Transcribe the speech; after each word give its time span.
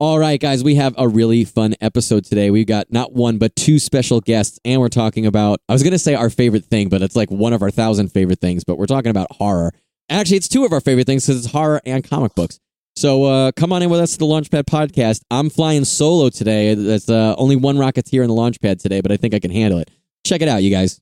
All 0.00 0.18
right, 0.18 0.40
guys, 0.40 0.64
we 0.64 0.74
have 0.74 0.92
a 0.98 1.06
really 1.06 1.44
fun 1.44 1.76
episode 1.80 2.24
today. 2.24 2.50
We've 2.50 2.66
got 2.66 2.92
not 2.92 3.12
one, 3.12 3.38
but 3.38 3.54
two 3.54 3.78
special 3.78 4.20
guests, 4.20 4.58
and 4.64 4.80
we're 4.80 4.88
talking 4.88 5.24
about, 5.24 5.60
I 5.68 5.72
was 5.72 5.84
going 5.84 5.92
to 5.92 6.00
say 6.00 6.14
our 6.16 6.30
favorite 6.30 6.64
thing, 6.64 6.88
but 6.88 7.00
it's 7.00 7.14
like 7.14 7.30
one 7.30 7.52
of 7.52 7.62
our 7.62 7.70
thousand 7.70 8.08
favorite 8.08 8.40
things, 8.40 8.64
but 8.64 8.76
we're 8.76 8.86
talking 8.86 9.10
about 9.10 9.28
horror. 9.30 9.72
Actually, 10.10 10.38
it's 10.38 10.48
two 10.48 10.64
of 10.64 10.72
our 10.72 10.80
favorite 10.80 11.06
things 11.06 11.24
because 11.24 11.44
it's 11.44 11.52
horror 11.52 11.80
and 11.86 12.02
comic 12.02 12.34
books. 12.34 12.58
So 12.96 13.24
uh, 13.24 13.52
come 13.52 13.72
on 13.72 13.82
in 13.82 13.90
with 13.90 14.00
us 14.00 14.12
to 14.14 14.18
the 14.18 14.24
Launchpad 14.24 14.64
podcast. 14.64 15.20
I'm 15.30 15.48
flying 15.48 15.84
solo 15.84 16.28
today. 16.28 16.74
There's 16.74 17.08
uh, 17.08 17.36
only 17.38 17.54
one 17.54 17.76
Rocketeer 17.76 18.22
in 18.22 18.28
the 18.28 18.34
Launchpad 18.34 18.82
today, 18.82 19.00
but 19.00 19.12
I 19.12 19.16
think 19.16 19.32
I 19.32 19.38
can 19.38 19.52
handle 19.52 19.78
it. 19.78 19.92
Check 20.26 20.42
it 20.42 20.48
out, 20.48 20.64
you 20.64 20.70
guys. 20.70 21.00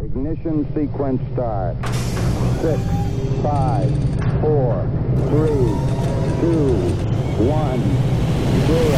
Ignition 0.00 0.64
sequence 0.76 1.20
start. 1.32 1.76
Six, 2.62 2.80
five, 3.42 3.90
four, 4.40 4.88
three, 5.28 5.66
two, 6.40 6.95
one, 7.38 7.80
zero. 8.66 8.96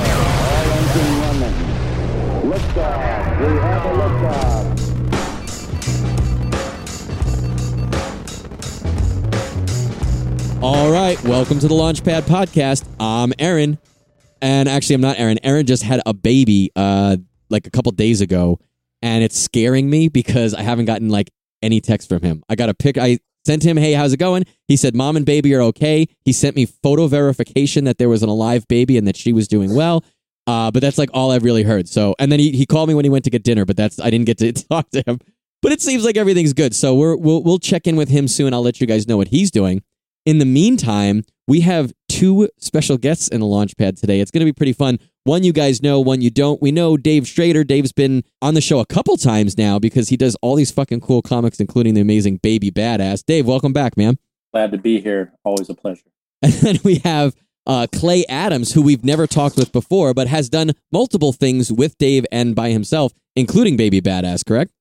All 0.55 1.21
running. 1.21 1.55
We 3.41 3.59
have 3.59 3.85
a. 3.85 3.99
All 10.61 10.91
right, 10.91 11.21
welcome 11.25 11.59
to 11.59 11.67
the 11.67 11.75
Launchpad 11.75 12.23
podcast. 12.23 12.85
I'm 13.01 13.33
Aaron, 13.41 13.79
and 14.41 14.69
actually, 14.69 14.95
I'm 14.95 15.01
not 15.01 15.19
Aaron. 15.19 15.39
Aaron 15.43 15.67
just 15.67 15.83
had 15.83 16.01
a 16.07 16.15
baby 16.15 16.71
uh, 16.77 17.17
like 17.51 17.67
a 17.67 17.71
couple 17.71 17.91
days 17.93 18.21
ago, 18.21 18.61
and 19.03 19.25
it's 19.25 19.37
scaring 19.37 19.91
me 19.91 20.09
because 20.09 20.55
I 20.55 20.63
haven't 20.63 20.85
gotten 20.85 21.09
like 21.09 21.31
any 21.61 21.81
text 21.81 22.09
from 22.09 22.23
him. 22.23 22.45
I 22.49 22.55
got 22.55 22.69
a 22.69 22.75
pic. 22.75 22.99
I 22.99 23.19
sent 23.49 23.65
him, 23.65 23.79
"Hey, 23.79 23.93
how's 23.95 24.13
it 24.13 24.19
going?" 24.19 24.45
He 24.67 24.77
said, 24.77 24.95
"Mom 24.95 25.17
and 25.17 25.25
baby 25.25 25.55
are 25.55 25.63
okay." 25.63 26.07
He 26.25 26.33
sent 26.33 26.55
me 26.55 26.67
photo 26.67 27.07
verification 27.07 27.85
that 27.85 27.97
there 27.97 28.11
was 28.11 28.23
an 28.23 28.29
alive 28.29 28.69
baby 28.69 28.99
and 28.99 29.09
that 29.09 29.17
she 29.17 29.33
was 29.33 29.49
doing 29.49 29.75
well. 29.75 30.05
Uh, 30.47 30.71
but 30.71 30.81
that's 30.81 30.99
like 30.99 31.09
all 31.15 31.31
I've 31.31 31.45
really 31.45 31.63
heard. 31.63 31.89
So, 31.89 32.15
and 32.19 32.31
then 32.31 32.41
he, 32.41 32.53
he 32.53 32.67
called 32.67 32.89
me 32.89 32.95
when 32.95 33.07
he 33.07 33.11
went 33.11 33.25
to 33.25 33.31
get 33.31 33.45
dinner, 33.45 33.65
but 33.65 33.77
that's 33.77 33.99
I 33.99 34.11
didn't 34.11 34.27
get 34.27 34.39
to 34.39 34.53
talk 34.71 34.91
to 34.91 35.03
him. 35.07 35.19
But 35.63 35.73
it 35.73 35.81
seems 35.81 36.05
like 36.05 36.17
everything's 36.17 36.53
good. 36.53 36.75
So 36.75 36.95
we're, 36.95 37.17
we'll 37.17 37.43
we'll 37.43 37.59
check 37.59 37.87
in 37.87 37.97
with 37.97 38.11
him 38.11 38.29
soon. 38.29 38.53
I'll 38.53 38.63
let 38.63 38.81
you 38.81 38.87
guys 38.87 39.09
know 39.09 39.17
what 39.17 39.29
he's 39.29 39.51
doing. 39.51 39.83
In 40.27 40.39
the 40.39 40.45
meantime, 40.45 41.25
we 41.47 41.61
have 41.61 41.93
two 42.11 42.51
special 42.59 42.99
guests 42.99 43.29
in 43.29 43.41
the 43.41 43.47
Launchpad 43.47 43.99
today. 43.99 44.21
It's 44.21 44.31
going 44.31 44.41
to 44.41 44.45
be 44.45 44.53
pretty 44.53 44.75
fun. 44.75 44.99
One 45.29 45.45
you 45.45 45.53
guys 45.53 45.83
know, 45.83 46.01
one 46.01 46.23
you 46.23 46.31
don't. 46.31 46.63
We 46.63 46.73
know 46.73 46.97
Dave 46.97 47.29
Schrader. 47.29 47.63
Dave's 47.63 47.93
been 47.93 48.25
on 48.41 48.55
the 48.55 48.63
show 48.63 48.81
a 48.81 48.87
couple 48.87 49.19
times 49.19 49.59
now 49.59 49.79
because 49.79 50.09
he 50.09 50.17
does 50.17 50.35
all 50.41 50.55
these 50.55 50.71
fucking 50.71 51.03
cool 51.03 51.21
comics, 51.21 51.61
including 51.61 51.93
the 51.93 52.01
amazing 52.01 52.39
Baby 52.39 52.71
Badass. 52.71 53.27
Dave, 53.27 53.47
welcome 53.47 53.75
back, 53.75 53.95
man. 53.95 54.17
Glad 54.55 54.73
to 54.73 54.79
be 54.79 55.03
here. 55.03 55.35
Always 55.45 55.69
a 55.69 55.75
pleasure. 55.75 56.01
And 56.43 56.53
then 56.55 56.79
we 56.83 57.01
have 57.05 57.37
uh, 57.67 57.89
Clay 57.93 58.25
Adams, 58.27 58.73
who 58.73 58.81
we've 58.81 59.05
never 59.05 59.27
talked 59.27 59.57
with 59.57 59.71
before, 59.71 60.15
but 60.15 60.29
has 60.29 60.49
done 60.49 60.73
multiple 60.91 61.35
things 61.35 61.71
with 61.71 61.99
Dave 61.99 62.25
and 62.33 62.55
by 62.55 62.71
himself, 62.71 63.13
including 63.37 63.77
Baby 63.77 64.01
Badass, 64.01 64.47
correct? 64.47 64.73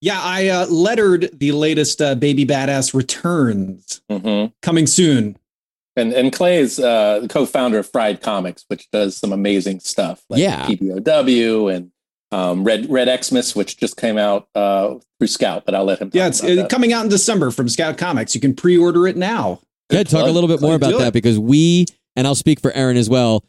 Yeah, 0.00 0.20
I 0.22 0.46
uh, 0.46 0.66
lettered 0.66 1.28
the 1.32 1.50
latest 1.50 2.00
uh, 2.00 2.14
Baby 2.14 2.46
Badass 2.46 2.94
Returns 2.94 4.00
hmm 4.08 4.44
coming 4.62 4.86
soon. 4.86 5.39
And 6.00 6.12
and 6.12 6.32
Clay 6.32 6.58
is 6.58 6.78
uh, 6.80 7.20
the 7.20 7.28
co-founder 7.28 7.78
of 7.78 7.90
Fried 7.90 8.20
Comics, 8.22 8.64
which 8.68 8.90
does 8.90 9.16
some 9.16 9.32
amazing 9.32 9.80
stuff, 9.80 10.22
like 10.28 10.40
Yeah. 10.40 10.66
PBOW 10.66 11.74
and 11.74 11.90
um, 12.32 12.64
Red 12.64 12.88
Red 12.90 13.24
Xmas, 13.24 13.54
which 13.54 13.76
just 13.76 13.96
came 13.96 14.16
out 14.18 14.48
uh, 14.54 14.94
through 15.18 15.26
Scout. 15.28 15.64
But 15.66 15.74
I'll 15.74 15.84
let 15.84 15.98
him. 16.00 16.10
Talk 16.10 16.14
Yeah, 16.14 16.26
it's 16.28 16.40
about 16.40 16.52
uh, 16.52 16.54
that. 16.56 16.70
coming 16.70 16.92
out 16.92 17.04
in 17.04 17.10
December 17.10 17.50
from 17.50 17.68
Scout 17.68 17.98
Comics. 17.98 18.34
You 18.34 18.40
can 18.40 18.54
pre-order 18.54 19.06
it 19.06 19.16
now. 19.16 19.60
Yeah, 19.90 20.04
talk 20.04 20.26
a 20.28 20.30
little 20.30 20.48
bit 20.48 20.60
more 20.60 20.76
about 20.76 20.98
that 20.98 21.08
it. 21.08 21.12
because 21.12 21.38
we, 21.38 21.86
and 22.14 22.26
I'll 22.26 22.36
speak 22.36 22.60
for 22.60 22.70
Aaron 22.72 22.96
as 22.96 23.10
well. 23.10 23.44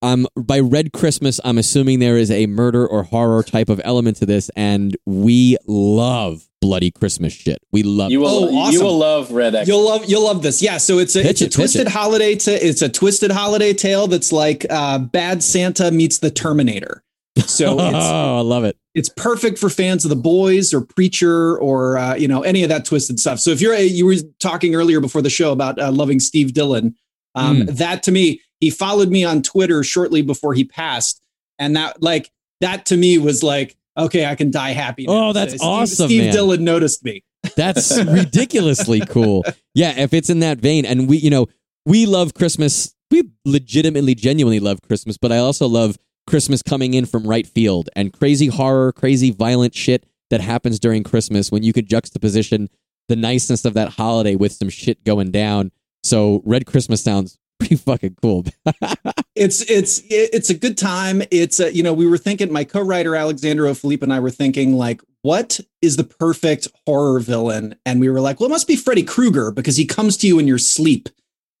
Um, 0.00 0.26
by 0.36 0.60
Red 0.60 0.92
Christmas, 0.92 1.40
I'm 1.44 1.58
assuming 1.58 1.98
there 1.98 2.16
is 2.16 2.30
a 2.30 2.46
murder 2.46 2.86
or 2.86 3.02
horror 3.02 3.42
type 3.42 3.68
of 3.68 3.80
element 3.84 4.16
to 4.18 4.26
this, 4.26 4.48
and 4.54 4.96
we 5.06 5.56
love 5.66 6.48
bloody 6.60 6.90
Christmas 6.90 7.32
shit. 7.32 7.58
We 7.72 7.82
love 7.82 8.10
You 8.12 8.20
will 8.20 8.28
Oh, 8.28 8.56
awesome. 8.58 8.72
you 8.74 8.82
will 8.84 8.98
love 8.98 9.30
Red 9.32 9.54
Xmas. 9.54 9.68
You'll 9.68 9.84
love 9.84 10.04
you'll 10.08 10.24
love 10.24 10.42
this. 10.42 10.62
Yeah, 10.62 10.76
so 10.78 10.98
it's 10.98 11.16
a, 11.16 11.22
Pitch 11.22 11.30
it's 11.30 11.42
it, 11.42 11.46
pitch 11.46 11.54
twisted 11.54 11.86
it. 11.88 11.92
holiday. 11.92 12.34
To, 12.36 12.66
it's 12.66 12.82
a 12.82 12.88
twisted 12.88 13.30
holiday 13.32 13.72
tale 13.74 14.06
that's 14.06 14.30
like 14.32 14.66
uh, 14.70 14.98
Bad 14.98 15.42
Santa 15.42 15.90
meets 15.90 16.18
the 16.18 16.30
Terminator. 16.30 17.02
So 17.38 17.72
it's 17.80 17.94
oh, 17.94 18.38
I 18.38 18.40
love 18.42 18.64
it. 18.64 18.76
it's 18.94 19.08
perfect 19.08 19.58
for 19.58 19.68
fans 19.70 20.04
of 20.04 20.10
the 20.10 20.16
boys 20.16 20.72
or 20.74 20.80
preacher 20.80 21.58
or 21.58 21.96
uh, 21.98 22.14
you 22.14 22.26
know 22.28 22.42
any 22.42 22.62
of 22.62 22.68
that 22.68 22.84
twisted 22.84 23.18
stuff 23.20 23.38
so 23.38 23.50
if 23.50 23.60
you're 23.60 23.74
a, 23.74 23.82
you 23.84 24.06
were 24.06 24.14
talking 24.40 24.74
earlier 24.74 25.00
before 25.00 25.22
the 25.22 25.30
show 25.30 25.52
about 25.52 25.78
uh, 25.80 25.90
loving 25.92 26.18
steve 26.18 26.52
dillon 26.52 26.96
um, 27.36 27.58
Mm. 27.62 27.76
that 27.76 28.02
to 28.04 28.10
me 28.10 28.40
he 28.60 28.70
followed 28.70 29.08
me 29.08 29.24
on 29.24 29.42
twitter 29.42 29.82
shortly 29.82 30.22
before 30.22 30.54
he 30.54 30.64
passed 30.64 31.20
and 31.58 31.76
that 31.76 32.02
like 32.02 32.30
that 32.60 32.86
to 32.86 32.96
me 32.96 33.18
was 33.18 33.42
like 33.42 33.76
okay 33.96 34.26
i 34.26 34.34
can 34.34 34.50
die 34.50 34.70
happy 34.70 35.06
now. 35.06 35.28
Oh, 35.28 35.32
that's 35.32 35.54
Steve, 35.54 35.66
awesome, 35.66 36.06
steve 36.06 36.24
man. 36.24 36.32
dillon 36.32 36.64
noticed 36.64 37.04
me 37.04 37.22
That's 37.56 37.98
ridiculously 38.04 39.00
cool. 39.00 39.44
Yeah, 39.74 39.98
if 39.98 40.12
it's 40.12 40.30
in 40.30 40.40
that 40.40 40.58
vein, 40.58 40.84
and 40.84 41.08
we, 41.08 41.18
you 41.18 41.30
know, 41.30 41.46
we 41.86 42.06
love 42.06 42.34
Christmas. 42.34 42.94
We 43.10 43.30
legitimately, 43.44 44.14
genuinely 44.14 44.60
love 44.60 44.82
Christmas, 44.82 45.16
but 45.16 45.32
I 45.32 45.38
also 45.38 45.66
love 45.66 45.96
Christmas 46.26 46.62
coming 46.62 46.94
in 46.94 47.06
from 47.06 47.26
right 47.26 47.46
field 47.46 47.88
and 47.96 48.12
crazy 48.12 48.48
horror, 48.48 48.92
crazy 48.92 49.30
violent 49.30 49.74
shit 49.74 50.04
that 50.30 50.40
happens 50.40 50.78
during 50.78 51.04
Christmas 51.04 51.50
when 51.50 51.62
you 51.62 51.72
could 51.72 51.86
juxtaposition 51.88 52.68
the 53.08 53.16
niceness 53.16 53.64
of 53.64 53.72
that 53.74 53.90
holiday 53.90 54.34
with 54.34 54.52
some 54.52 54.68
shit 54.68 55.02
going 55.04 55.30
down. 55.30 55.70
So, 56.02 56.42
Red 56.44 56.66
Christmas 56.66 57.02
sounds 57.02 57.38
pretty 57.58 57.76
fucking 57.76 58.16
cool. 58.22 58.44
it's 59.34 59.60
it's 59.70 60.02
it's 60.08 60.50
a 60.50 60.54
good 60.54 60.78
time. 60.78 61.22
It's 61.30 61.60
a, 61.60 61.74
you 61.74 61.82
know 61.82 61.92
we 61.92 62.06
were 62.06 62.18
thinking 62.18 62.52
my 62.52 62.64
co-writer 62.64 63.14
alexandre 63.14 63.66
o. 63.66 63.74
philippe 63.74 64.02
and 64.04 64.12
i 64.12 64.20
were 64.20 64.30
thinking 64.30 64.74
like 64.74 65.00
what 65.22 65.60
is 65.82 65.96
the 65.96 66.04
perfect 66.04 66.68
horror 66.86 67.20
villain? 67.20 67.74
And 67.84 68.00
we 68.00 68.08
were 68.08 68.20
like 68.20 68.40
well 68.40 68.48
it 68.48 68.52
must 68.52 68.68
be 68.68 68.76
freddy 68.76 69.02
krueger 69.02 69.50
because 69.50 69.76
he 69.76 69.84
comes 69.86 70.16
to 70.18 70.26
you 70.26 70.38
in 70.38 70.46
your 70.46 70.58
sleep. 70.58 71.08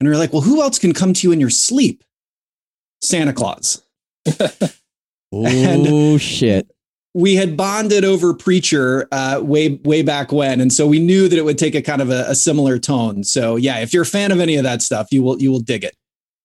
And 0.00 0.08
we 0.08 0.14
were 0.14 0.18
like 0.18 0.32
well 0.32 0.42
who 0.42 0.62
else 0.62 0.78
can 0.78 0.92
come 0.92 1.12
to 1.14 1.26
you 1.26 1.32
in 1.32 1.40
your 1.40 1.50
sleep? 1.50 2.04
Santa 3.00 3.32
claus. 3.32 3.82
Oh, 5.30 6.16
shit. 6.16 6.70
We 7.14 7.34
had 7.36 7.56
bonded 7.56 8.04
over 8.04 8.34
preacher 8.34 9.08
uh, 9.12 9.40
way 9.42 9.80
way 9.84 10.02
back 10.02 10.30
when 10.32 10.60
and 10.60 10.72
so 10.72 10.86
we 10.86 10.98
knew 10.98 11.28
that 11.28 11.38
it 11.38 11.44
would 11.44 11.58
take 11.58 11.74
a 11.74 11.82
kind 11.82 12.02
of 12.02 12.10
a, 12.10 12.24
a 12.28 12.34
similar 12.34 12.78
tone 12.78 13.24
so 13.24 13.56
yeah 13.56 13.78
if 13.80 13.92
you're 13.92 14.02
a 14.02 14.06
fan 14.06 14.30
of 14.30 14.40
any 14.40 14.56
of 14.56 14.62
that 14.64 14.82
stuff 14.82 15.08
you 15.10 15.22
will 15.22 15.40
you 15.40 15.50
will 15.50 15.60
dig 15.60 15.84
it 15.84 15.94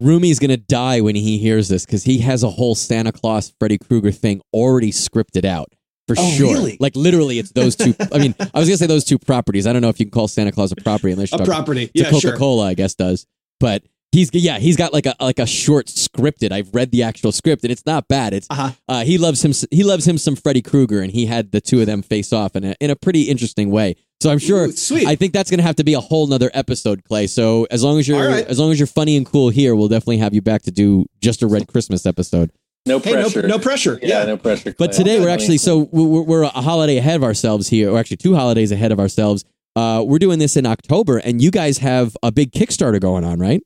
Rumi's 0.02 0.40
gonna 0.40 0.58
die 0.58 1.00
when 1.02 1.16
he 1.16 1.38
hears 1.38 1.70
this 1.70 1.86
because 1.86 2.04
he 2.04 2.18
has 2.20 2.44
a 2.44 2.50
whole 2.50 2.76
Santa 2.76 3.12
Claus 3.12 3.54
Freddy 3.60 3.78
Krueger 3.78 4.12
thing 4.12 4.42
already 4.54 4.92
scripted 4.92 5.46
out 5.46 5.70
for 6.08 6.16
Oh, 6.20 6.30
sure. 6.32 6.54
really? 6.54 6.76
Like 6.82 6.96
literally, 6.98 7.40
it's 7.40 7.52
those 7.52 7.78
two. 7.78 7.96
I 8.12 8.18
mean, 8.18 8.36
I 8.40 8.60
was 8.60 8.68
gonna 8.68 8.78
say 8.78 8.88
those 8.88 9.06
two 9.06 9.18
properties. 9.18 9.66
I 9.66 9.72
don't 9.72 9.82
know 9.82 9.88
if 9.90 10.00
you 10.02 10.06
can 10.06 10.12
call 10.12 10.28
Santa 10.28 10.52
Claus 10.52 10.74
a 10.74 10.76
property 10.76 11.14
unless 11.14 11.32
a 11.32 11.38
you're 11.38 11.46
talking 11.46 11.54
property 11.54 11.86
to 11.88 11.92
yeah 11.96 12.06
Coca 12.10 12.20
sure 12.20 12.38
Cola, 12.38 12.66
I 12.68 12.74
guess 12.74 12.96
does. 12.96 13.26
But 13.62 13.84
he's 14.14 14.30
yeah, 14.34 14.60
he's 14.60 14.78
got 14.78 14.94
like 14.94 15.06
a 15.06 15.16
like 15.20 15.40
a 15.40 15.46
short 15.46 15.88
scripted. 15.88 16.52
I've 16.54 16.74
read 16.74 16.92
the 16.92 17.04
actual 17.04 17.32
script 17.34 17.64
and 17.64 17.72
it's 17.72 17.86
not 17.86 18.08
bad. 18.08 18.34
It's 18.34 18.48
uh-huh 18.50 18.72
uh, 18.88 19.04
he 19.04 19.18
loves 19.18 19.44
him. 19.44 19.52
He 19.72 19.84
loves 19.84 20.08
him 20.08 20.18
some 20.18 20.36
Freddy 20.36 20.62
Krueger, 20.62 21.02
and 21.02 21.12
he 21.12 21.26
had 21.26 21.52
the 21.52 21.60
two 21.60 21.82
of 21.82 21.88
them 21.88 22.02
face 22.02 22.32
off 22.32 22.56
in 22.56 22.64
a 22.64 22.76
in 22.80 22.90
a 22.90 22.96
pretty 22.96 23.24
interesting 23.24 23.72
way. 23.72 23.96
So 24.22 24.30
I'm 24.32 24.40
sure. 24.40 24.68
Ooh, 24.68 24.72
sweet 24.72 25.06
I 25.06 25.16
think 25.16 25.34
that's 25.34 25.50
going 25.50 25.58
to 25.58 25.66
have 25.66 25.76
to 25.78 25.84
be 25.84 25.96
a 25.96 26.00
whole 26.00 26.28
nother 26.28 26.50
episode, 26.54 27.04
Clay. 27.04 27.28
So 27.28 27.68
as 27.70 27.84
long 27.84 28.00
as 28.00 28.08
you're 28.08 28.24
All 28.24 28.28
right. 28.32 28.46
as 28.46 28.60
long 28.60 28.72
as 28.72 28.80
you're 28.80 28.88
funny 28.88 29.18
and 29.18 29.26
cool 29.26 29.50
here, 29.50 29.76
we'll 29.76 29.90
definitely 29.90 30.20
have 30.20 30.34
you 30.34 30.42
back 30.42 30.62
to 30.64 30.72
do 30.72 31.06
just 31.22 31.42
a 31.42 31.48
Red 31.48 31.68
Christmas 31.68 32.06
episode. 32.06 32.52
no 32.86 33.00
hey 33.00 33.14
no, 33.14 33.22
pressure. 33.22 33.48
no 33.48 33.60
pressure 33.60 34.00
yeah, 34.02 34.20
yeah 34.20 34.26
no 34.26 34.38
pressure. 34.38 34.74
But 34.78 34.94
today 34.94 35.20
we're 35.20 35.30
actually 35.30 35.58
so 35.58 35.90
we're, 35.92 36.22
we're 36.22 36.44
a 36.44 36.50
holiday 36.50 36.98
ahead 36.98 37.16
of 37.16 37.24
ourselves 37.24 37.68
here, 37.68 37.92
or 37.92 37.98
actually 38.00 38.18
two 38.18 38.36
holidays 38.36 38.72
ahead 38.72 38.92
of 38.92 39.00
ourselves. 39.00 39.44
Uh, 39.76 40.04
we're 40.06 40.20
doing 40.20 40.38
this 40.38 40.56
in 40.56 40.68
October, 40.68 41.18
and 41.18 41.42
you 41.42 41.50
guys 41.50 41.80
have 41.80 42.16
a 42.22 42.32
big 42.32 42.52
Kickstarter 42.52 43.02
going 43.02 43.24
on, 43.24 43.40
right? 43.40 43.64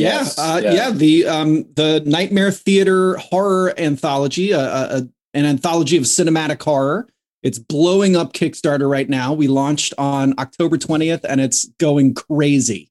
Yeah, 0.00 0.18
Yes, 0.18 0.38
uh, 0.38 0.60
yeah. 0.62 0.72
yeah. 0.72 0.90
The 0.90 1.26
um, 1.26 1.66
the 1.74 2.02
Nightmare 2.06 2.50
Theater 2.50 3.16
horror 3.16 3.74
anthology, 3.78 4.52
uh, 4.54 4.60
uh, 4.60 5.00
an 5.34 5.44
anthology 5.44 5.96
of 5.96 6.04
cinematic 6.04 6.62
horror. 6.62 7.08
It's 7.42 7.58
blowing 7.58 8.16
up 8.16 8.32
Kickstarter 8.32 8.90
right 8.90 9.08
now. 9.08 9.32
We 9.32 9.48
launched 9.48 9.94
on 9.98 10.34
October 10.38 10.76
twentieth, 10.78 11.24
and 11.24 11.40
it's 11.40 11.66
going 11.78 12.14
crazy. 12.14 12.90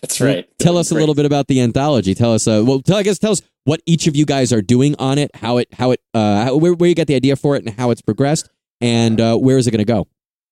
That's 0.00 0.20
right. 0.20 0.48
Tell 0.58 0.78
us 0.78 0.90
a 0.90 0.94
little 0.94 1.14
bit 1.14 1.26
about 1.26 1.46
the 1.46 1.60
anthology. 1.60 2.14
Tell 2.14 2.34
us, 2.34 2.48
uh, 2.48 2.62
well, 2.66 2.82
tell 2.82 2.96
I 2.96 3.04
guess 3.04 3.18
tell 3.18 3.32
us 3.32 3.42
what 3.64 3.80
each 3.86 4.06
of 4.06 4.16
you 4.16 4.26
guys 4.26 4.52
are 4.52 4.62
doing 4.62 4.96
on 4.98 5.18
it, 5.18 5.30
how 5.34 5.58
it, 5.58 5.68
how 5.72 5.92
it, 5.92 6.00
uh, 6.12 6.44
how, 6.44 6.56
where, 6.56 6.74
where 6.74 6.88
you 6.88 6.94
got 6.94 7.06
the 7.06 7.14
idea 7.14 7.36
for 7.36 7.54
it, 7.56 7.64
and 7.64 7.78
how 7.78 7.90
it's 7.90 8.02
progressed, 8.02 8.48
and 8.80 9.20
uh, 9.20 9.36
where 9.36 9.58
is 9.58 9.66
it 9.66 9.70
going 9.70 9.78
to 9.78 9.84
go? 9.84 10.08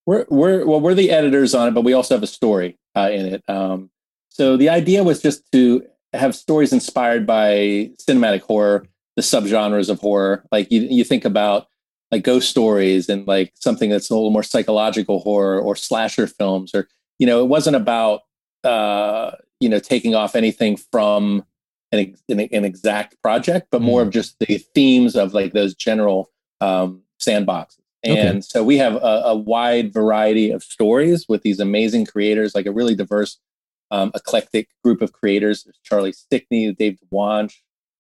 We're 0.07 0.27
we're 0.29 0.65
well, 0.67 0.81
we're 0.81 0.95
the 0.95 1.11
editors 1.11 1.55
on 1.55 1.69
it, 1.69 1.71
but 1.73 1.83
we 1.83 1.95
also 1.95 2.15
have 2.15 2.23
a 2.23 2.29
story 2.29 2.79
uh, 2.95 3.11
in 3.13 3.27
it. 3.27 3.43
Um, 3.49 3.91
so 4.35 4.57
the 4.57 4.69
idea 4.69 5.03
was 5.05 5.23
just 5.23 5.41
to 5.53 5.87
have 6.13 6.35
stories 6.35 6.73
inspired 6.73 7.25
by 7.27 7.91
cinematic 8.03 8.43
horror, 8.43 8.87
the 9.17 9.23
subgenres 9.23 9.89
of 9.89 10.01
horror. 10.01 10.45
Like 10.51 10.71
you, 10.71 10.83
you 10.83 11.05
think 11.05 11.25
about 11.25 11.69
like 12.11 12.25
ghost 12.25 12.51
stories 12.51 13.09
and 13.09 13.27
like 13.27 13.53
something 13.55 13.91
that's 13.91 14.11
a 14.11 14.15
little 14.15 14.31
more 14.31 14.43
psychological 14.43 15.21
horror 15.21 15.59
or 15.61 15.75
slasher 15.77 16.27
films, 16.27 16.75
or 16.75 16.89
you 17.19 17.27
know, 17.27 17.41
it 17.43 17.49
wasn't 17.49 17.77
about 17.77 18.23
uh, 18.65 19.31
you 19.61 19.69
know 19.69 19.79
taking 19.79 20.15
off 20.15 20.35
anything 20.35 20.77
from 20.77 21.45
an, 21.93 22.15
an, 22.29 22.41
an 22.41 22.65
exact 22.65 23.21
project, 23.23 23.69
but 23.71 23.83
more 23.83 24.03
Mm. 24.03 24.07
of 24.09 24.13
just 24.13 24.39
the 24.41 24.59
themes 24.75 25.15
of 25.17 25.33
like 25.33 25.53
those 25.53 25.75
general 25.75 26.31
um, 26.61 27.03
sandboxes. 27.21 27.79
Okay. 28.07 28.21
And 28.29 28.45
so 28.45 28.63
we 28.65 28.77
have 28.79 28.97
a, 28.97 29.23
a 29.27 29.35
wide 29.35 29.93
variety 29.93 30.51
of 30.51 30.63
stories 30.63 31.27
with 31.29 31.43
these 31.43 31.61
amazing 31.61 32.05
creators, 32.07 32.55
like 32.55 32.67
a 32.67 32.73
really 32.73 32.95
diverse, 32.95 33.39
um, 33.95 34.11
eclectic 34.15 34.69
group 34.83 35.01
of 35.03 35.13
creators. 35.13 35.65
There's 35.65 35.79
Charlie 35.83 36.13
Stickney, 36.13 36.73
Dave 36.73 36.99
DeWanch, 37.13 37.53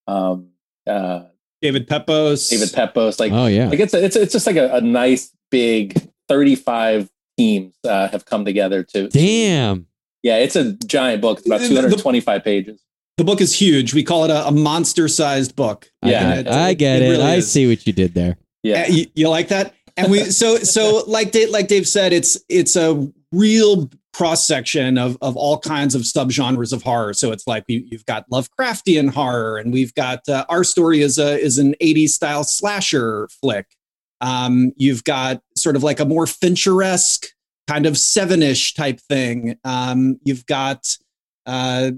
um, 0.06 0.49
uh, 0.87 1.25
David 1.62 1.88
Pepos. 1.88 2.49
David 2.50 2.69
Pepos. 2.73 3.19
Like, 3.20 3.32
Oh 3.32 3.46
yeah. 3.46 3.69
like 3.69 3.81
it's 3.81 3.94
a, 3.94 4.05
it's 4.05 4.17
it's 4.17 4.32
just 4.32 4.46
like 4.46 4.56
a, 4.56 4.75
a 4.76 4.81
nice 4.81 5.31
big 5.50 6.11
35 6.29 7.08
teams 7.38 7.75
uh, 7.85 8.08
have 8.08 8.25
come 8.25 8.44
together 8.44 8.82
to. 8.82 9.08
Damn. 9.08 9.87
Yeah, 10.23 10.38
it's 10.38 10.56
a 10.56 10.73
giant 10.87 11.20
book. 11.23 11.38
It's 11.38 11.46
about 11.46 11.61
The- 11.61 11.69
the- 11.69 11.75
225 11.82 12.44
pages. 12.44 12.81
The 13.17 13.25
book 13.25 13.40
is 13.40 13.55
huge. 13.55 13.94
We 13.94 14.02
call 14.02 14.25
it 14.25 14.31
a, 14.32 14.49
a 14.49 14.50
monster-sized 14.50 15.55
book. 15.55 15.88
Yeah, 16.02 16.19
I, 16.29 16.35
And 16.35 16.44
get- 16.47 16.55
I 16.55 16.75
get 16.75 17.02
it. 17.02 17.11
really 17.11 17.23
I 17.23 17.35
is. 17.37 17.50
see 17.50 17.69
what 17.69 17.87
you 17.87 17.93
did 17.93 18.12
there. 18.14 18.37
Yeah. 18.64 18.82
Uh, 18.88 18.93
you, 18.93 19.06
you 19.14 19.29
like 19.29 19.49
that? 19.49 19.73
And 19.97 20.11
we 20.11 20.25
so 20.25 20.56
so 20.58 21.05
like 21.06 21.31
Dave, 21.31 21.50
like 21.50 21.69
Dave 21.69 21.87
said, 21.87 22.12
it's 22.12 22.37
it's 22.49 22.75
a 22.75 23.06
real 23.31 23.88
cross 24.14 24.46
section 24.46 24.96
of 24.96 25.19
of 25.20 25.37
all 25.37 25.58
kinds 25.58 25.94
of 25.94 26.02
subgenres 26.02 26.72
of 26.72 26.82
horror. 26.82 27.12
So 27.12 27.32
it's 27.32 27.46
like 27.46 27.64
you, 27.69 27.84
you've 27.90 28.06
got 28.06 28.28
Lovecraftian 28.31 29.11
horror, 29.11 29.58
and 29.58 29.72
we've 29.72 29.94
got 29.94 30.26
uh, 30.28 30.46
our 30.49 30.64
story 30.64 31.00
is 31.00 31.19
a 31.19 31.38
is 31.38 31.58
an 31.58 31.75
'80s 31.82 32.11
style 32.11 32.44
slasher 32.44 33.28
flick. 33.40 33.66
Um, 34.20 34.72
you've 34.76 35.05
got 35.05 35.43
sort 35.56 35.76
of 35.76 35.82
like 35.82 36.00
a 36.00 36.05
more 36.05 36.26
Fincher-esque 36.26 37.26
kind 37.66 37.84
of 37.84 37.99
seven-ish 37.99 38.75
type 38.75 39.00
thing. 39.00 39.58
Um, 39.64 40.19
you've 40.22 40.46
got 40.46 40.96
uh, 41.46 41.90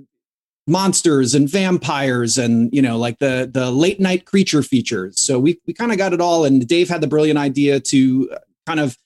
monsters 0.66 1.34
and 1.34 1.48
vampires 1.48 2.38
and 2.38 2.72
you 2.72 2.82
know 2.82 2.98
like 2.98 3.18
the 3.20 3.48
the 3.52 3.70
late 3.70 4.00
night 4.00 4.24
creature 4.24 4.64
features 4.64 5.20
so 5.20 5.38
we 5.38 5.60
we 5.64 5.72
kind 5.72 5.92
of 5.92 5.98
got 5.98 6.12
it 6.12 6.20
all 6.20 6.44
and 6.44 6.66
dave 6.66 6.88
had 6.88 7.00
the 7.00 7.06
brilliant 7.06 7.38
idea 7.38 7.78
to 7.78 8.28
kind 8.66 8.80
of 8.80 8.98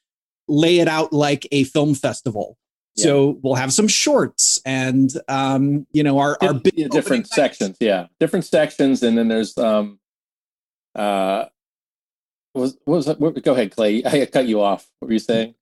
lay 0.49 0.79
it 0.79 0.89
out 0.89 1.13
like 1.13 1.47
a 1.53 1.65
film 1.65 1.95
festival 1.95 2.57
so 2.97 3.39
we'll 3.43 3.55
have 3.55 3.73
some 3.73 3.89
shorts 3.89 4.61
and 4.67 5.11
um 5.29 5.87
you 5.93 6.03
know 6.03 6.19
our 6.19 6.37
our 6.43 6.55
big 6.55 6.75
yeah, 6.77 6.89
different 6.91 7.27
sections 7.27 7.77
yeah 7.81 8.07
different 8.19 8.45
sections 8.45 9.03
and 9.03 9.17
then 9.17 9.29
there's 9.29 9.57
um 9.59 9.99
uh 10.97 11.45
was 12.55 12.77
what 12.85 12.97
was 12.97 13.07
that? 13.07 13.21
What- 13.21 13.43
go 13.43 13.53
ahead 13.53 13.75
clay 13.75 14.03
i 14.05 14.27
cut 14.27 14.47
you 14.47 14.61
off 14.61 14.87
what 14.99 15.07
were 15.09 15.13
you 15.13 15.19
saying 15.19 15.55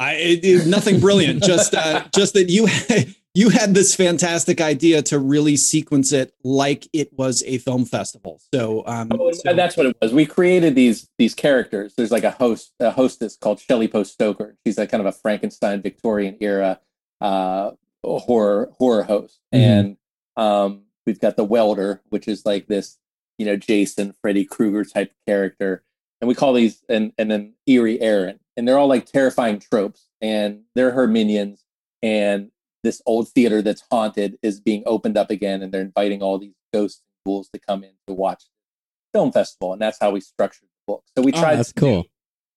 I 0.00 0.14
it, 0.14 0.44
it- 0.44 0.66
nothing 0.66 1.00
brilliant. 1.00 1.42
Just 1.42 1.74
uh, 1.74 2.04
just 2.14 2.34
that 2.34 2.50
you 2.50 2.66
you 3.34 3.50
had 3.50 3.74
this 3.74 3.94
fantastic 3.96 4.60
idea 4.60 5.02
to 5.02 5.18
really 5.18 5.56
sequence 5.56 6.12
it 6.12 6.32
like 6.44 6.86
it 6.92 7.12
was 7.12 7.42
a 7.46 7.58
film 7.58 7.84
festival. 7.84 8.40
So 8.52 8.84
um, 8.86 9.10
Oh, 9.12 9.32
so- 9.32 9.54
that's 9.54 9.76
what 9.76 9.86
it 9.86 9.96
was. 10.00 10.12
We 10.12 10.24
created 10.26 10.74
these 10.74 11.08
these 11.18 11.34
characters. 11.34 11.94
There's 11.96 12.10
like 12.12 12.24
a 12.24 12.30
host 12.30 12.72
a 12.80 12.90
hostess 12.90 13.36
called 13.36 13.60
Shelley 13.60 13.88
Post 13.88 14.12
Stoker. 14.12 14.56
She's 14.64 14.78
like 14.78 14.90
kind 14.90 15.00
of 15.00 15.06
a 15.06 15.12
Frankenstein 15.12 15.82
Victorian 15.82 16.36
era 16.40 16.80
uh 17.20 17.72
horror 18.04 18.70
horror 18.78 19.02
host. 19.02 19.40
Mhm. 19.54 19.58
and 19.58 19.96
um 20.36 20.82
we've 21.06 21.20
got 21.20 21.36
the 21.36 21.44
welder 21.44 22.02
which 22.10 22.28
is 22.28 22.44
like 22.46 22.66
this 22.66 22.98
you 23.38 23.46
know 23.46 23.56
Jason 23.56 24.14
Freddy 24.22 24.44
Krueger 24.44 24.84
type 24.84 25.12
character. 25.26 25.82
And 26.20 26.28
we 26.28 26.34
call 26.34 26.52
these 26.52 26.82
and 26.88 27.12
and 27.18 27.30
then 27.30 27.54
Eerie 27.66 28.00
Aaron 28.00 28.38
and 28.56 28.66
they're 28.68 28.78
all 28.78 28.86
like 28.88 29.06
terrifying 29.06 29.58
tropes. 29.58 30.06
And 30.20 30.62
they're 30.74 30.92
her 30.92 31.06
minions. 31.08 31.64
And 32.02 32.50
this 32.84 33.02
old 33.06 33.28
theater 33.30 33.60
that's 33.62 33.82
haunted 33.90 34.38
is 34.42 34.60
being 34.60 34.82
opened 34.86 35.16
up 35.16 35.30
again 35.30 35.62
and 35.62 35.72
they're 35.72 35.80
inviting 35.80 36.22
all 36.22 36.38
these 36.38 36.54
ghosts 36.72 37.00
and 37.02 37.30
ghouls 37.32 37.48
to 37.52 37.58
come 37.58 37.82
in 37.82 37.90
to 38.06 38.14
watch 38.14 38.44
film 39.12 39.32
festival 39.32 39.72
and 39.72 39.82
that's 39.82 39.98
how 40.00 40.10
we 40.12 40.20
structured 40.20 40.68
the 40.68 40.92
book 40.92 41.02
so 41.16 41.22
we 41.24 41.32
Oh, 41.32 41.40
tried 41.40 41.56
that's 41.56 41.72
to 41.72 41.80
do 41.80 41.86
cool. 41.86 42.04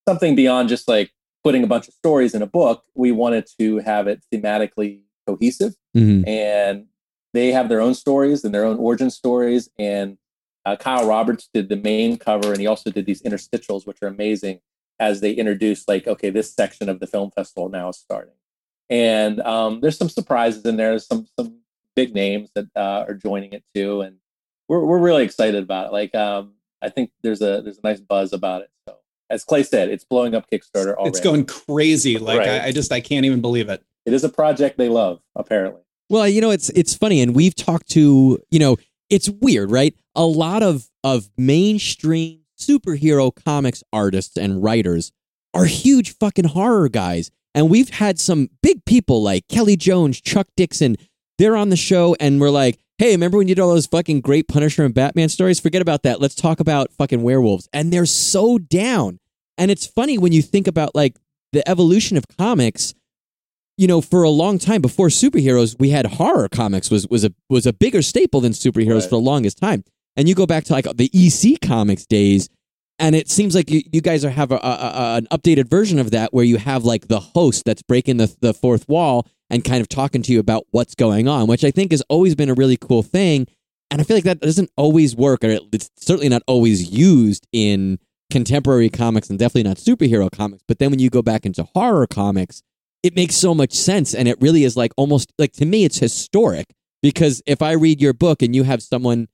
something 0.07 0.35
beyond 0.35 0.69
just 0.69 0.87
like 0.87 1.11
putting 1.43 1.63
a 1.63 1.67
bunch 1.67 1.87
of 1.87 1.93
stories 1.95 2.35
in 2.35 2.41
a 2.43 2.47
book 2.47 2.83
we 2.93 3.11
wanted 3.11 3.47
to 3.59 3.77
have 3.79 4.07
it 4.07 4.23
thematically 4.33 5.01
cohesive 5.25 5.73
Mhm. 5.95 6.27
and 6.27 6.85
they 7.33 7.51
have 7.51 7.69
their 7.69 7.81
own 7.81 7.93
stories 7.93 8.43
and 8.43 8.53
their 8.53 8.63
own 8.65 8.77
origin 8.77 9.09
stories. 9.11 9.69
And 9.77 10.17
uh, 10.65 10.75
Kyle 10.77 11.05
Roberts 11.07 11.49
did 11.53 11.69
the 11.69 11.75
main 11.75 12.17
cover, 12.17 12.51
and 12.51 12.59
he 12.59 12.65
also 12.65 12.89
did 12.89 13.05
these 13.05 13.21
interstitials, 13.21 13.85
which 13.85 13.97
are 14.01 14.07
amazing 14.07 14.59
as 14.99 15.21
they 15.21 15.33
introduce, 15.33 15.87
like, 15.87 16.07
okay, 16.07 16.29
this 16.31 16.51
section 16.53 16.89
of 16.89 16.99
the 16.99 17.05
film 17.05 17.29
festival 17.31 17.69
now 17.69 17.89
is 17.89 17.97
starting. 17.97 18.33
And 18.89 19.41
um, 19.41 19.81
there's 19.81 19.97
some 19.97 20.09
surprises 20.09 20.65
in 20.65 20.77
there. 20.77 20.89
There's 20.91 21.07
some 21.07 21.27
some 21.37 21.59
big 21.95 22.13
names 22.13 22.49
that 22.55 22.67
uh, 22.75 23.05
are 23.07 23.13
joining 23.13 23.53
it 23.53 23.63
too, 23.75 24.01
and 24.01 24.17
we're 24.69 24.83
we're 24.85 24.99
really 24.99 25.23
excited 25.23 25.61
about 25.61 25.87
it. 25.87 25.91
Like, 25.91 26.15
um, 26.15 26.53
I 26.81 26.89
think 26.89 27.11
there's 27.23 27.41
a 27.41 27.61
there's 27.61 27.79
a 27.79 27.87
nice 27.87 27.99
buzz 27.99 28.33
about 28.33 28.61
it. 28.61 28.69
So, 28.87 28.95
as 29.29 29.43
Clay 29.43 29.63
said, 29.63 29.89
it's 29.89 30.05
blowing 30.05 30.35
up 30.35 30.49
Kickstarter 30.49 30.95
already. 30.95 31.09
it's 31.09 31.19
going 31.19 31.45
crazy. 31.45 32.17
Like 32.17 32.39
Right. 32.39 32.61
I, 32.61 32.67
I 32.67 32.71
just 32.71 32.91
I 32.91 33.01
can't 33.01 33.25
even 33.25 33.41
believe 33.41 33.69
it. 33.69 33.83
It 34.05 34.13
is 34.13 34.23
a 34.23 34.29
project 34.29 34.77
they 34.77 34.89
love, 34.89 35.19
apparently. 35.35 35.81
Well, 36.09 36.27
you 36.29 36.39
know, 36.39 36.51
it's 36.51 36.69
it's 36.69 36.93
funny, 36.95 37.21
and 37.21 37.35
we've 37.35 37.55
talked 37.55 37.89
to 37.91 38.39
you 38.49 38.59
know, 38.59 38.77
it's 39.09 39.29
weird, 39.29 39.71
right? 39.71 39.93
A 40.15 40.25
lot 40.25 40.63
of 40.63 40.89
of 41.03 41.29
mainstream 41.37 42.39
superhero 42.57 43.31
comics 43.45 43.83
artists 43.91 44.37
and 44.37 44.63
writers 44.63 45.11
are 45.53 45.65
huge 45.65 46.15
fucking 46.17 46.45
horror 46.45 46.89
guys, 46.89 47.31
and 47.57 47.69
we've 47.69 47.89
had 47.89 48.19
some 48.19 48.49
big 48.61 48.85
people 48.85 49.21
like 49.21 49.47
Kelley 49.49 49.75
Jones, 49.75 50.21
Chuck 50.21 50.47
Dixon. 50.55 50.95
They're 51.39 51.57
on 51.57 51.69
the 51.69 51.75
show, 51.75 52.15
and 52.19 52.39
we're 52.39 52.51
like, 52.51 52.77
"Hey, 52.99 53.11
remember 53.11 53.37
when 53.37 53.47
you 53.47 53.55
did 53.55 53.61
all 53.61 53.73
those 53.73 53.87
fucking 53.87 54.21
great 54.21 54.47
Punisher 54.47 54.85
and 54.85 54.93
Batman 54.93 55.29
stories? 55.29 55.59
Forget 55.59 55.81
about 55.81 56.03
that. 56.03 56.21
Let's 56.21 56.35
talk 56.35 56.59
about 56.59 56.93
fucking 56.93 57.21
werewolves." 57.23 57.67
And 57.73 57.91
they're 57.91 58.05
so 58.05 58.57
down. 58.57 59.19
And 59.57 59.71
it's 59.71 59.85
funny 59.87 60.17
when 60.17 60.31
you 60.31 60.41
think 60.41 60.67
about 60.67 60.95
like 60.95 61.17
the 61.51 61.67
evolution 61.67 62.15
of 62.15 62.25
comics 62.37 62.93
you 63.79 63.85
know, 63.85 64.01
for 64.01 64.23
a 64.23 64.29
long 64.31 64.57
time 64.57 64.81
before 64.81 65.07
superheroes, 65.07 65.75
we 65.77 65.91
had 65.91 66.05
horror 66.07 66.49
comics 66.49 66.89
was 66.89 67.07
was 67.09 67.23
a 67.23 67.31
was 67.47 67.67
a 67.67 67.73
bigger 67.73 68.01
staple 68.01 68.41
than 68.41 68.51
superheroes 68.51 69.01
Right. 69.01 69.03
for 69.03 69.09
the 69.09 69.19
longest 69.19 69.59
time. 69.59 69.83
And 70.15 70.27
you 70.27 70.33
go 70.33 70.47
back 70.47 70.63
to 70.63 70.73
like 70.73 70.85
the 70.95 71.11
EC 71.13 71.57
comics 71.61 72.05
days, 72.07 72.49
and 72.99 73.15
it 73.15 73.29
seems 73.29 73.53
like 73.55 73.69
you, 73.69 73.81
you 73.91 74.01
guys 74.01 74.25
are 74.25 74.29
have 74.29 74.51
a, 74.51 74.55
a, 74.55 74.57
a- 74.57 75.15
an 75.17 75.27
updated 75.31 75.69
version 75.69 75.99
of 75.99 76.11
that 76.11 76.33
where 76.33 76.45
you 76.45 76.57
have 76.57 76.83
like 76.83 77.07
the 77.07 77.19
host 77.19 77.63
that's 77.65 77.81
breaking 77.81 78.17
the 78.17 78.35
the 78.41 78.53
fourth 78.53 78.87
wall 78.89 79.27
and 79.49 79.63
kind 79.63 79.81
of 79.81 79.87
talking 79.87 80.21
to 80.23 80.33
you 80.33 80.39
about 80.39 80.65
what's 80.71 80.95
going 80.95 81.27
on, 81.27 81.47
which 81.47 81.63
I 81.63 81.71
think 81.71 81.91
has 81.91 82.01
always 82.09 82.35
been 82.35 82.49
a 82.49 82.53
really 82.53 82.77
cool 82.77 83.03
thing. 83.03 83.47
And 83.89 84.01
I 84.01 84.03
feel 84.03 84.17
like 84.17 84.25
that 84.25 84.41
doesn't 84.41 84.69
always 84.75 85.15
work, 85.15 85.43
or 85.45 85.57
it's 85.71 85.89
certainly 85.95 86.27
not 86.27 86.41
always 86.47 86.89
used 86.91 87.47
in 87.53 87.99
contemporary 88.29 88.89
comics 88.89 89.29
and 89.29 89.39
definitely 89.39 89.63
not 89.63 89.77
superhero 89.77 90.29
comics. 90.29 90.63
But 90.67 90.79
then 90.79 90.89
when 90.91 90.99
you 90.99 91.09
go 91.09 91.21
back 91.21 91.45
into 91.45 91.63
horror 91.73 92.05
comics, 92.07 92.61
it 93.03 93.15
makes 93.15 93.35
so 93.37 93.53
much 93.55 93.71
sense 93.73 94.13
and 94.13 94.27
it 94.27 94.37
really 94.41 94.65
is 94.65 94.75
like 94.75 94.91
almost 94.97 95.31
like 95.37 95.53
to 95.53 95.65
me 95.65 95.85
it's 95.85 95.99
historic 95.99 96.65
because 97.01 97.41
if 97.45 97.61
i 97.61 97.71
read 97.71 98.01
your 98.01 98.11
book 98.11 98.41
and 98.41 98.55
you 98.55 98.63
have 98.63 98.81
someone 98.81 99.27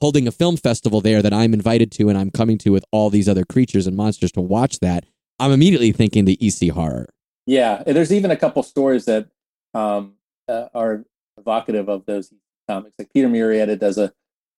holding 0.00 0.28
a 0.28 0.32
film 0.32 0.56
festival 0.56 1.00
there 1.00 1.22
that 1.22 1.32
i'm 1.32 1.54
invited 1.54 1.90
to 1.90 2.08
and 2.08 2.18
i'm 2.18 2.30
coming 2.30 2.58
to 2.58 2.70
with 2.70 2.84
all 2.92 3.10
these 3.10 3.28
other 3.28 3.44
creatures 3.44 3.86
and 3.86 3.96
monsters 3.96 4.32
to 4.32 4.40
watch 4.40 4.78
that 4.80 5.04
i'm 5.38 5.52
immediately 5.52 5.92
thinking 5.92 6.24
the 6.24 6.38
ec 6.40 6.70
horror 6.72 7.06
Yeah, 7.46 7.82
there's 7.86 8.12
even 8.12 8.30
a 8.30 8.36
couple 8.36 8.62
stories 8.62 9.04
that 9.04 9.28
um, 9.74 10.14
uh, 10.48 10.66
are 10.74 11.04
evocative 11.38 11.88
of 11.88 12.04
those 12.06 12.32
comics. 12.68 12.94
Like 12.98 13.12
Peter 13.12 13.28
Murrieta 13.28 13.78
does 13.78 13.98
a 13.98 14.12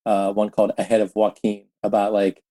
uh, 0.06 0.32
one 0.32 0.48
called 0.48 0.72
"Ahead 0.78 1.02
of 1.02 1.12
Joaquin" 1.14 1.66
about 1.82 2.12
like 2.14 2.42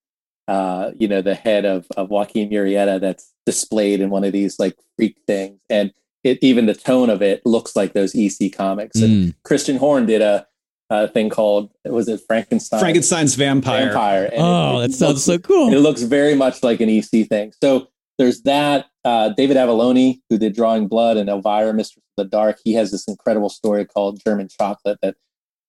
uh, 0.47 0.91
you 0.95 1.07
know 1.07 1.21
the 1.23 1.33
head 1.33 1.65
of 1.65 1.87
of 1.97 2.09
Joaquin 2.09 2.49
Murrieta 2.49 2.99
that's 2.99 3.33
displayed 3.45 3.99
in 3.99 4.09
one 4.11 4.23
of 4.23 4.31
these 4.31 4.59
like 4.59 4.75
freak 4.95 5.17
things, 5.25 5.59
and 5.69 5.91
it 6.23 6.37
even 6.41 6.65
the 6.67 6.75
tone 6.75 7.09
of 7.09 7.21
it 7.21 7.41
looks 7.45 7.75
like 7.75 7.93
those 7.93 8.13
EC 8.15 8.51
comics. 8.53 9.01
And 9.01 9.11
Mm. 9.11 9.35
Christian 9.43 9.77
Horn 9.77 10.05
did 10.05 10.21
a, 10.21 10.45
a 10.89 11.07
thing 11.07 11.29
called 11.29 11.69
was 11.85 12.07
it 12.07 12.21
Frankenstein? 12.27 12.79
Frankenstein's 12.79 13.35
vampire. 13.35 13.85
Vampire. 13.87 14.23
and 14.25 14.33
it- 14.33 14.39
oh 14.39 14.79
it 14.79 14.87
that 14.89 14.93
sounds 14.93 15.27
looks- 15.27 15.43
so 15.43 15.47
cool 15.47 15.73
it 15.73 15.79
looks 15.79 16.01
very 16.03 16.35
much 16.35 16.63
like 16.63 16.79
an 16.81 16.89
EC 16.89 17.23
thing. 17.27 17.51
So 17.61 17.87
there's 18.17 18.41
that. 18.43 18.87
Uh, 19.05 19.29
David 19.29 19.57
Avallone, 19.57 20.19
who 20.29 20.37
did 20.37 20.55
Drawing 20.55 20.87
Blood 20.87 21.17
and 21.17 21.29
Elvira, 21.29 21.73
Mistress 21.73 22.03
of 22.17 22.25
the 22.25 22.29
Dark, 22.29 22.57
he 22.63 22.73
has 22.73 22.91
this 22.91 23.07
incredible 23.07 23.47
story 23.49 23.85
called 23.85 24.19
German 24.25 24.49
Chocolate 24.49 24.97
that 25.01 25.15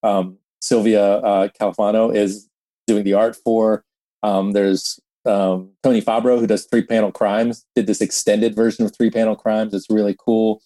um, 0.03 0.39
Sylvia 0.61 1.17
uh, 1.19 1.49
Califano 1.49 2.13
is 2.15 2.49
doing 2.87 3.05
the 3.05 3.15
art 3.15 3.37
for. 3.37 3.85
Um, 4.25 4.53
there's 4.53 4.99
um, 5.27 5.71
Tony 5.83 6.01
Fabro, 6.01 6.41
who 6.41 6.47
does 6.47 6.65
Three 6.65 6.83
Panel 6.85 7.13
Crimes, 7.13 7.65
did 7.77 7.87
this 7.87 8.01
extended 8.01 8.57
version 8.57 8.85
of 8.85 8.97
Three 8.97 9.11
Panel 9.11 9.37
Crimes. 9.37 9.75
It's 9.75 9.91
really 9.91 10.17
cool. 10.19 10.63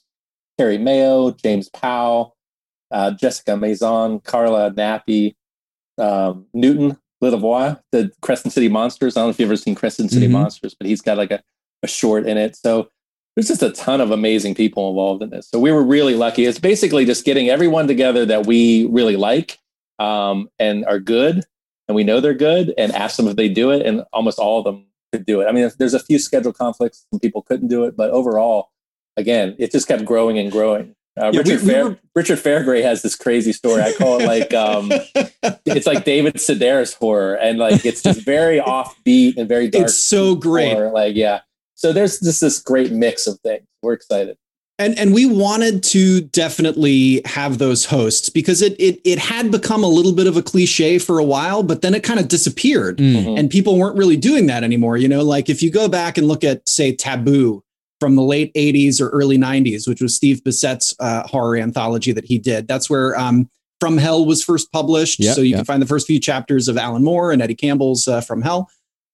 Terry 0.59 0.78
Mayo, 0.78 1.32
James 1.32 1.68
Powell, 1.71 2.37
uh, 2.93 3.11
Jessica 3.13 3.57
Maison, 3.57 4.21
Carla 4.21 4.71
Nappi, 4.71 5.35
um, 5.99 6.47
Newton 6.53 6.97
Lilavois, 7.23 7.81
the 7.93 8.11
Crescent 8.21 8.53
City 8.53 8.69
Monsters. 8.69 9.17
I 9.17 9.21
don't 9.21 9.27
know 9.29 9.31
if 9.31 9.41
you've 9.41 9.49
ever 9.49 9.57
seen 9.57 9.75
Crescent 9.75 10.11
City 10.11 10.27
Mhm. 10.27 10.33
Monsters, 10.33 10.75
but 10.75 10.87
he's 10.87 11.01
got 11.01 11.17
like 11.17 11.31
a, 11.31 11.43
a 11.83 11.89
short 11.89 12.27
in 12.27 12.37
it. 12.37 12.57
So 12.57 12.89
there's 13.35 13.49
just 13.49 13.63
a 13.63 13.71
ton 13.71 14.01
of 14.01 14.11
amazing 14.11 14.55
people 14.55 14.89
involved 14.91 15.23
in 15.23 15.31
this. 15.31 15.49
So 15.49 15.59
we 15.59 15.73
were 15.73 15.83
really 15.83 16.15
lucky. 16.15 16.45
It's 16.45 16.59
basically 16.59 17.05
just 17.05 17.25
getting 17.25 17.49
everyone 17.49 17.87
together 17.87 18.27
that 18.27 18.47
we 18.47 18.87
really 18.87 19.17
like 19.17 19.59
um, 19.99 20.49
and 20.59 20.85
are 20.87 20.99
good, 20.99 21.45
and 21.89 21.95
we 21.95 22.05
know 22.05 22.21
they're 22.21 22.35
good, 22.35 22.75
and 22.77 22.93
ask 22.93 23.17
them 23.17 23.29
if 23.29 23.37
they 23.37 23.49
do 23.49 23.71
it, 23.71 23.87
and 23.87 24.05
almost 24.13 24.39
all 24.39 24.59
of 24.59 24.65
them 24.65 24.87
could 25.13 25.25
do 25.25 25.41
it. 25.41 25.47
I 25.47 25.53
mean, 25.53 25.71
there's 25.79 25.95
a 25.95 26.01
few 26.01 26.19
schedule 26.19 26.53
conflicts, 26.53 27.07
and 27.13 27.23
people 27.23 27.43
couldn't 27.43 27.69
do 27.69 27.85
it, 27.85 27.97
but 27.97 28.11
overall, 28.11 28.71
again, 29.17 29.55
it 29.59 29.71
just 29.71 29.87
kept 29.87 30.05
growing 30.05 30.39
and 30.39 30.51
growing. 30.51 30.95
Uh, 31.21 31.31
Yeah, 31.33 31.38
Richard, 31.40 31.61
we- 31.61 31.66
we 31.66 31.73
Fair, 31.73 31.85
were- 31.85 31.99
Richard 32.14 32.38
Fairgray 32.38 32.83
has 32.83 33.02
this 33.02 33.14
crazy 33.16 33.52
story. 33.52 33.83
I 33.83 33.92
call 33.92 34.21
it 34.21 34.25
like 34.26 34.52
um, 34.54 34.90
it's 35.66 35.87
like 35.87 36.04
David 36.04 36.35
Sedaris 36.37 36.95
horror, 36.95 37.35
and 37.35 37.59
like 37.59 37.85
it's 37.85 38.02
just 38.02 38.23
very 38.23 38.59
offbeat 38.66 39.37
and 39.37 39.49
very 39.49 39.69
dark. 39.69 39.85
it's 39.85 39.99
so 39.99 40.35
great. 40.35 40.73
horror. 40.73 40.90
Like 40.90 41.14
yeah, 41.16 41.40
so 41.75 41.92
there's 41.92 42.19
just 42.21 42.40
this 42.40 42.59
great 42.61 42.92
mix 42.92 43.26
of 43.26 43.38
things. 43.40 43.64
We're 43.83 43.92
excited. 43.95 44.37
And 44.78 44.99
and 44.99 45.12
we 45.14 45.26
wanted 45.26 45.83
to 45.85 46.23
definitely 46.23 47.21
have 47.26 47.59
those 47.59 47.85
hosts 47.85 48.31
because 48.31 48.62
it 48.62 48.75
it 48.81 49.00
it 49.04 49.19
had 49.19 49.50
become 49.50 49.85
a 49.85 49.88
little 49.88 50.12
bit 50.14 50.26
of 50.26 50.37
a 50.37 50.42
cliche 50.42 50.99
for 50.99 51.19
a 51.19 51.25
while, 51.25 51.62
but 51.62 51.83
then 51.83 51.95
it 51.95 52.02
kind 52.02 52.19
of 52.19 52.28
disappeared. 52.28 52.99
Mm. 52.99 53.38
and 53.38 53.50
people 53.50 53.78
weren't 53.78 53.97
really 53.97 54.16
doing 54.16 54.47
that 54.47 54.64
anymore. 54.64 54.97
You 54.97 55.09
know, 55.09 55.23
like 55.23 55.50
if 55.50 55.62
you 55.62 55.71
go 55.71 55.88
back 55.88 56.16
and 56.16 56.26
look 56.26 56.42
at, 56.42 56.66
say, 56.69 56.90
Taboo 56.97 57.62
from 58.02 58.16
the 58.16 58.23
late 58.23 58.52
80s 58.54 59.00
or 59.00 59.11
early 59.11 59.38
90s, 59.38 59.87
which 59.87 60.02
was 60.02 60.16
Steve 60.16 60.42
Bissette's 60.42 60.92
uh, 60.99 61.23
horror 61.28 61.56
anthology 61.56 62.11
that 62.11 62.25
he 62.25 62.37
did, 62.37 62.66
that's 62.66 62.90
where 62.90 63.16
um, 63.16 63.49
From 63.78 63.97
Hell 63.97 64.26
was 64.26 64.42
first 64.42 64.73
published. 64.73 65.21
Yeah, 65.21 65.35
so 65.35 65.40
you 65.40 65.50
yeah. 65.50 65.59
can 65.59 65.66
find 65.66 65.80
the 65.80 65.87
first 65.87 66.09
few 66.09 66.18
chapters 66.18 66.66
of 66.66 66.76
Alan 66.76 67.04
Moore 67.04 67.30
and 67.30 67.40
Eddie 67.40 67.54
Campbell's 67.54 68.09
uh, 68.09 68.21
From 68.21 68.42
Hell. 68.42 68.68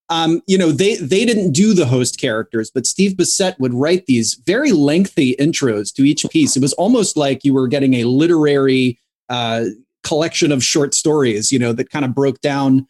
Um, 0.09 0.41
you 0.47 0.57
know, 0.57 0.71
they 0.71 0.95
they 0.95 1.23
didn't 1.23 1.51
do 1.51 1.75
the 1.75 1.85
host 1.85 2.19
characters, 2.19 2.71
but 2.73 2.87
Steve 2.87 3.15
Bissett 3.15 3.59
would 3.59 3.75
write 3.75 4.07
these 4.07 4.41
very 4.43 4.71
lengthy 4.71 5.35
intros 5.35 5.93
to 5.93 6.01
each 6.01 6.25
piece. 6.31 6.57
It 6.57 6.63
was 6.63 6.73
almost 6.73 7.15
like 7.15 7.43
you 7.43 7.53
were 7.53 7.67
getting 7.67 7.93
a 7.93 8.05
literary 8.05 8.99
uh, 9.29 9.65
collection 10.01 10.51
of 10.51 10.63
short 10.63 10.95
stories, 10.95 11.51
you 11.51 11.59
know, 11.59 11.73
that 11.73 11.91
kind 11.91 12.05
of 12.05 12.15
broke 12.15 12.41
down 12.41 12.87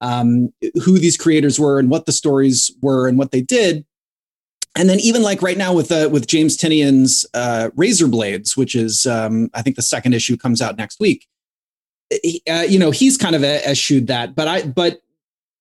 um, 0.00 0.50
who 0.82 0.98
these 0.98 1.18
creators 1.18 1.60
were 1.60 1.78
and 1.78 1.90
what 1.90 2.06
the 2.06 2.12
stories 2.12 2.70
were 2.80 3.06
and 3.06 3.18
what 3.18 3.32
they 3.32 3.42
did. 3.42 3.84
And 4.74 4.88
then 4.88 5.00
even 5.00 5.22
like 5.22 5.42
right 5.42 5.58
now 5.58 5.74
with 5.74 5.92
uh, 5.92 6.08
with 6.10 6.26
James 6.26 6.56
Tynion's 6.56 7.26
uh, 7.34 7.70
Razor 7.76 8.08
Blades, 8.08 8.56
which 8.56 8.74
is 8.74 9.06
um, 9.06 9.50
I 9.54 9.60
think 9.62 9.76
the 9.76 9.82
second 9.82 10.14
issue 10.14 10.36
comes 10.36 10.62
out 10.62 10.76
next 10.78 10.98
week. 10.98 11.26
He- 12.22 12.42
uh, 12.48 12.62
you 12.62 12.78
know, 12.78 12.90
he's 12.90 13.16
kind 13.18 13.34
of 13.36 13.44
eschewed 13.44 14.06
that, 14.06 14.34
but 14.34 14.48
I 14.48 14.62
but 14.66 15.00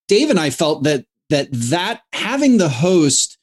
Dave 0.08 0.30
and 0.30 0.40
I 0.40 0.50
felt 0.50 0.84
that 0.84 1.06
that 1.30 1.50
that 1.52 2.02
having 2.14 2.58
the 2.58 2.70
host 2.70 3.38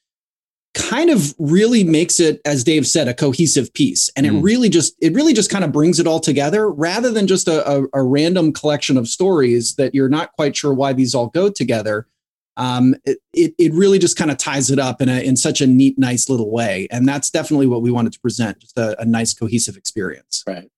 kind 0.75 1.09
of 1.09 1.33
really 1.39 1.83
makes 1.83 2.19
it 2.19 2.39
as 2.45 2.63
dave 2.63 2.85
said 2.85 3.07
a 3.07 3.13
cohesive 3.13 3.73
piece 3.73 4.07
and 4.15 4.27
it 4.27 4.31
Mm. 4.31 4.43
really 4.43 4.69
just 4.69 4.93
it 5.01 5.13
really 5.13 5.33
just 5.33 5.49
kind 5.49 5.65
of 5.65 5.71
brings 5.71 5.99
it 5.99 6.05
all 6.05 6.19
together 6.19 6.69
rather 6.69 7.09
than 7.09 7.25
just 7.25 7.47
a, 7.47 7.67
a, 7.67 7.83
a 7.93 8.03
random 8.03 8.53
collection 8.53 8.95
of 8.95 9.07
stories 9.07 9.73
that 9.75 9.95
you're 9.95 10.07
not 10.09 10.31
quite 10.33 10.55
sure 10.55 10.71
why 10.71 10.93
these 10.93 11.15
all 11.15 11.25
go 11.27 11.49
together 11.49 12.05
um, 12.59 12.93
it, 13.05 13.17
it, 13.33 13.55
it 13.57 13.73
really 13.73 13.97
just 13.97 14.17
kind 14.17 14.29
of 14.29 14.37
ties 14.37 14.69
it 14.69 14.77
up 14.77 15.01
in 15.01 15.09
a 15.09 15.25
in 15.25 15.35
such 15.35 15.61
a 15.61 15.67
neat 15.67 15.97
nice 15.97 16.29
little 16.29 16.51
way 16.51 16.87
and 16.91 17.07
that's 17.07 17.29
definitely 17.29 17.67
what 17.67 17.81
we 17.81 17.89
wanted 17.89 18.13
to 18.13 18.19
present 18.19 18.59
just 18.59 18.77
a, 18.77 18.99
a 19.01 19.05
nice 19.05 19.33
cohesive 19.33 19.75
experience 19.77 20.43
Right. 20.45 20.69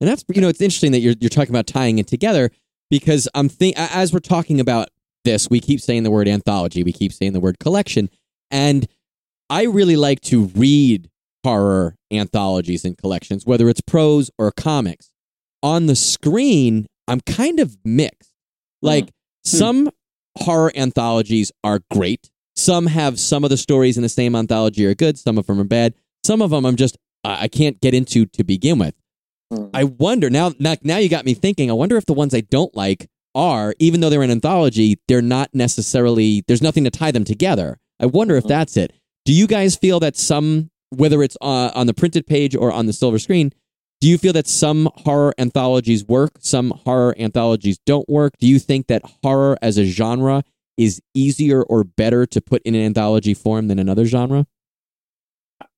And 0.00 0.10
that's 0.10 0.24
you 0.32 0.40
know 0.40 0.48
it's 0.48 0.60
interesting 0.60 0.92
that 0.92 1.00
you're 1.00 1.14
you're 1.20 1.30
talking 1.30 1.50
about 1.50 1.66
tying 1.66 1.98
it 1.98 2.06
together 2.06 2.50
because 2.90 3.28
I'm 3.34 3.48
think 3.48 3.78
as 3.78 4.12
we're 4.12 4.18
talking 4.18 4.60
about 4.60 4.88
this, 5.24 5.48
we 5.48 5.60
keep 5.60 5.80
saying 5.80 6.02
the 6.02 6.10
word 6.10 6.28
anthology, 6.28 6.82
we 6.82 6.92
keep 6.92 7.12
saying 7.12 7.32
the 7.32 7.40
word 7.40 7.58
collection, 7.58 8.10
and 8.50 8.86
I 9.48 9.64
really 9.64 9.96
like 9.96 10.20
to 10.22 10.46
read 10.46 11.08
horror 11.44 11.96
anthologies 12.10 12.84
and 12.84 12.96
collections, 12.98 13.46
whether 13.46 13.68
it's 13.68 13.80
prose 13.80 14.30
or 14.38 14.50
comics. 14.50 15.10
On 15.62 15.86
the 15.86 15.96
screen, 15.96 16.86
I'm 17.08 17.20
kind 17.20 17.60
of 17.60 17.76
mixed. 17.84 18.30
Like 18.82 19.10
some 19.44 19.90
horror 20.38 20.72
anthologies 20.74 21.52
are 21.62 21.80
great. 21.90 22.30
Some 22.56 22.86
have 22.86 23.18
some 23.18 23.44
of 23.44 23.50
the 23.50 23.56
stories 23.56 23.96
in 23.96 24.02
the 24.02 24.08
same 24.08 24.36
anthology 24.36 24.86
are 24.86 24.94
good. 24.94 25.18
Some 25.18 25.38
of 25.38 25.46
them 25.46 25.60
are 25.60 25.64
bad. 25.64 25.94
Some 26.24 26.40
of 26.42 26.50
them 26.50 26.64
I'm 26.64 26.76
just 26.76 26.96
I 27.24 27.48
can't 27.48 27.80
get 27.80 27.94
into 27.94 28.26
to 28.26 28.44
begin 28.44 28.78
with. 28.78 28.94
Mm. 29.52 29.70
I 29.72 29.84
wonder 29.84 30.28
now, 30.30 30.52
now. 30.58 30.76
Now 30.82 30.98
you 30.98 31.08
got 31.08 31.24
me 31.24 31.34
thinking. 31.34 31.70
I 31.70 31.74
wonder 31.74 31.96
if 31.96 32.04
the 32.06 32.12
ones 32.12 32.34
I 32.34 32.42
don't 32.42 32.74
like 32.76 33.08
are, 33.34 33.74
even 33.78 34.00
though 34.00 34.10
they're 34.10 34.22
an 34.22 34.30
anthology, 34.30 34.98
they're 35.08 35.22
not 35.22 35.48
necessarily. 35.54 36.44
There's 36.46 36.62
nothing 36.62 36.84
to 36.84 36.90
tie 36.90 37.10
them 37.10 37.24
together. 37.24 37.78
I 37.98 38.06
wonder 38.06 38.36
if 38.36 38.44
Mhm. 38.44 38.48
that's 38.48 38.76
it. 38.76 38.92
Do 39.24 39.32
you 39.32 39.46
guys 39.46 39.74
feel 39.74 40.00
that 40.00 40.16
some, 40.16 40.70
whether 40.90 41.22
it's 41.22 41.36
uh, 41.40 41.70
on 41.74 41.86
the 41.86 41.94
printed 41.94 42.26
page 42.26 42.54
or 42.54 42.70
on 42.70 42.86
the 42.86 42.92
silver 42.92 43.18
screen, 43.18 43.52
do 44.00 44.08
you 44.08 44.18
feel 44.18 44.32
that 44.34 44.46
some 44.46 44.88
horror 44.96 45.34
anthologies 45.38 46.04
work, 46.04 46.32
some 46.40 46.70
horror 46.84 47.14
anthologies 47.18 47.78
don't 47.86 48.08
work? 48.08 48.34
Do 48.38 48.46
you 48.46 48.58
think 48.58 48.88
that 48.88 49.02
horror 49.22 49.56
as 49.62 49.78
a 49.78 49.84
genre 49.84 50.44
is 50.76 51.00
easier 51.14 51.62
or 51.62 51.84
better 51.84 52.26
to 52.26 52.40
put 52.40 52.62
in 52.62 52.74
an 52.74 52.82
anthology 52.82 53.34
form 53.34 53.68
than 53.68 53.78
another 53.78 54.04
genre? 54.04 54.46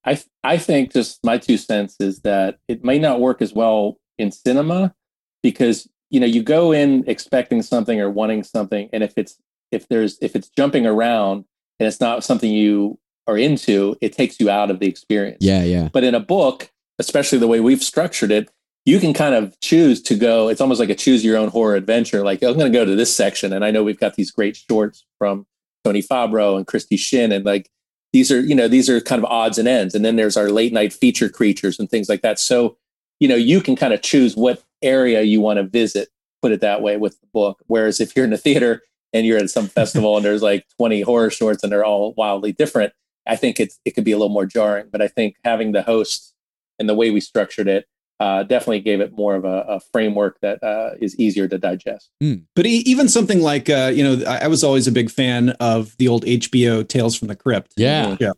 I 0.05 0.21
I 0.43 0.57
think 0.59 0.93
just 0.93 1.25
my 1.25 1.39
two 1.39 1.57
cents 1.57 1.97
is 2.01 2.21
that 2.21 2.59
it 2.69 2.85
may 2.85 2.99
not 2.99 3.21
work 3.21 3.43
as 3.43 3.53
well 3.53 3.99
in 4.19 4.31
cinema 4.31 4.95
because 5.43 5.89
you 6.11 6.21
know 6.21 6.27
you 6.27 6.43
go 6.43 6.73
in 6.73 7.05
expecting 7.07 7.63
something 7.63 8.01
or 8.01 8.11
wanting 8.11 8.45
something, 8.45 8.89
and 8.93 9.03
if 9.03 9.13
it's 9.17 9.37
if 9.73 9.89
there's 9.89 10.17
if 10.23 10.37
it's 10.37 10.49
jumping 10.49 10.87
around 10.87 11.45
and 11.79 11.87
it's 11.87 12.01
not 12.01 12.25
something 12.25 12.51
you 12.51 12.99
are 13.27 13.37
into, 13.37 13.97
it 14.01 14.13
takes 14.13 14.39
you 14.39 14.49
out 14.49 14.71
of 14.71 14.79
the 14.79 14.87
experience. 14.87 15.39
Yeah, 15.41 15.65
yeah. 15.65 15.89
But 15.93 16.05
in 16.05 16.15
a 16.15 16.21
book, 16.21 16.71
especially 16.99 17.39
the 17.39 17.49
way 17.49 17.61
we've 17.61 17.83
structured 17.83 18.31
it, 18.31 18.51
you 18.87 19.01
can 19.01 19.13
kind 19.13 19.35
of 19.35 19.59
choose 19.61 20.01
to 20.03 20.15
go. 20.15 20.49
It's 20.49 20.61
almost 20.61 20.81
like 20.81 20.89
a 20.89 20.95
choose 20.95 21.25
your 21.25 21.37
own 21.37 21.49
horror 21.49 21.75
adventure. 21.75 22.25
Like 22.25 22.43
I'm 22.43 22.55
going 22.55 22.73
to 22.73 22.79
go 22.79 22.85
to 22.85 22.95
this 22.95 23.15
section, 23.15 23.53
and 23.53 23.65
I 23.65 23.71
know 23.71 23.83
we've 23.83 23.99
got 23.99 24.15
these 24.15 24.31
great 24.31 24.57
shorts 24.57 25.05
from 25.19 25.47
Tony 25.85 26.03
Fabro 26.03 26.57
and 26.57 26.67
Christy 26.67 26.97
Shin, 26.97 27.33
and 27.33 27.45
like 27.45 27.69
these 28.13 28.31
are 28.31 28.41
you 28.41 28.55
know 28.55 28.69
these 28.69 28.89
are 28.89 29.01
kind 29.01 29.23
of 29.23 29.31
odds 29.31 29.59
and 29.59 29.69
ends. 29.69 29.95
And 29.95 30.05
then 30.05 30.17
there's 30.17 30.37
our 30.37 30.51
late 30.51 30.73
night 30.73 30.93
feature 30.93 31.29
creatures 31.29 31.79
and 31.79 31.91
things 31.91 32.09
like 32.09 32.23
that. 32.23 32.39
So 32.39 32.79
you 33.19 33.27
know 33.29 33.35
you 33.35 33.61
can 33.61 33.75
kind 33.75 33.93
of 33.93 34.03
choose 34.03 34.37
what 34.37 34.63
area 34.83 35.23
you 35.23 35.41
want 35.41 35.59
to 35.59 35.65
visit. 35.65 36.09
Put 36.41 36.53
it 36.53 36.61
that 36.61 36.81
way 36.81 36.97
with 36.97 37.21
the 37.21 37.27
book. 37.35 37.59
Whereas 37.67 38.01
if 38.01 38.15
you're 38.15 38.25
in 38.25 38.33
a 38.33 38.39
theater 38.39 38.83
and 39.13 39.27
you're 39.27 39.39
at 39.39 39.51
some 39.51 39.67
festival 39.67 40.17
and 40.17 40.25
there's 40.25 40.43
like 40.43 40.65
20 40.79 41.01
horror 41.01 41.31
shorts 41.31 41.63
and 41.65 41.73
they're 41.73 41.85
all 41.85 42.13
wildly 42.17 42.53
different, 42.53 42.93
I 43.27 43.35
think 43.35 43.59
it's 43.59 43.81
it 43.85 43.93
could 43.93 44.05
be 44.05 44.13
a 44.13 44.17
little 44.17 44.33
more 44.33 44.47
jarring. 44.47 44.87
But 44.93 45.03
I 45.03 45.09
think 45.09 45.37
having 45.45 45.73
the 45.73 45.83
host 45.83 46.35
and 46.79 46.89
the 46.89 46.95
way 46.95 47.11
we 47.11 47.21
structured 47.21 47.69
it 47.69 47.87
uh, 48.19 48.43
definitely 48.45 48.81
gave 48.81 49.01
it 49.01 49.13
more 49.13 49.35
of 49.35 49.45
a, 49.45 49.65
a 49.69 49.81
framework 49.93 50.39
that 50.41 50.63
uh, 50.63 50.91
is 51.01 51.15
easier 51.21 51.47
to 51.49 51.59
digest. 51.59 52.11
But 52.55 52.65
e- 52.67 52.83
even 52.87 53.09
something 53.09 53.43
like, 53.43 53.69
uh, 53.69 53.93
you 53.95 54.03
know, 54.03 54.25
I, 54.27 54.45
I 54.45 54.47
was 54.47 54.65
always 54.65 54.87
a 54.87 54.93
big 54.93 55.11
fan 55.11 55.51
of 55.61 55.95
the 55.99 56.09
old 56.09 56.25
HBO 56.25 56.87
Tales 56.89 57.15
from 57.15 57.29
the 57.29 57.37
Crypt. 57.37 57.75
Yeah. 57.77 58.17
yeah. 58.19 58.31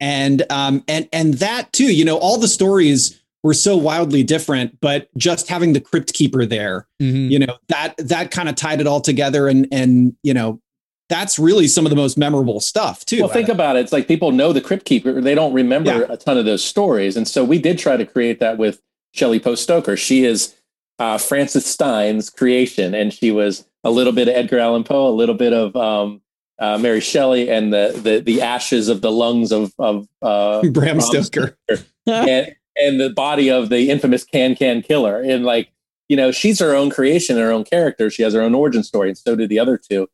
and 0.00 0.44
um 0.50 0.84
and 0.86 1.08
and 1.12 1.34
that 1.34 1.72
too 1.72 1.92
you 1.92 2.04
know 2.04 2.16
all 2.18 2.38
the 2.38 2.46
stories 2.46 3.20
were 3.42 3.54
so 3.54 3.76
wildly 3.76 4.22
different 4.22 4.78
but 4.80 5.08
just 5.16 5.48
having 5.48 5.72
the 5.72 5.80
crypt 5.80 6.12
keeper 6.14 6.46
there 6.46 6.86
Mhm. 7.02 7.30
you 7.30 7.38
know 7.40 7.56
that 7.68 7.94
that 7.98 8.30
kind 8.30 8.48
of 8.48 8.54
tied 8.54 8.80
it 8.80 8.86
all 8.86 9.00
together 9.00 9.48
and 9.48 9.66
and 9.72 10.14
you 10.22 10.32
know 10.34 10.60
that's 11.08 11.38
really 11.38 11.66
some 11.68 11.86
of 11.86 11.90
the 11.90 11.96
most 11.96 12.18
memorable 12.18 12.60
stuff 12.60 13.04
too 13.06 13.20
Well, 13.20 13.28
think 13.28 13.48
about 13.48 13.76
it. 13.76 13.80
It's 13.80 13.92
like 13.92 14.06
people 14.08 14.30
know 14.32 14.52
the 14.52 14.60
Crypt 14.60 14.84
Keeper, 14.84 15.20
they 15.20 15.34
don't 15.34 15.52
remember 15.52 15.90
Yeah. 16.00 16.06
a 16.10 16.16
ton 16.16 16.36
of 16.38 16.44
those 16.44 16.62
stories, 16.64 17.16
and 17.16 17.26
so 17.26 17.44
we 17.44 17.58
did 17.58 17.78
try 17.78 17.96
to 17.96 18.04
create 18.04 18.40
that 18.40 18.58
with 18.58 18.80
Shelley 19.14 19.40
Post 19.40 19.62
Stoker. 19.62 19.96
She 19.96 20.24
is 20.24 20.54
uh, 20.98 21.16
Francis 21.18 21.64
Stein's 21.64 22.28
creation, 22.28 22.94
and 22.94 23.12
she 23.12 23.30
was 23.30 23.64
a 23.84 23.90
little 23.90 24.12
bit 24.12 24.28
of 24.28 24.34
Edgar 24.34 24.58
Allan 24.58 24.84
Poe, 24.84 25.08
a 25.08 25.14
little 25.14 25.34
bit 25.36 25.52
of 25.52 25.74
um, 25.76 26.20
uh, 26.58 26.76
Mary 26.76 27.00
Shelley, 27.00 27.48
and 27.48 27.72
the, 27.72 27.98
the 28.02 28.18
the 28.20 28.42
ashes 28.42 28.88
of 28.88 29.00
the 29.00 29.12
lungs 29.12 29.52
of 29.52 29.72
of 29.78 30.08
uh, 30.22 30.60
bram 30.72 30.72
Bram 30.72 31.00
stoker 31.00 31.56
and 32.06 32.54
and 32.76 33.00
the 33.00 33.10
body 33.10 33.48
of 33.50 33.68
the 33.70 33.90
infamous 33.90 34.24
Can 34.24 34.56
Can 34.56 34.82
Killer. 34.82 35.20
And 35.22 35.44
like, 35.44 35.70
you 36.08 36.16
know, 36.16 36.32
she's 36.32 36.58
her 36.58 36.74
own 36.74 36.90
creation, 36.90 37.36
her 37.38 37.50
own 37.52 37.64
character. 37.64 38.10
She 38.10 38.22
has 38.24 38.34
her 38.34 38.40
own 38.42 38.54
origin 38.54 38.82
story, 38.82 39.08
and 39.08 39.16
so 39.18 39.36
do 39.36 39.46
the 39.46 39.58
other 39.60 39.78
two. 39.78 40.08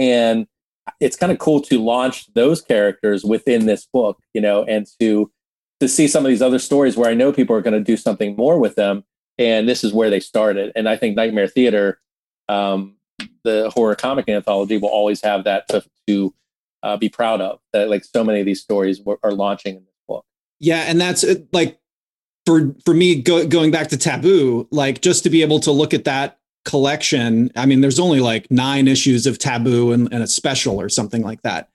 And 0.00 0.46
it's 0.98 1.16
kind 1.16 1.30
of 1.30 1.38
cool 1.38 1.60
to 1.60 1.78
launch 1.78 2.32
those 2.32 2.62
characters 2.62 3.22
within 3.22 3.66
this 3.66 3.86
book, 3.86 4.18
you 4.34 4.40
know, 4.40 4.64
and 4.64 4.86
to 4.98 5.30
to 5.78 5.88
see 5.88 6.08
some 6.08 6.24
of 6.24 6.30
these 6.30 6.42
other 6.42 6.58
stories 6.58 6.96
where 6.96 7.10
I 7.10 7.14
know 7.14 7.32
people 7.32 7.54
are 7.54 7.62
going 7.62 7.74
to 7.74 7.80
do 7.84 7.96
something 7.96 8.34
more 8.36 8.58
with 8.58 8.74
them. 8.74 9.04
And 9.38 9.68
this 9.68 9.82
is 9.84 9.94
where 9.94 10.10
they 10.10 10.20
started. 10.20 10.72
And 10.74 10.88
I 10.88 10.96
think 10.96 11.16
Nightmare 11.16 11.48
Theater, 11.48 12.00
um, 12.48 12.96
the 13.44 13.70
horror 13.74 13.94
comic 13.94 14.28
anthology, 14.28 14.76
will 14.76 14.90
always 14.90 15.22
have 15.22 15.44
that 15.44 15.68
to, 15.68 15.82
to 16.06 16.34
uh, 16.82 16.96
be 16.96 17.08
proud 17.08 17.40
of. 17.40 17.60
That 17.72 17.88
like 17.88 18.04
so 18.04 18.24
many 18.24 18.40
of 18.40 18.46
these 18.46 18.60
stories 18.60 19.00
were, 19.00 19.18
are 19.22 19.32
launching 19.32 19.76
in 19.76 19.84
this 19.84 19.94
book. 20.08 20.24
yeah 20.58 20.84
and 20.86 21.00
that's 21.00 21.24
uh, 21.24 21.36
like 21.52 21.78
for 22.46 22.74
for 22.84 22.94
me 22.94 23.20
go, 23.20 23.46
going 23.46 23.70
back 23.70 23.88
to 23.88 23.96
taboo 23.96 24.66
like 24.70 25.00
just 25.00 25.22
to 25.24 25.30
be 25.30 25.42
able 25.42 25.60
to 25.60 25.70
look 25.70 25.94
at 25.94 26.04
that 26.04 26.39
collection 26.64 27.50
i 27.56 27.64
mean 27.64 27.80
there's 27.80 27.98
only 27.98 28.20
like 28.20 28.50
nine 28.50 28.86
issues 28.86 29.26
of 29.26 29.38
taboo 29.38 29.92
and, 29.92 30.12
and 30.12 30.22
a 30.22 30.26
special 30.26 30.80
or 30.80 30.88
something 30.88 31.22
like 31.22 31.40
that 31.42 31.68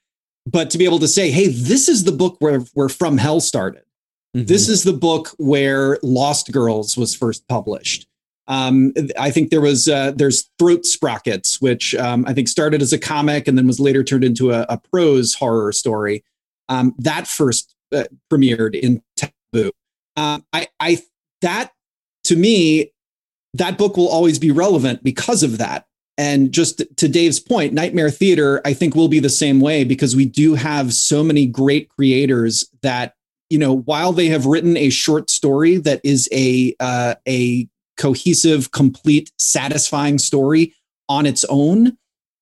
but 0.45 0.69
to 0.69 0.77
be 0.77 0.85
able 0.85 0.99
to 0.99 1.07
say 1.07 1.31
hey 1.31 1.47
this 1.47 1.89
is 1.89 2.03
the 2.03 2.11
book 2.11 2.37
where 2.39 2.59
where 2.73 2.89
from 2.89 3.17
hell 3.17 3.39
started 3.39 3.81
Mhm. 4.35 4.47
This 4.47 4.67
is 4.67 4.83
the 4.83 4.93
book 4.93 5.29
where 5.37 5.97
Lost 6.03 6.51
Girls 6.51 6.97
was 6.97 7.15
first 7.15 7.47
published. 7.47 8.05
Um, 8.47 8.93
I 9.17 9.31
think 9.31 9.49
there 9.49 9.61
was 9.61 9.87
uh, 9.87 10.11
there's 10.11 10.49
Throat 10.59 10.85
Sprockets, 10.85 11.61
which 11.61 11.95
um, 11.95 12.25
I 12.27 12.33
think 12.33 12.47
started 12.47 12.81
as 12.81 12.93
a 12.93 12.99
comic 12.99 13.47
and 13.47 13.57
then 13.57 13.65
was 13.65 13.79
later 13.79 14.03
turned 14.03 14.23
into 14.23 14.51
a, 14.51 14.65
a 14.69 14.77
prose 14.77 15.33
horror 15.33 15.71
story. 15.71 16.23
Um, 16.67 16.93
that 16.99 17.27
first 17.27 17.73
uh, 17.93 18.03
premiered 18.31 18.77
in 18.77 19.01
Taboo. 19.15 19.71
Uh, 20.17 20.39
I, 20.53 20.67
I 20.79 21.01
that 21.41 21.71
to 22.25 22.35
me, 22.35 22.91
that 23.57 23.77
book 23.77 23.97
will 23.97 24.07
always 24.09 24.39
be 24.39 24.51
relevant 24.51 25.03
because 25.03 25.43
of 25.43 25.57
that. 25.57 25.85
And 26.17 26.51
just 26.51 26.81
to 26.97 27.07
Dave's 27.07 27.39
point, 27.39 27.73
Nightmare 27.73 28.09
Theater, 28.09 28.61
I 28.63 28.73
think 28.73 28.95
will 28.95 29.09
be 29.09 29.19
the 29.19 29.29
same 29.29 29.59
way 29.59 29.83
because 29.83 30.15
we 30.15 30.25
do 30.25 30.55
have 30.55 30.93
so 30.93 31.23
many 31.23 31.45
great 31.45 31.89
creators 31.89 32.69
that 32.81 33.15
you 33.49 33.59
know 33.59 33.73
while 33.73 34.13
they 34.13 34.27
have 34.27 34.45
written 34.45 34.77
a 34.77 34.89
short 34.89 35.29
story 35.29 35.77
that 35.77 35.99
is 36.03 36.29
a 36.31 36.73
uh, 36.79 37.15
a 37.27 37.67
cohesive, 37.97 38.71
complete, 38.71 39.31
satisfying 39.37 40.17
story 40.17 40.73
on 41.07 41.25
its 41.25 41.45
own, 41.45 41.97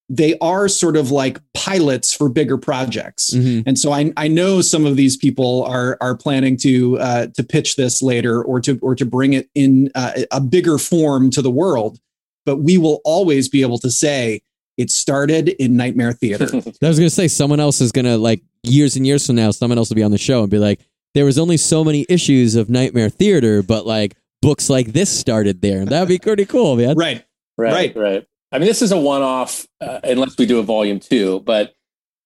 they 0.10 0.38
are 0.40 0.68
sort 0.68 0.98
of 0.98 1.12
like 1.12 1.40
pilots 1.54 2.14
for 2.14 2.30
bigger 2.30 2.58
projects. 2.58 3.32
Mm-hmm. 3.32 3.68
And 3.68 3.80
so 3.80 3.92
I, 3.92 4.12
I 4.18 4.28
know 4.28 4.62
some 4.62 4.86
of 4.86 4.96
these 4.96 5.18
people 5.18 5.64
are 5.64 5.98
are 6.02 6.16
planning 6.16 6.58
to 6.58 7.00
uh, 7.00 7.28
to 7.28 7.44
pitch 7.44 7.76
this 7.76 8.02
later 8.02 8.44
or 8.44 8.60
to 8.62 8.78
or 8.82 8.96
to 8.96 9.06
bring 9.06 9.34
it 9.34 9.50
in 9.56 9.90
uh, 9.96 10.12
a 10.32 10.42
bigger 10.42 10.78
form 10.78 11.30
to 11.32 11.42
the 11.42 11.52
world. 11.52 12.00
But 12.46 12.58
we 12.58 12.78
will 12.78 13.00
always 13.06 13.48
be 13.48 13.62
able 13.62 13.78
to 13.80 13.90
say 13.90 14.42
it 14.78 14.90
started 14.90 15.50
in 15.50 15.78
Nightmare 15.78 16.14
Theater. 16.14 16.46
I 16.54 16.88
was 16.88 17.00
going 17.00 17.08
to 17.08 17.10
say 17.10 17.28
someone 17.28 17.60
else 17.60 17.80
is 17.80 17.92
going 17.92 18.06
to 18.06 18.18
like 18.18 18.42
years 18.64 18.96
and 18.96 19.06
years 19.06 19.28
from 19.28 19.36
now, 19.36 19.52
someone 19.52 19.78
else 19.78 19.90
will 19.90 19.96
be 19.96 20.04
on 20.04 20.12
the 20.12 20.18
show 20.18 20.42
and 20.42 20.52
be 20.52 20.60
like, 20.60 20.82
there 21.14 21.26
was 21.26 21.38
only 21.38 21.58
so 21.58 21.84
many 21.84 22.06
issues 22.10 22.56
of 22.56 22.70
Nightmare 22.70 23.10
Theater, 23.10 23.62
but 23.62 23.86
like 23.86 24.16
books 24.42 24.70
like 24.70 24.88
this 24.88 25.10
started 25.18 25.62
there. 25.62 25.86
That'd 25.86 26.08
be 26.08 26.18
pretty 26.18 26.46
cool, 26.46 26.76
man. 26.76 26.98
Right. 26.98 27.24
Right. 27.58 27.74
Right. 27.74 27.96
Right. 27.96 28.28
I 28.54 28.60
mean, 28.60 28.68
this 28.68 28.82
is 28.82 28.92
a 28.92 29.00
one-off, 29.00 29.66
uh, 29.82 30.00
unless 30.04 30.38
we 30.38 30.46
do 30.46 30.60
a 30.60 30.64
volume 30.64 31.00
two. 31.00 31.42
But 31.42 31.74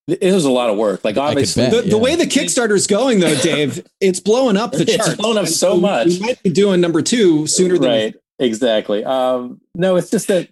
it 0.07 0.34
was 0.34 0.46
a 0.46 0.51
lot 0.51 0.69
of 0.69 0.77
work. 0.77 1.03
Like 1.03 1.17
obviously, 1.17 1.63
bet, 1.63 1.72
the, 1.72 1.84
yeah. 1.84 1.89
the, 1.89 1.98
way 1.98 2.15
the 2.15 2.25
Kickstarter 2.25 2.75
is 2.75 2.86
going, 2.86 3.19
though, 3.19 3.36
Dave, 3.36 3.86
it's 4.01 4.19
blowing 4.19 4.57
up 4.57 4.74
the 4.74 4.86
charts. 4.86 5.07
It's 5.07 5.17
blowing 5.17 5.38
up 5.38 5.48
so 5.48 5.75
we, 5.75 5.81
much. 5.81 6.07
We 6.07 6.19
might 6.19 6.43
be 6.43 6.50
doing 6.50 6.81
number 6.81 7.01
two 7.01 7.48
sooner 7.48 7.77
than 7.77 7.89
right. 7.89 8.15
Exactly. 8.39 9.03
Um, 9.03 9.60
no, 9.74 9.96
it's 9.96 10.12
just 10.12 10.27
that 10.27 10.50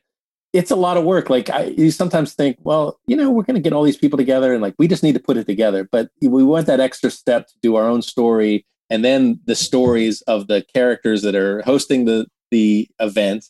it's 0.54 0.72
a 0.72 0.76
lot 0.76 0.98
of 0.98 1.04
work. 1.04 1.30
Like 1.30 1.50
I, 1.50 1.66
you 1.66 1.92
sometimes 1.92 2.34
think, 2.34 2.58
well, 2.64 3.00
you 3.06 3.16
know, 3.16 3.30
we're 3.30 3.44
going 3.44 3.56
to 3.56 3.62
get 3.62 3.74
all 3.74 3.84
these 3.84 3.98
people 3.98 4.18
together, 4.18 4.54
and 4.54 4.62
like 4.62 4.76
we 4.80 4.88
just 4.88 5.04
need 5.04 5.14
to 5.14 5.20
put 5.20 5.38
it 5.38 5.46
together. 5.46 5.88
But 5.92 6.10
we 6.22 6.44
went 6.44 6.68
that 6.68 6.80
extra 6.80 7.12
step 7.12 7.48
to 7.48 7.54
do 7.62 7.76
our 7.76 7.88
own 7.88 8.02
story 8.02 8.66
and 8.90 9.04
then 9.04 9.40
the 9.46 9.56
stories 9.56 10.22
of 10.24 10.48
the 10.48 10.64
characters 10.74 11.22
that 11.24 11.36
are 11.36 11.62
hosting 11.64 12.06
the 12.06 12.28
the 12.52 12.88
event 13.00 13.46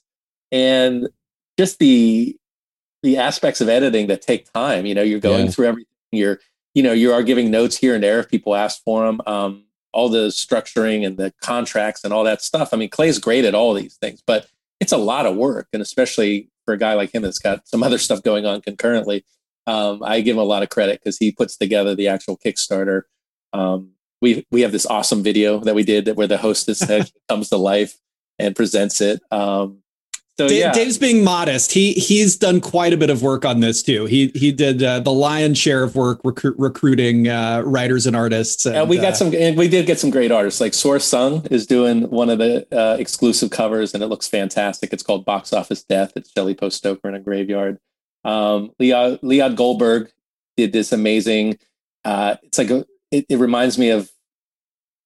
and 0.51 1.09
just 1.57 1.79
the 1.79 2.37
the 3.03 3.17
aspects 3.17 3.61
of 3.61 3.69
editing 3.69 4.07
that 4.07 4.21
take 4.21 4.51
time 4.53 4.85
you 4.85 4.95
know 4.95 5.03
you're 5.03 5.19
going 5.19 5.45
yeah. 5.45 5.51
through 5.51 5.67
everything 5.67 5.87
you're 6.11 6.39
you 6.73 6.83
know 6.83 6.93
you 6.93 7.13
are 7.13 7.23
giving 7.23 7.51
notes 7.51 7.77
here 7.77 7.95
and 7.95 8.03
there 8.03 8.19
if 8.19 8.29
people 8.29 8.55
ask 8.55 8.83
for 8.83 9.05
them 9.05 9.21
um, 9.27 9.63
all 9.91 10.09
the 10.09 10.27
structuring 10.27 11.05
and 11.05 11.17
the 11.17 11.33
contracts 11.41 12.03
and 12.03 12.13
all 12.13 12.23
that 12.23 12.41
stuff 12.41 12.69
i 12.73 12.77
mean 12.77 12.89
clay's 12.89 13.19
great 13.19 13.45
at 13.45 13.55
all 13.55 13.73
these 13.73 13.95
things 13.97 14.21
but 14.25 14.47
it's 14.79 14.91
a 14.91 14.97
lot 14.97 15.25
of 15.25 15.35
work 15.35 15.67
and 15.73 15.81
especially 15.81 16.49
for 16.65 16.73
a 16.73 16.77
guy 16.77 16.93
like 16.93 17.13
him 17.13 17.21
that's 17.21 17.39
got 17.39 17.67
some 17.67 17.83
other 17.87 17.97
stuff 17.97 18.23
going 18.23 18.45
on 18.45 18.61
concurrently 18.61 19.25
um, 19.67 20.01
i 20.03 20.21
give 20.21 20.35
him 20.35 20.41
a 20.41 20.45
lot 20.45 20.63
of 20.63 20.69
credit 20.69 20.99
because 20.99 21.17
he 21.17 21.31
puts 21.31 21.57
together 21.57 21.95
the 21.95 22.07
actual 22.07 22.37
kickstarter 22.37 23.03
um, 23.53 23.91
we 24.21 24.45
we 24.51 24.61
have 24.61 24.71
this 24.71 24.85
awesome 24.85 25.23
video 25.23 25.59
that 25.59 25.75
we 25.75 25.83
did 25.83 26.07
where 26.15 26.27
the 26.27 26.37
hostess 26.37 26.81
comes 27.29 27.49
to 27.49 27.57
life 27.57 27.97
and 28.39 28.55
presents 28.55 29.01
it. 29.01 29.21
Um, 29.31 29.83
so 30.37 30.49
Dave, 30.49 30.59
yeah. 30.59 30.71
Dave's 30.73 30.97
being 30.97 31.23
modest. 31.23 31.71
He 31.71 31.93
he's 31.93 32.35
done 32.35 32.59
quite 32.59 32.91
a 32.91 32.97
bit 32.97 33.09
of 33.09 33.21
work 33.21 33.45
on 33.45 33.61
this 33.61 33.81
too. 33.81 34.05
He 34.05 34.31
he 34.35 34.51
did 34.51 34.83
uh, 34.83 34.99
the 34.99 35.11
lion's 35.11 35.57
share 35.57 35.81
of 35.81 35.95
work 35.95 36.21
recru- 36.23 36.55
recruiting 36.57 37.29
uh, 37.29 37.61
writers 37.65 38.05
and 38.05 38.17
artists. 38.17 38.65
And, 38.65 38.89
we 38.89 38.97
got 38.97 39.13
uh, 39.13 39.15
some. 39.15 39.33
And 39.33 39.57
we 39.57 39.69
did 39.69 39.85
get 39.85 39.97
some 39.97 40.09
great 40.09 40.33
artists. 40.33 40.59
Like 40.59 40.73
Soar 40.73 40.99
Sung 40.99 41.45
is 41.51 41.65
doing 41.65 42.09
one 42.09 42.29
of 42.29 42.39
the 42.39 42.67
uh, 42.77 42.97
exclusive 42.97 43.49
covers, 43.49 43.93
and 43.93 44.03
it 44.03 44.07
looks 44.07 44.27
fantastic. 44.27 44.91
It's 44.91 45.03
called 45.03 45.23
Box 45.23 45.53
Office 45.53 45.83
Death. 45.83 46.11
It's 46.17 46.31
Shelley 46.31 46.53
Post 46.53 46.77
Stoker 46.77 47.07
in 47.07 47.15
a 47.15 47.19
graveyard. 47.21 47.79
Um, 48.25 48.71
Leon 48.77 49.19
Leon 49.21 49.55
Goldberg 49.55 50.11
did 50.57 50.73
this 50.73 50.91
amazing. 50.91 51.59
Uh, 52.03 52.35
it's 52.43 52.57
like 52.57 52.71
a. 52.71 52.85
It, 53.09 53.25
it 53.29 53.37
reminds 53.37 53.77
me 53.77 53.89
of 53.89 54.11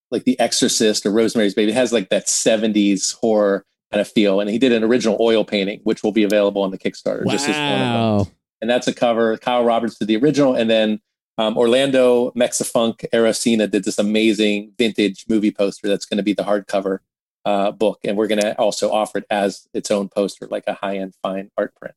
like 0.10 0.23
The 0.23 0.39
Exorcist 0.39 1.06
or 1.06 1.12
Rosemary's 1.12 1.54
Baby. 1.54 1.71
It 1.71 1.75
has 1.75 1.93
like 1.93 2.10
that 2.10 2.25
70s 2.25 3.13
horror 3.13 3.63
kind 3.91 4.02
of 4.02 4.08
feel. 4.08 4.39
And 4.39 4.49
he 4.49 4.58
did 4.58 4.71
an 4.71 4.84
original 4.84 5.17
oil 5.19 5.43
painting, 5.43 5.82
which 5.84 6.04
will 6.04 6.12
be 6.12 6.23
available 6.23 6.62
on 6.62 6.71
the 6.71 6.78
Kickstarter. 6.78 7.25
Wow. 7.25 7.32
Just 7.32 7.49
as 7.49 7.56
one 7.56 7.82
of 7.82 8.25
them. 8.25 8.36
And 8.62 8.69
that's 8.69 8.88
a 8.88 8.93
cover. 8.93 9.38
Kyle 9.38 9.63
Roberts 9.63 9.97
did 9.97 10.08
the 10.08 10.17
original. 10.17 10.54
And 10.54 10.69
then 10.69 10.99
um, 11.38 11.58
Orlando 11.58 12.32
Mexifunk 12.32 13.06
Arocena 13.13 13.67
did 13.67 13.86
this 13.86 13.97
amazing 13.97 14.73
vintage 14.78 15.25
movie 15.30 15.52
poster 15.52 15.88
that's 15.88 16.06
going 16.06 16.17
to 16.17 16.23
be 16.23 16.34
the 16.34 16.43
hardcover 16.43 16.99
uh, 17.45 17.71
book. 17.71 17.99
And 18.04 18.17
we're 18.17 18.28
going 18.28 18.41
to 18.41 18.58
also 18.60 18.91
offer 18.91 19.19
it 19.19 19.25
as 19.30 19.67
its 19.73 19.89
own 19.89 20.10
poster, 20.10 20.47
like 20.52 20.65
a 20.67 20.73
high 20.73 20.97
end 20.97 21.15
fine 21.23 21.49
art 21.58 21.73
print. 21.75 21.95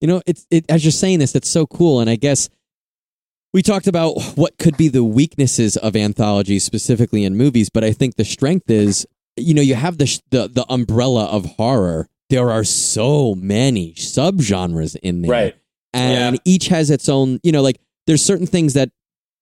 You 0.00 0.08
know, 0.08 0.22
it's 0.26 0.46
it, 0.50 0.66
as 0.68 0.84
you're 0.84 0.92
saying 0.92 1.20
this, 1.20 1.32
that's 1.32 1.48
so 1.48 1.66
cool. 1.66 2.00
And 2.00 2.10
I 2.10 2.16
guess 2.16 2.50
we 3.56 3.62
talked 3.62 3.86
about 3.86 4.20
what 4.34 4.58
could 4.58 4.76
be 4.76 4.88
the 4.88 5.02
weaknesses 5.02 5.78
of 5.78 5.96
anthologies 5.96 6.62
specifically 6.62 7.24
in 7.24 7.36
movies 7.36 7.70
but 7.70 7.82
i 7.82 7.90
think 7.90 8.16
the 8.16 8.24
strength 8.24 8.70
is 8.70 9.06
you 9.36 9.54
know 9.54 9.62
you 9.62 9.74
have 9.74 9.98
the 9.98 10.20
the, 10.30 10.48
the 10.48 10.66
umbrella 10.68 11.26
of 11.26 11.44
horror. 11.56 12.08
There 12.28 12.50
are 12.50 12.64
so 12.64 13.34
many 13.36 13.92
subgenres 13.94 14.96
in 15.02 15.22
there. 15.22 15.30
Right. 15.30 15.56
And 15.92 16.36
yeah. 16.36 16.52
each 16.52 16.68
has 16.68 16.90
its 16.90 17.08
own 17.08 17.40
you 17.42 17.52
know 17.52 17.62
like 17.62 17.80
there's 18.06 18.24
certain 18.24 18.46
things 18.46 18.74
that 18.74 18.90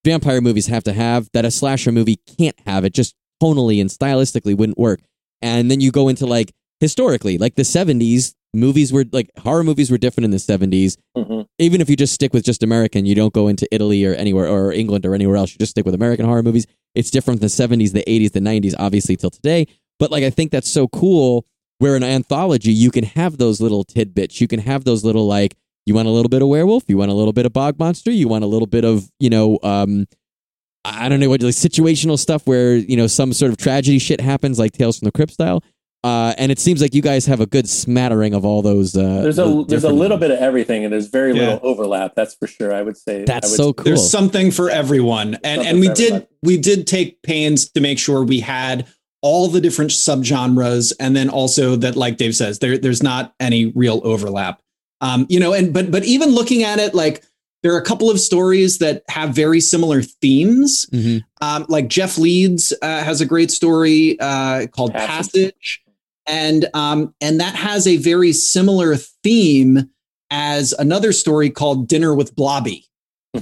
vampire 0.04 0.40
movies 0.40 0.66
have 0.66 0.84
to 0.84 0.92
have 0.92 1.28
that 1.32 1.44
a 1.44 1.50
slasher 1.50 1.92
movie 1.92 2.20
can't 2.38 2.58
have. 2.66 2.84
It 2.84 2.92
just 2.92 3.14
tonally 3.42 3.80
and 3.80 3.90
stylistically 3.90 4.56
wouldn't 4.56 4.78
work. 4.78 5.00
And 5.42 5.70
then 5.70 5.80
you 5.80 5.90
go 5.90 6.08
into 6.08 6.26
like 6.26 6.52
historically 6.80 7.38
like 7.38 7.54
the 7.54 7.62
70s 7.62 8.34
movies 8.52 8.92
were 8.92 9.04
like 9.12 9.30
horror 9.38 9.64
movies 9.64 9.90
were 9.90 9.98
different 9.98 10.24
in 10.24 10.30
the 10.30 10.36
70s 10.36 10.96
mm-hmm. 11.16 11.42
even 11.58 11.80
if 11.80 11.88
you 11.88 11.96
just 11.96 12.12
stick 12.12 12.32
with 12.32 12.44
just 12.44 12.62
american 12.62 13.06
you 13.06 13.14
don't 13.14 13.32
go 13.32 13.48
into 13.48 13.66
italy 13.72 14.04
or 14.04 14.14
anywhere 14.14 14.46
or 14.48 14.72
england 14.72 15.06
or 15.06 15.14
anywhere 15.14 15.36
else. 15.36 15.52
You 15.52 15.58
just 15.58 15.70
stick 15.70 15.84
with 15.84 15.94
american 15.94 16.26
horror 16.26 16.42
movies. 16.42 16.66
It's 16.94 17.10
different 17.10 17.40
from 17.40 17.48
the 17.48 17.86
70s 17.86 17.92
the 17.92 18.04
80s 18.06 18.32
the 18.32 18.40
90s 18.40 18.74
obviously 18.78 19.16
till 19.16 19.30
today 19.30 19.66
but 19.98 20.10
like 20.10 20.24
i 20.24 20.30
think 20.30 20.50
that's 20.50 20.70
so 20.70 20.88
cool 20.88 21.46
where 21.78 21.96
an 21.96 22.02
anthology 22.02 22.72
you 22.72 22.90
can 22.90 23.04
have 23.04 23.38
those 23.38 23.60
little 23.60 23.84
tidbits 23.84 24.40
you 24.40 24.48
can 24.48 24.60
have 24.60 24.84
those 24.84 25.04
little 25.04 25.26
like 25.26 25.56
you 25.86 25.94
want 25.94 26.08
a 26.08 26.10
little 26.10 26.28
bit 26.28 26.42
of 26.42 26.48
werewolf 26.48 26.84
you 26.88 26.96
want 26.96 27.10
a 27.10 27.14
little 27.14 27.32
bit 27.32 27.46
of 27.46 27.52
bog 27.52 27.78
monster 27.78 28.10
you 28.10 28.28
want 28.28 28.44
a 28.44 28.46
little 28.48 28.66
bit 28.66 28.84
of 28.84 29.10
you 29.18 29.30
know 29.30 29.58
um 29.62 30.06
i 30.84 31.08
don't 31.08 31.20
know 31.20 31.28
what 31.28 31.42
like 31.42 31.54
situational 31.54 32.18
stuff 32.18 32.46
where 32.46 32.76
you 32.76 32.96
know 32.96 33.06
some 33.06 33.32
sort 33.32 33.50
of 33.50 33.56
tragedy 33.56 33.98
shit 33.98 34.20
happens 34.20 34.58
like 34.58 34.72
tales 34.72 34.98
from 34.98 35.06
the 35.06 35.12
crypt 35.12 35.32
style 35.32 35.62
uh, 36.04 36.34
and 36.36 36.52
it 36.52 36.58
seems 36.58 36.82
like 36.82 36.92
you 36.92 37.00
guys 37.00 37.24
have 37.24 37.40
a 37.40 37.46
good 37.46 37.66
smattering 37.66 38.34
of 38.34 38.44
all 38.44 38.60
those. 38.60 38.94
Uh, 38.94 39.22
there's 39.22 39.38
a 39.38 39.64
there's 39.66 39.84
a 39.84 39.90
little 39.90 40.18
bit 40.18 40.30
of 40.30 40.36
everything, 40.38 40.84
and 40.84 40.92
there's 40.92 41.06
very 41.06 41.34
yeah. 41.34 41.54
little 41.54 41.60
overlap. 41.62 42.14
That's 42.14 42.34
for 42.34 42.46
sure. 42.46 42.74
I 42.74 42.82
would 42.82 42.98
say 42.98 43.24
that's 43.24 43.52
would 43.52 43.56
so 43.56 43.72
cool. 43.72 43.84
There's 43.84 44.10
something 44.10 44.50
for 44.50 44.68
everyone, 44.68 45.38
and 45.42 45.62
something 45.62 45.66
and 45.66 45.80
we 45.80 45.88
did 45.88 46.12
everybody. 46.12 46.26
we 46.42 46.58
did 46.58 46.86
take 46.86 47.22
pains 47.22 47.70
to 47.70 47.80
make 47.80 47.98
sure 47.98 48.22
we 48.22 48.40
had 48.40 48.86
all 49.24 49.48
the 49.48 49.60
different 49.60 49.90
subgenres, 49.90 50.92
and 51.00 51.16
then 51.16 51.30
also 51.30 51.76
that, 51.76 51.96
like 51.96 52.18
Dave 52.18 52.36
says, 52.36 52.58
there 52.58 52.78
there's 52.78 53.02
not 53.02 53.34
any 53.40 53.66
real 53.74 54.00
overlap. 54.04 54.60
Um, 55.00 55.26
you 55.28 55.40
know, 55.40 55.52
and 55.52 55.72
but 55.72 55.90
but 55.90 56.04
even 56.04 56.30
looking 56.30 56.62
at 56.62 56.78
it, 56.78 56.94
like 56.94 57.24
there 57.62 57.74
are 57.74 57.78
a 57.78 57.84
couple 57.84 58.10
of 58.10 58.20
stories 58.20 58.78
that 58.78 59.02
have 59.08 59.30
very 59.30 59.60
similar 59.60 60.02
themes. 60.02 60.86
Mm-hmm. 60.92 61.18
Um, 61.40 61.66
like 61.68 61.88
Jeff 61.88 62.18
Leeds 62.18 62.74
uh, 62.82 63.02
has 63.02 63.22
a 63.22 63.26
great 63.26 63.50
story 63.50 64.18
uh, 64.20 64.66
called 64.66 64.92
Passage. 64.92 65.32
Passage 65.32 65.84
and 66.26 66.66
um, 66.74 67.14
and 67.20 67.40
that 67.40 67.54
has 67.54 67.86
a 67.86 67.96
very 67.96 68.32
similar 68.32 68.96
theme 68.96 69.90
as 70.30 70.72
another 70.72 71.12
story 71.12 71.50
called 71.50 71.88
Dinner 71.88 72.14
with 72.14 72.34
Blobby, 72.34 72.86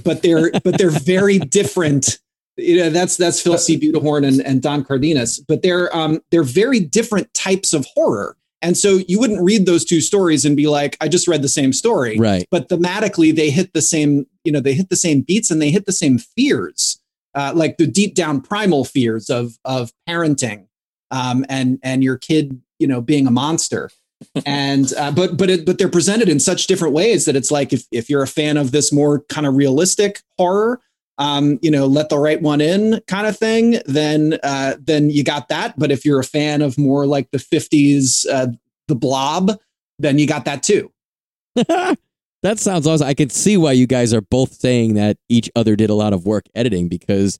but 0.04 0.22
they're 0.22 0.50
but 0.64 0.78
they're 0.78 0.90
very 0.90 1.38
different. 1.38 2.18
You 2.62 2.78
know, 2.78 2.90
that's 2.90 3.16
that's 3.16 3.40
Phil 3.40 3.58
C. 3.58 3.78
Butehorn 3.78 4.26
and, 4.26 4.40
and 4.40 4.62
Don 4.62 4.84
Cardenas, 4.84 5.40
but 5.40 5.62
they're 5.62 5.94
um, 5.96 6.20
they're 6.30 6.42
very 6.42 6.80
different 6.80 7.32
types 7.34 7.72
of 7.72 7.86
horror. 7.94 8.36
And 8.64 8.76
so 8.76 9.00
you 9.08 9.18
wouldn't 9.18 9.42
read 9.42 9.66
those 9.66 9.84
two 9.84 10.00
stories 10.00 10.44
and 10.44 10.56
be 10.56 10.68
like, 10.68 10.96
I 11.00 11.08
just 11.08 11.26
read 11.26 11.42
the 11.42 11.48
same 11.48 11.72
story. 11.72 12.16
Right. 12.16 12.46
But 12.48 12.68
thematically, 12.68 13.34
they 13.34 13.50
hit 13.50 13.72
the 13.72 13.82
same, 13.82 14.26
you 14.44 14.52
know, 14.52 14.60
they 14.60 14.74
hit 14.74 14.88
the 14.88 14.94
same 14.94 15.22
beats 15.22 15.50
and 15.50 15.60
they 15.60 15.72
hit 15.72 15.84
the 15.84 15.92
same 15.92 16.18
fears, 16.18 17.00
uh, 17.34 17.52
like 17.56 17.76
the 17.76 17.88
deep 17.88 18.14
down 18.14 18.40
primal 18.40 18.84
fears 18.84 19.28
of 19.28 19.58
of 19.64 19.92
parenting 20.08 20.66
um, 21.12 21.44
and 21.48 21.78
and 21.82 22.02
your 22.02 22.16
kid 22.16 22.60
you 22.80 22.88
know 22.88 23.00
being 23.00 23.28
a 23.28 23.30
monster 23.30 23.90
and 24.46 24.92
uh, 24.94 25.12
but 25.12 25.36
but 25.36 25.50
it, 25.50 25.66
but 25.66 25.78
they're 25.78 25.88
presented 25.88 26.28
in 26.28 26.40
such 26.40 26.66
different 26.66 26.94
ways 26.94 27.26
that 27.26 27.36
it's 27.36 27.50
like 27.50 27.72
if 27.72 27.86
if 27.92 28.10
you're 28.10 28.22
a 28.22 28.28
fan 28.28 28.56
of 28.56 28.72
this 28.72 28.92
more 28.92 29.20
kind 29.28 29.46
of 29.46 29.54
realistic 29.54 30.22
horror 30.38 30.80
um, 31.22 31.60
you 31.62 31.70
know, 31.70 31.86
let 31.86 32.08
the 32.08 32.18
right 32.18 32.42
one 32.42 32.60
in 32.60 33.00
kind 33.06 33.28
of 33.28 33.38
thing, 33.38 33.78
then 33.86 34.40
uh, 34.42 34.74
then 34.80 35.08
you 35.08 35.22
got 35.22 35.48
that. 35.48 35.78
But 35.78 35.92
if 35.92 36.04
you're 36.04 36.18
a 36.18 36.24
fan 36.24 36.62
of 36.62 36.76
more 36.76 37.06
like 37.06 37.30
the 37.30 37.38
50s, 37.38 38.26
uh, 38.28 38.48
the 38.88 38.96
blob, 38.96 39.52
then 40.00 40.18
you 40.18 40.26
got 40.26 40.44
that 40.46 40.64
too. 40.64 40.90
that 41.54 42.58
sounds 42.58 42.88
awesome. 42.88 43.06
I 43.06 43.14
can 43.14 43.30
see 43.30 43.56
why 43.56 43.70
you 43.70 43.86
guys 43.86 44.12
are 44.12 44.20
both 44.20 44.54
saying 44.54 44.94
that 44.94 45.16
each 45.28 45.48
other 45.54 45.76
did 45.76 45.90
a 45.90 45.94
lot 45.94 46.12
of 46.12 46.26
work 46.26 46.46
editing 46.56 46.88
because 46.88 47.38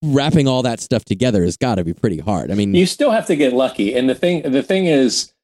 wrapping 0.00 0.46
all 0.46 0.62
that 0.62 0.78
stuff 0.78 1.04
together 1.04 1.42
has 1.42 1.56
got 1.56 1.74
to 1.74 1.84
be 1.84 1.94
pretty 1.94 2.18
hard. 2.18 2.52
I 2.52 2.54
mean, 2.54 2.72
you 2.72 2.86
still 2.86 3.10
have 3.10 3.26
to 3.26 3.34
get 3.34 3.52
lucky. 3.52 3.96
And 3.96 4.08
the 4.08 4.14
thing, 4.14 4.42
the 4.42 4.62
thing 4.62 4.86
is, 4.86 5.34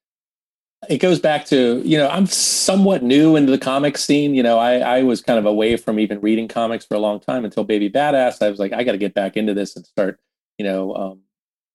it 0.88 0.98
goes 0.98 1.18
back 1.18 1.44
to 1.46 1.82
you 1.84 1.98
know 1.98 2.08
I'm 2.08 2.26
somewhat 2.26 3.02
new 3.02 3.36
into 3.36 3.50
the 3.50 3.58
comic 3.58 3.98
scene. 3.98 4.34
You 4.34 4.42
know, 4.42 4.58
I 4.58 4.78
I 4.78 5.02
was 5.02 5.20
kind 5.20 5.38
of 5.38 5.46
away 5.46 5.76
from 5.76 5.98
even 5.98 6.20
reading 6.20 6.48
comics 6.48 6.84
for 6.84 6.94
a 6.94 7.00
long 7.00 7.20
time 7.20 7.44
until 7.44 7.64
Baby 7.64 7.90
Badass. 7.90 8.42
I 8.42 8.50
was 8.50 8.58
like, 8.58 8.72
I 8.72 8.84
got 8.84 8.92
to 8.92 8.98
get 8.98 9.14
back 9.14 9.36
into 9.36 9.54
this 9.54 9.76
and 9.76 9.86
start, 9.86 10.18
you 10.58 10.64
know, 10.64 10.94
um, 10.94 11.20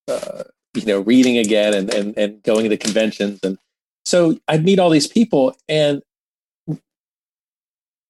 uh, 0.08 0.44
you 0.74 0.86
know, 0.86 1.02
reading 1.02 1.38
again 1.38 1.74
and 1.74 1.94
and 1.94 2.18
and 2.18 2.44
going 2.44 2.70
to 2.70 2.78
conventions. 2.78 3.40
And 3.44 3.58
so 4.06 4.38
I'd 4.48 4.64
meet 4.64 4.80
all 4.80 4.90
these 4.90 5.08
people, 5.08 5.56
and 5.68 6.02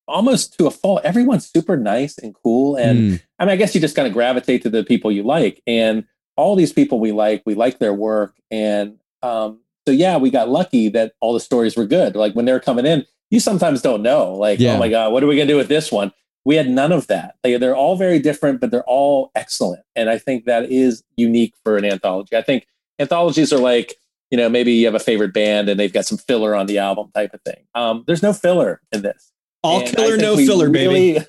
almost 0.09 0.57
to 0.57 0.67
a 0.67 0.71
fault, 0.71 1.01
everyone's 1.03 1.47
super 1.47 1.77
nice 1.77 2.17
and 2.17 2.35
cool. 2.43 2.75
And 2.75 2.99
mm. 2.99 3.21
I 3.37 3.45
mean, 3.45 3.53
I 3.53 3.55
guess 3.55 3.73
you 3.73 3.79
just 3.79 3.95
kind 3.95 4.07
of 4.07 4.13
gravitate 4.13 4.63
to 4.63 4.69
the 4.69 4.83
people 4.83 5.11
you 5.11 5.23
like. 5.23 5.61
And 5.65 6.05
all 6.35 6.55
these 6.55 6.73
people 6.73 6.99
we 6.99 7.11
like, 7.11 7.43
we 7.45 7.55
like 7.55 7.79
their 7.79 7.93
work. 7.93 8.35
And 8.49 8.97
um, 9.21 9.59
so, 9.89 9.93
yeah, 9.93 10.17
we 10.17 10.29
got 10.29 10.49
lucky 10.49 10.87
that 10.89 11.13
all 11.19 11.33
the 11.33 11.39
stories 11.39 11.75
were 11.75 11.87
good. 11.87 12.15
Like 12.15 12.33
when 12.33 12.45
they're 12.45 12.59
coming 12.59 12.85
in, 12.85 13.07
you 13.31 13.39
sometimes 13.39 13.81
don't 13.81 14.03
know, 14.03 14.33
like, 14.33 14.59
oh 14.59 14.63
yeah. 14.63 14.75
oh 14.75 14.77
my 14.77 14.87
God, 14.87 15.11
what 15.11 15.23
are 15.23 15.27
we 15.27 15.35
going 15.35 15.47
to 15.47 15.53
do 15.53 15.57
with 15.57 15.67
this 15.67 15.91
one? 15.91 16.11
We 16.45 16.55
had 16.55 16.69
none 16.69 16.91
of 16.91 17.07
that. 17.07 17.35
Like, 17.43 17.59
they're 17.59 17.75
all 17.75 17.95
very 17.95 18.19
different, 18.19 18.61
but 18.61 18.69
they're 18.69 18.83
all 18.83 19.31
excellent. 19.33 19.81
And 19.95 20.11
I 20.11 20.19
think 20.19 20.45
that 20.45 20.71
is 20.71 21.03
unique 21.17 21.55
for 21.63 21.75
an 21.75 21.85
anthology. 21.85 22.35
I 22.35 22.43
think 22.43 22.67
anthologies 22.99 23.51
are 23.51 23.59
like, 23.59 23.95
you 24.29 24.37
know, 24.37 24.47
maybe 24.47 24.73
you 24.73 24.85
have 24.85 24.93
a 24.93 24.99
favorite 24.99 25.33
band 25.33 25.69
and 25.69 25.79
they've 25.79 25.91
got 25.91 26.05
some 26.05 26.19
filler 26.19 26.53
on 26.53 26.67
the 26.67 26.77
album 26.77 27.09
type 27.15 27.33
of 27.33 27.41
thing. 27.41 27.65
Um, 27.73 28.03
there's 28.05 28.21
no 28.21 28.31
filler 28.31 28.79
in 28.91 29.01
this. 29.01 29.31
All 29.63 29.79
and 29.79 29.89
killer, 29.89 30.17
no 30.17 30.37
filler, 30.37 30.69
really, 30.69 31.13
baby. 31.19 31.25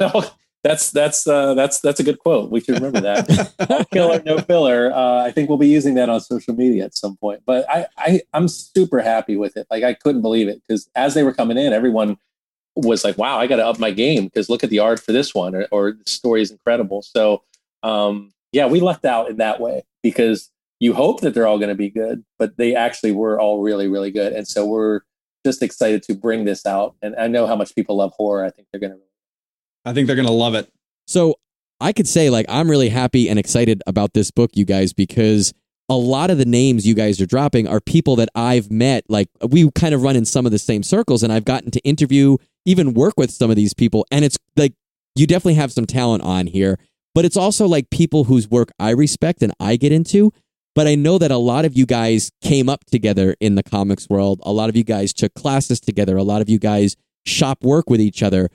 That's 0.62 0.90
that's 0.90 1.26
uh, 1.26 1.54
that's 1.54 1.80
that's 1.80 2.00
a 2.00 2.02
good 2.02 2.18
quote. 2.18 2.50
We 2.50 2.60
should 2.60 2.74
remember 2.74 3.00
that. 3.00 3.86
Killer, 3.92 4.22
no 4.24 4.38
filler. 4.38 4.92
Uh, 4.92 5.24
I 5.24 5.30
think 5.30 5.48
we'll 5.48 5.58
be 5.58 5.68
using 5.68 5.94
that 5.94 6.08
on 6.08 6.20
social 6.20 6.54
media 6.54 6.84
at 6.84 6.94
some 6.94 7.16
point. 7.16 7.42
But 7.46 7.68
I, 7.68 7.86
I 7.96 8.20
I'm 8.34 8.46
super 8.46 9.00
happy 9.00 9.36
with 9.36 9.56
it. 9.56 9.66
Like 9.70 9.84
I 9.84 9.94
couldn't 9.94 10.22
believe 10.22 10.48
it 10.48 10.60
because 10.66 10.88
as 10.94 11.14
they 11.14 11.22
were 11.22 11.32
coming 11.32 11.56
in, 11.56 11.72
everyone 11.72 12.18
was 12.76 13.04
like, 13.04 13.16
"Wow, 13.16 13.38
I 13.38 13.46
got 13.46 13.56
to 13.56 13.66
up 13.66 13.78
my 13.78 13.90
game 13.90 14.24
because 14.24 14.50
look 14.50 14.62
at 14.62 14.70
the 14.70 14.80
art 14.80 15.00
for 15.00 15.12
this 15.12 15.34
one, 15.34 15.54
or, 15.54 15.66
or 15.70 15.92
the 15.92 16.10
story 16.10 16.42
is 16.42 16.50
incredible." 16.50 17.02
So 17.02 17.42
um, 17.82 18.32
yeah, 18.52 18.66
we 18.66 18.80
left 18.80 19.06
out 19.06 19.30
in 19.30 19.38
that 19.38 19.60
way 19.60 19.84
because 20.02 20.50
you 20.78 20.92
hope 20.92 21.20
that 21.22 21.32
they're 21.32 21.46
all 21.46 21.58
going 21.58 21.70
to 21.70 21.74
be 21.74 21.90
good, 21.90 22.22
but 22.38 22.56
they 22.58 22.74
actually 22.74 23.12
were 23.12 23.40
all 23.40 23.62
really 23.62 23.88
really 23.88 24.10
good, 24.10 24.34
and 24.34 24.46
so 24.46 24.66
we're 24.66 25.00
just 25.44 25.62
excited 25.62 26.02
to 26.02 26.14
bring 26.14 26.44
this 26.44 26.66
out. 26.66 26.96
And 27.00 27.16
I 27.16 27.26
know 27.26 27.46
how 27.46 27.56
much 27.56 27.74
people 27.74 27.96
love 27.96 28.12
horror. 28.14 28.44
I 28.44 28.50
think 28.50 28.68
they're 28.70 28.80
going 28.80 28.92
to. 28.92 28.98
I 29.84 29.92
think 29.92 30.06
they're 30.06 30.16
going 30.16 30.28
to 30.28 30.32
love 30.32 30.54
it. 30.54 30.68
So 31.06 31.36
I 31.80 31.92
could 31.92 32.08
say, 32.08 32.30
like, 32.30 32.46
I'm 32.48 32.70
really 32.70 32.90
happy 32.90 33.28
and 33.28 33.38
excited 33.38 33.82
about 33.86 34.12
this 34.12 34.30
book, 34.30 34.50
you 34.54 34.64
guys, 34.64 34.92
because 34.92 35.52
a 35.88 35.96
lot 35.96 36.30
of 36.30 36.38
the 36.38 36.44
names 36.44 36.86
you 36.86 36.94
guys 36.94 37.20
are 37.20 37.26
dropping 37.26 37.66
are 37.66 37.80
people 37.80 38.16
that 38.16 38.28
I've 38.34 38.70
met. 38.70 39.04
Like, 39.08 39.28
we 39.48 39.70
kind 39.72 39.94
of 39.94 40.02
run 40.02 40.16
in 40.16 40.24
some 40.24 40.46
of 40.46 40.52
the 40.52 40.58
same 40.58 40.82
circles, 40.82 41.22
and 41.22 41.32
I've 41.32 41.44
gotten 41.44 41.70
to 41.72 41.80
interview, 41.80 42.36
even 42.64 42.94
work 42.94 43.14
with 43.16 43.30
some 43.30 43.50
of 43.50 43.56
these 43.56 43.74
people. 43.74 44.06
And 44.10 44.24
it's 44.24 44.38
like, 44.56 44.74
you 45.16 45.26
definitely 45.26 45.54
have 45.54 45.72
some 45.72 45.86
talent 45.86 46.22
on 46.22 46.46
here, 46.46 46.78
but 47.14 47.24
it's 47.24 47.36
also 47.36 47.66
like 47.66 47.90
people 47.90 48.24
whose 48.24 48.48
work 48.48 48.70
I 48.78 48.90
respect 48.90 49.42
and 49.42 49.52
I 49.58 49.76
get 49.76 49.90
into. 49.90 50.32
But 50.76 50.86
I 50.86 50.94
know 50.94 51.18
that 51.18 51.32
a 51.32 51.36
lot 51.36 51.64
of 51.64 51.76
you 51.76 51.84
guys 51.84 52.30
came 52.40 52.68
up 52.68 52.84
together 52.84 53.34
in 53.40 53.56
the 53.56 53.62
comics 53.64 54.08
world. 54.08 54.40
A 54.44 54.52
lot 54.52 54.68
of 54.68 54.76
you 54.76 54.84
guys 54.84 55.12
took 55.12 55.34
classes 55.34 55.80
together. 55.80 56.16
A 56.16 56.22
lot 56.22 56.42
of 56.42 56.48
you 56.48 56.60
guys 56.60 56.94
shop 57.26 57.64
work 57.64 57.90
with 57.90 58.00
each 58.00 58.22
other. 58.22 58.48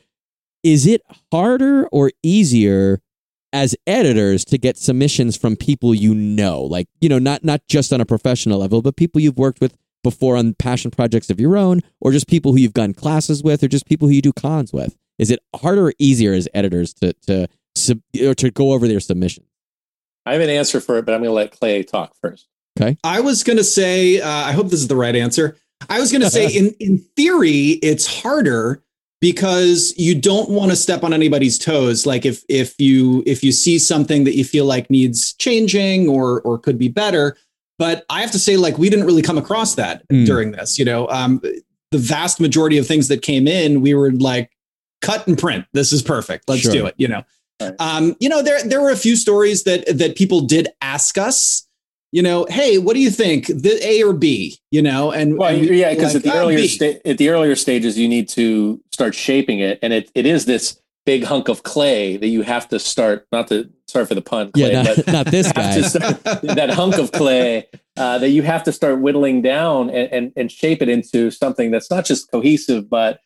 Is 0.65 0.87
it 0.87 1.03
harder 1.31 1.87
or 1.89 2.11
easier 2.23 2.99
as 3.53 3.75
editors 3.85 4.43
to 4.45 4.57
get 4.57 4.77
submissions 4.77 5.37
from 5.37 5.55
people 5.55 5.93
you 5.93 6.15
know? 6.15 6.63
Like, 6.63 6.87
you 6.99 7.07
know, 7.07 7.19
not 7.19 7.43
not 7.43 7.61
just 7.69 7.93
on 7.93 8.01
a 8.01 8.05
professional 8.05 8.57
level, 8.57 8.81
but 8.81 8.97
people 8.97 9.21
you've 9.21 9.37
worked 9.37 9.61
with 9.61 9.77
before 10.03 10.35
on 10.37 10.55
passion 10.55 10.89
projects 10.89 11.29
of 11.29 11.39
your 11.39 11.55
own, 11.55 11.81
or 12.01 12.11
just 12.11 12.27
people 12.27 12.51
who 12.51 12.57
you've 12.57 12.73
gone 12.73 12.95
classes 12.95 13.43
with, 13.43 13.63
or 13.63 13.67
just 13.67 13.85
people 13.85 14.07
who 14.07 14.15
you 14.15 14.23
do 14.23 14.33
cons 14.33 14.73
with. 14.73 14.97
Is 15.19 15.29
it 15.29 15.39
harder 15.55 15.89
or 15.89 15.93
easier 15.99 16.33
as 16.33 16.49
editors 16.55 16.95
to 16.95 17.13
to 17.27 17.47
or 18.23 18.33
to 18.33 18.49
go 18.49 18.73
over 18.73 18.87
their 18.87 18.99
submissions? 18.99 19.47
I 20.25 20.33
have 20.33 20.41
an 20.41 20.49
answer 20.49 20.81
for 20.81 20.97
it, 20.97 21.05
but 21.05 21.13
I'm 21.13 21.19
going 21.19 21.29
to 21.29 21.33
let 21.33 21.51
Clay 21.51 21.83
talk 21.83 22.15
first. 22.19 22.47
Okay. 22.81 22.97
I 23.03 23.21
was 23.21 23.43
going 23.43 23.57
to 23.57 23.63
say, 23.63 24.19
uh, 24.19 24.27
I 24.27 24.53
hope 24.53 24.69
this 24.69 24.79
is 24.79 24.87
the 24.87 24.95
right 24.95 25.15
answer. 25.15 25.57
I 25.87 25.99
was 25.99 26.11
going 26.11 26.23
to 26.23 26.29
say, 26.31 26.47
in 26.57 26.75
in 26.79 26.97
theory, 27.15 27.79
it's 27.83 28.21
harder 28.21 28.81
because 29.21 29.93
you 29.97 30.19
don't 30.19 30.49
want 30.49 30.71
to 30.71 30.75
step 30.75 31.03
on 31.03 31.13
anybody's 31.13 31.57
toes. 31.57 32.05
Like 32.05 32.25
if 32.25 32.43
if 32.49 32.79
you 32.79 33.23
if 33.25 33.43
you 33.43 33.51
see 33.51 33.79
something 33.79 34.23
that 34.25 34.35
you 34.35 34.43
feel 34.43 34.65
like 34.65 34.89
needs 34.89 35.33
changing 35.33 36.07
or 36.07 36.41
or 36.41 36.57
could 36.57 36.77
be 36.77 36.89
better. 36.89 37.37
But 37.77 38.05
I 38.09 38.21
have 38.21 38.31
to 38.31 38.39
say, 38.39 38.55
like 38.55 38.77
we 38.77 38.89
didn't 38.89 39.05
really 39.05 39.21
come 39.21 39.37
across 39.37 39.75
that 39.75 40.07
mm. 40.07 40.25
during 40.25 40.51
this. 40.51 40.79
You 40.79 40.85
know, 40.85 41.07
um, 41.09 41.41
the 41.91 41.97
vast 41.97 42.39
majority 42.39 42.77
of 42.77 42.87
things 42.87 43.07
that 43.09 43.21
came 43.21 43.47
in, 43.47 43.81
we 43.81 43.93
were 43.93 44.11
like, 44.11 44.51
cut 45.01 45.27
and 45.27 45.37
print. 45.37 45.65
This 45.73 45.91
is 45.91 46.01
perfect. 46.01 46.47
Let's 46.47 46.61
sure. 46.61 46.71
do 46.71 46.85
it. 46.85 46.95
You 46.97 47.07
know. 47.09 47.23
Right. 47.61 47.73
Um, 47.79 48.15
you 48.19 48.27
know, 48.27 48.41
there 48.41 48.61
there 48.63 48.81
were 48.81 48.91
a 48.91 48.97
few 48.97 49.15
stories 49.15 49.63
that 49.63 49.85
that 49.97 50.15
people 50.15 50.41
did 50.41 50.69
ask 50.81 51.17
us, 51.17 51.64
you 52.15 52.21
know, 52.21 52.47
hey, 52.49 52.77
what 52.77 52.93
do 52.93 53.01
you 53.01 53.11
think, 53.11 53.47
the 53.47 53.77
A 53.85 54.01
or 54.01 54.13
B? 54.13 54.57
You 54.71 54.81
know, 54.81 55.11
and, 55.11 55.37
well, 55.37 55.53
and 55.53 55.65
yeah, 55.65 55.93
because 55.93 56.13
like, 56.13 56.23
at 56.25 56.31
the 56.31 56.33
oh, 56.33 56.43
earlier 56.43 56.65
sta- 56.65 57.01
at 57.03 57.17
the 57.17 57.27
earlier 57.27 57.57
stages, 57.57 57.99
you 57.99 58.07
need 58.07 58.29
to 58.29 58.81
start 58.93 59.13
shaping 59.13 59.59
it, 59.59 59.79
and 59.81 59.91
it 59.91 60.09
it 60.15 60.25
is 60.25 60.45
this 60.45 60.79
big 61.05 61.25
hunk 61.25 61.49
of 61.49 61.63
clay 61.63 62.15
that 62.15 62.27
you 62.27 62.41
have 62.41 62.69
to 62.69 62.79
start. 62.79 63.27
Not 63.33 63.49
to 63.49 63.69
sorry 63.89 64.05
for 64.05 64.15
the 64.15 64.21
pun, 64.21 64.53
clay, 64.53 64.71
yeah, 64.71 64.83
not, 64.83 64.95
but 64.95 65.07
not 65.11 65.25
this 65.25 65.51
guy. 65.51 65.81
Start, 65.81 66.23
that 66.23 66.69
hunk 66.69 66.95
of 66.95 67.11
clay 67.11 67.67
uh, 67.97 68.17
that 68.19 68.29
you 68.29 68.43
have 68.43 68.63
to 68.63 68.71
start 68.71 69.01
whittling 69.01 69.41
down 69.41 69.89
and, 69.89 70.09
and 70.13 70.31
and 70.37 70.49
shape 70.49 70.81
it 70.81 70.87
into 70.87 71.29
something 71.31 71.69
that's 71.69 71.91
not 71.91 72.05
just 72.05 72.31
cohesive, 72.31 72.89
but 72.89 73.19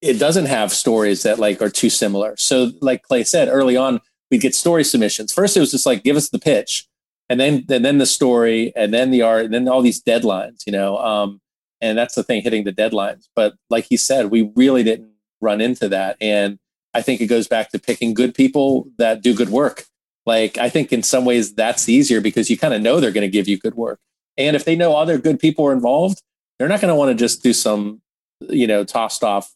it 0.00 0.20
doesn't 0.20 0.46
have 0.46 0.70
stories 0.70 1.24
that 1.24 1.40
like 1.40 1.60
are 1.60 1.68
too 1.68 1.90
similar. 1.90 2.36
So 2.36 2.70
like 2.80 3.02
Clay 3.02 3.24
said 3.24 3.48
early 3.48 3.76
on, 3.76 4.00
we'd 4.30 4.40
get 4.40 4.54
story 4.54 4.84
submissions. 4.84 5.32
First, 5.32 5.56
it 5.56 5.60
was 5.60 5.72
just 5.72 5.84
like, 5.84 6.04
give 6.04 6.16
us 6.16 6.28
the 6.28 6.38
pitch 6.38 6.86
and 7.30 7.40
then, 7.40 7.64
and 7.70 7.84
then 7.84 7.98
the 7.98 8.06
story 8.06 8.72
and 8.76 8.92
then 8.92 9.10
the 9.10 9.22
art 9.22 9.46
and 9.46 9.54
then 9.54 9.68
all 9.68 9.80
these 9.80 10.02
deadlines, 10.02 10.66
you 10.66 10.72
know? 10.72 10.98
Um, 10.98 11.40
and 11.80 11.96
that's 11.96 12.14
the 12.14 12.22
thing 12.22 12.42
hitting 12.42 12.64
the 12.64 12.72
deadlines. 12.72 13.28
But 13.34 13.54
like 13.70 13.86
he 13.88 13.96
said, 13.96 14.26
we 14.26 14.50
really 14.54 14.82
didn't 14.82 15.12
run 15.40 15.62
into 15.62 15.88
that. 15.88 16.16
And 16.20 16.58
I 16.92 17.00
think 17.00 17.20
it 17.20 17.28
goes 17.28 17.48
back 17.48 17.70
to 17.70 17.78
picking 17.78 18.12
good 18.12 18.34
people 18.34 18.88
that 18.98 19.22
do 19.22 19.34
good 19.34 19.48
work. 19.48 19.84
Like 20.26 20.58
I 20.58 20.68
think 20.68 20.92
in 20.92 21.02
some 21.02 21.24
ways 21.24 21.54
that's 21.54 21.88
easier 21.88 22.20
because 22.20 22.50
you 22.50 22.58
kind 22.58 22.74
of 22.74 22.82
know 22.82 23.00
they're 23.00 23.12
going 23.12 23.22
to 23.22 23.32
give 23.32 23.48
you 23.48 23.58
good 23.58 23.74
work. 23.74 24.00
And 24.36 24.56
if 24.56 24.64
they 24.64 24.76
know 24.76 24.96
other 24.96 25.16
good 25.16 25.38
people 25.38 25.64
are 25.66 25.72
involved, 25.72 26.20
they're 26.58 26.68
not 26.68 26.80
going 26.80 26.92
to 26.92 26.94
want 26.94 27.10
to 27.10 27.14
just 27.14 27.42
do 27.42 27.52
some, 27.52 28.02
you 28.40 28.66
know, 28.66 28.84
tossed 28.84 29.24
off 29.24 29.54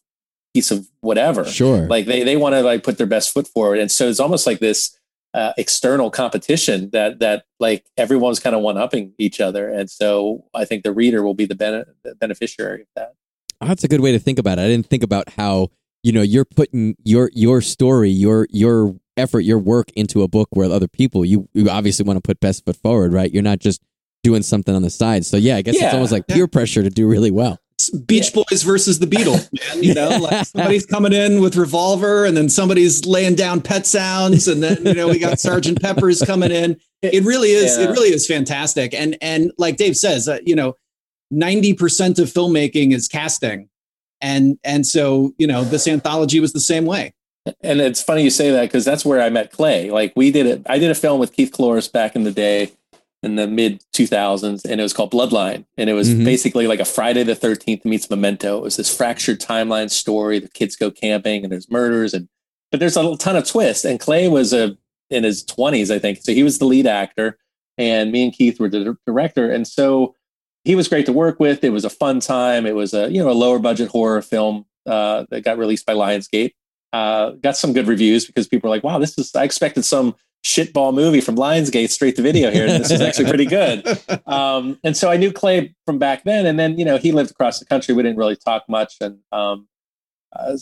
piece 0.55 0.71
of 0.71 0.87
whatever. 1.01 1.45
Sure. 1.45 1.85
Like 1.87 2.05
they 2.05 2.23
they 2.23 2.37
want 2.37 2.55
to 2.55 2.61
like 2.61 2.83
put 2.83 2.97
their 2.97 3.05
best 3.05 3.33
foot 3.33 3.47
forward, 3.47 3.79
and 3.79 3.91
so 3.91 4.07
it's 4.07 4.21
almost 4.21 4.47
like 4.47 4.59
this 4.59 4.97
uh, 5.35 5.51
external 5.57 6.09
competition 6.09 6.89
that 6.91 7.19
that 7.19 7.43
like 7.59 7.85
everyone's 7.97 8.39
kind 8.39 8.55
of 8.55 8.61
one 8.61 8.77
upping 8.77 9.13
each 9.19 9.41
other, 9.41 9.69
and 9.69 9.89
so 9.89 10.45
I 10.53 10.63
think 10.63 10.83
the 10.83 10.93
reader 10.93 11.23
will 11.23 11.33
be 11.33 11.45
the, 11.45 11.55
bene- 11.55 11.83
the 12.03 12.15
beneficiary 12.15 12.81
of 12.81 12.87
that. 12.95 13.13
Oh, 13.59 13.67
that's 13.67 13.83
a 13.83 13.89
good 13.89 13.99
way 13.99 14.13
to 14.13 14.19
think 14.19 14.39
about 14.39 14.59
it. 14.59 14.63
I 14.63 14.67
didn't 14.67 14.87
think 14.87 15.03
about 15.03 15.29
how 15.29 15.71
you 16.03 16.13
know 16.13 16.21
you're 16.21 16.45
putting 16.45 16.95
your 17.03 17.29
your 17.33 17.59
story, 17.59 18.09
your 18.09 18.47
your 18.49 18.95
effort, 19.17 19.41
your 19.41 19.59
work 19.59 19.91
into 19.91 20.23
a 20.23 20.27
book 20.29 20.47
where 20.51 20.71
other 20.71 20.87
people 20.87 21.25
you 21.25 21.49
you 21.53 21.69
obviously 21.69 22.05
want 22.05 22.15
to 22.15 22.21
put 22.21 22.39
best 22.39 22.63
foot 22.63 22.77
forward, 22.77 23.11
right? 23.11 23.31
You're 23.33 23.43
not 23.43 23.59
just 23.59 23.81
doing 24.23 24.41
something 24.41 24.73
on 24.73 24.83
the 24.83 24.89
side. 24.89 25.25
So 25.25 25.35
yeah, 25.35 25.57
I 25.57 25.61
guess 25.61 25.75
yeah. 25.75 25.87
it's 25.87 25.93
almost 25.93 26.13
like 26.13 26.27
peer 26.27 26.47
pressure 26.47 26.81
to 26.81 26.89
do 26.89 27.07
really 27.07 27.31
well. 27.31 27.59
Beach 28.05 28.31
yeah. 28.33 28.43
Boys 28.49 28.63
versus 28.63 28.99
the 28.99 29.05
Beatles, 29.05 29.49
man. 29.73 29.83
You 29.83 29.93
know, 29.93 30.09
like 30.17 30.45
somebody's 30.45 30.85
coming 30.85 31.13
in 31.13 31.41
with 31.41 31.55
revolver, 31.55 32.25
and 32.25 32.35
then 32.35 32.49
somebody's 32.49 33.05
laying 33.05 33.35
down 33.35 33.61
pet 33.61 33.85
sounds, 33.85 34.47
and 34.47 34.63
then 34.63 34.85
you 34.85 34.93
know 34.93 35.09
we 35.09 35.19
got 35.19 35.39
Sergeant 35.39 35.81
Pepper's 35.81 36.21
coming 36.21 36.51
in. 36.51 36.77
It 37.01 37.23
really 37.23 37.49
is. 37.49 37.77
Yeah. 37.77 37.85
It 37.85 37.89
really 37.91 38.09
is 38.09 38.25
fantastic. 38.25 38.93
And 38.93 39.17
and 39.21 39.51
like 39.57 39.75
Dave 39.77 39.97
says, 39.97 40.27
uh, 40.27 40.39
you 40.45 40.55
know, 40.55 40.75
ninety 41.31 41.73
percent 41.73 42.17
of 42.17 42.29
filmmaking 42.29 42.93
is 42.93 43.07
casting, 43.07 43.69
and 44.21 44.57
and 44.63 44.85
so 44.85 45.33
you 45.37 45.47
know 45.47 45.63
this 45.63 45.87
anthology 45.87 46.39
was 46.39 46.53
the 46.53 46.61
same 46.61 46.85
way. 46.85 47.13
And 47.61 47.79
it's 47.79 48.01
funny 48.01 48.23
you 48.23 48.31
say 48.31 48.51
that 48.51 48.63
because 48.63 48.85
that's 48.85 49.05
where 49.05 49.21
I 49.21 49.29
met 49.29 49.51
Clay. 49.51 49.91
Like 49.91 50.13
we 50.15 50.31
did 50.31 50.45
it. 50.45 50.63
I 50.67 50.79
did 50.79 50.89
a 50.89 50.95
film 50.95 51.19
with 51.19 51.33
Keith 51.33 51.51
Cloris 51.51 51.87
back 51.87 52.15
in 52.15 52.23
the 52.23 52.31
day 52.31 52.71
in 53.25 53.35
the 53.35 53.47
mid 53.47 53.83
2000s 53.93 54.63
and 54.65 54.79
it 54.79 54.83
was 54.83 54.93
called 54.93 55.11
bloodline 55.11 55.65
and 55.77 55.89
it 55.89 55.93
was 55.93 56.09
mm-hmm. 56.09 56.23
basically 56.23 56.67
like 56.67 56.79
a 56.79 56.85
friday 56.85 57.23
the 57.23 57.35
13th 57.35 57.83
meets 57.83 58.09
memento 58.09 58.57
it 58.57 58.63
was 58.63 58.77
this 58.77 58.95
fractured 58.95 59.39
timeline 59.39 59.89
story 59.89 60.39
the 60.39 60.49
kids 60.49 60.75
go 60.75 60.91
camping 60.91 61.43
and 61.43 61.51
there's 61.51 61.69
murders 61.69 62.13
and 62.13 62.29
but 62.71 62.79
there's 62.79 62.97
a 62.97 63.17
ton 63.17 63.35
of 63.35 63.47
twists 63.47 63.83
and 63.83 63.99
clay 63.99 64.27
was 64.27 64.53
a 64.53 64.77
in 65.09 65.23
his 65.23 65.43
20s 65.45 65.93
i 65.93 65.99
think 65.99 66.19
so 66.21 66.31
he 66.31 66.43
was 66.43 66.59
the 66.59 66.65
lead 66.65 66.87
actor 66.87 67.37
and 67.77 68.11
me 68.11 68.23
and 68.23 68.33
keith 68.33 68.59
were 68.59 68.69
the 68.69 68.95
director 69.05 69.51
and 69.51 69.67
so 69.67 70.15
he 70.65 70.75
was 70.75 70.87
great 70.87 71.05
to 71.05 71.13
work 71.13 71.39
with. 71.39 71.63
It 71.63 71.69
was 71.69 71.85
a 71.85 71.89
fun 71.89 72.19
time. 72.19 72.65
It 72.65 72.75
was 72.75 72.93
a 72.93 73.09
you 73.09 73.23
know 73.23 73.29
a 73.29 73.33
lower 73.33 73.59
budget 73.59 73.87
horror 73.87 74.21
film 74.21 74.65
uh, 74.85 75.25
that 75.29 75.45
got 75.45 75.57
released 75.57 75.85
by 75.85 75.93
Lionsgate. 75.93 76.51
Uh, 76.91 77.31
got 77.31 77.55
some 77.55 77.71
good 77.71 77.87
reviews 77.87 78.25
because 78.25 78.47
people 78.47 78.67
were 78.67 78.75
like, 78.75 78.83
"Wow, 78.83 78.97
this 78.97 79.17
is." 79.17 79.33
I 79.35 79.43
expected 79.43 79.85
some 79.85 80.15
shitball 80.45 80.93
movie 80.93 81.21
from 81.21 81.35
Lionsgate 81.35 81.89
straight 81.89 82.15
to 82.15 82.21
video 82.21 82.51
here. 82.51 82.67
And 82.67 82.83
this 82.83 82.91
is 82.91 83.01
actually 83.01 83.25
pretty 83.25 83.45
good. 83.45 83.83
Um, 84.27 84.79
and 84.83 84.97
so 84.97 85.09
I 85.09 85.17
knew 85.17 85.31
Clay 85.31 85.75
from 85.85 85.99
back 85.99 86.23
then. 86.23 86.45
And 86.45 86.59
then, 86.59 86.77
you 86.79 86.85
know, 86.85 86.97
he 86.97 87.11
lived 87.11 87.31
across 87.31 87.59
the 87.59 87.65
country. 87.65 87.93
We 87.93 88.03
didn't 88.03 88.17
really 88.17 88.35
talk 88.35 88.67
much. 88.67 88.95
And 88.99 89.19
um, 89.31 89.67
uh, 90.35 90.57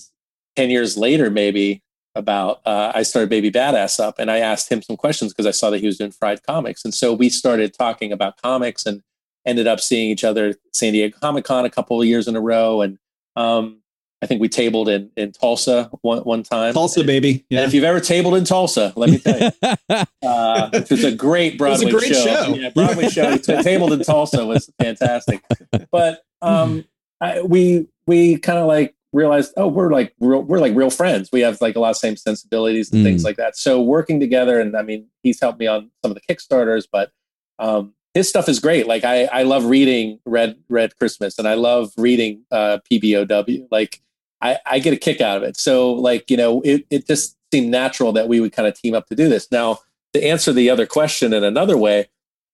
10 0.55 0.69
years 0.69 0.97
later, 0.97 1.29
maybe 1.29 1.81
about, 2.13 2.61
uh, 2.65 2.91
I 2.93 3.03
started 3.03 3.29
Baby 3.29 3.51
Badass 3.51 3.99
up 3.99 4.19
and 4.19 4.29
I 4.29 4.39
asked 4.39 4.71
him 4.71 4.81
some 4.81 4.97
questions 4.97 5.31
because 5.31 5.45
I 5.45 5.51
saw 5.51 5.69
that 5.69 5.79
he 5.79 5.85
was 5.85 5.97
doing 5.97 6.11
Fried 6.11 6.43
Comics. 6.43 6.83
And 6.83 6.93
so 6.93 7.13
we 7.13 7.29
started 7.29 7.73
talking 7.73 8.11
about 8.11 8.41
comics 8.41 8.85
and 8.85 9.01
ended 9.45 9.67
up 9.67 9.79
seeing 9.79 10.09
each 10.09 10.23
other 10.23 10.49
at 10.49 10.57
San 10.73 10.93
Diego 10.93 11.17
Comic 11.19 11.45
Con 11.45 11.65
a 11.65 11.69
couple 11.69 12.01
of 12.01 12.07
years 12.07 12.27
in 12.27 12.35
a 12.35 12.41
row. 12.41 12.81
And 12.81 12.97
um, 13.35 13.81
I 14.23 14.25
think 14.25 14.39
we 14.41 14.47
tabled 14.47 14.87
in, 14.89 15.11
in 15.17 15.31
Tulsa 15.33 15.89
one, 16.01 16.19
one 16.19 16.43
time. 16.43 16.73
Tulsa, 16.73 17.03
baby. 17.03 17.45
Yeah. 17.49 17.59
And 17.59 17.67
if 17.67 17.73
you've 17.73 17.83
ever 17.83 17.99
tabled 17.99 18.35
in 18.35 18.45
Tulsa, 18.45 18.93
let 18.95 19.09
me 19.09 19.17
tell 19.19 19.39
you, 19.39 19.51
uh, 20.27 20.69
was 20.89 21.03
a 21.03 21.11
great 21.13 21.57
Broadway 21.57 21.87
a 21.87 21.91
great 21.91 22.13
show. 22.15 22.23
show. 22.25 22.55
Yeah, 22.55 22.69
Broadway 22.69 23.09
show. 23.09 23.35
tabled 23.37 23.93
in 23.93 24.01
Tulsa 24.03 24.45
was 24.45 24.69
fantastic. 24.81 25.43
But 25.91 26.23
um, 26.41 26.85
I, 27.21 27.41
we 27.41 27.87
we 28.07 28.37
kind 28.37 28.59
of 28.59 28.67
like 28.67 28.95
realized, 29.11 29.53
oh, 29.57 29.67
we're 29.67 29.91
like 29.91 30.13
real, 30.19 30.41
we're 30.41 30.59
like 30.59 30.75
real 30.75 30.89
friends. 30.89 31.29
We 31.31 31.41
have 31.41 31.59
like 31.61 31.75
a 31.75 31.79
lot 31.79 31.89
of 31.91 31.97
same 31.97 32.15
sensibilities 32.15 32.91
and 32.91 33.01
Mm. 33.01 33.03
things 33.05 33.23
like 33.23 33.35
that. 33.37 33.57
So 33.57 33.81
working 33.81 34.19
together, 34.19 34.59
and 34.59 34.75
I 34.75 34.81
mean, 34.83 35.07
he's 35.21 35.39
helped 35.41 35.59
me 35.59 35.67
on 35.67 35.91
some 36.01 36.11
of 36.11 36.17
the 36.17 36.33
Kickstarters, 36.33 36.87
but 36.91 37.11
um, 37.59 37.93
his 38.13 38.29
stuff 38.29 38.47
is 38.49 38.59
great. 38.59 38.87
Like 38.87 39.03
I, 39.03 39.25
I 39.25 39.43
love 39.43 39.65
reading 39.65 40.19
Red 40.25 40.55
Red 40.69 40.95
Christmas, 40.97 41.37
and 41.39 41.47
I 41.47 41.53
love 41.55 41.91
reading 41.97 42.43
uh, 42.51 42.79
PBOW. 42.91 43.67
Like 43.71 44.01
I, 44.43 44.57
I 44.65 44.79
get 44.79 44.93
a 44.93 44.97
kick 44.97 45.21
out 45.21 45.37
of 45.37 45.43
it. 45.43 45.57
So 45.57 45.93
like 45.93 46.29
you 46.29 46.37
know, 46.37 46.61
it 46.61 46.85
it 46.89 47.07
just 47.07 47.37
seemed 47.51 47.71
natural 47.71 48.11
that 48.11 48.27
we 48.27 48.39
would 48.39 48.51
kind 48.51 48.67
of 48.67 48.79
team 48.79 48.93
up 48.93 49.07
to 49.07 49.15
do 49.15 49.29
this. 49.29 49.51
Now 49.51 49.79
to 50.13 50.23
answer 50.23 50.53
the 50.53 50.69
other 50.69 50.85
question 50.85 51.33
in 51.33 51.43
another 51.43 51.77
way, 51.77 52.09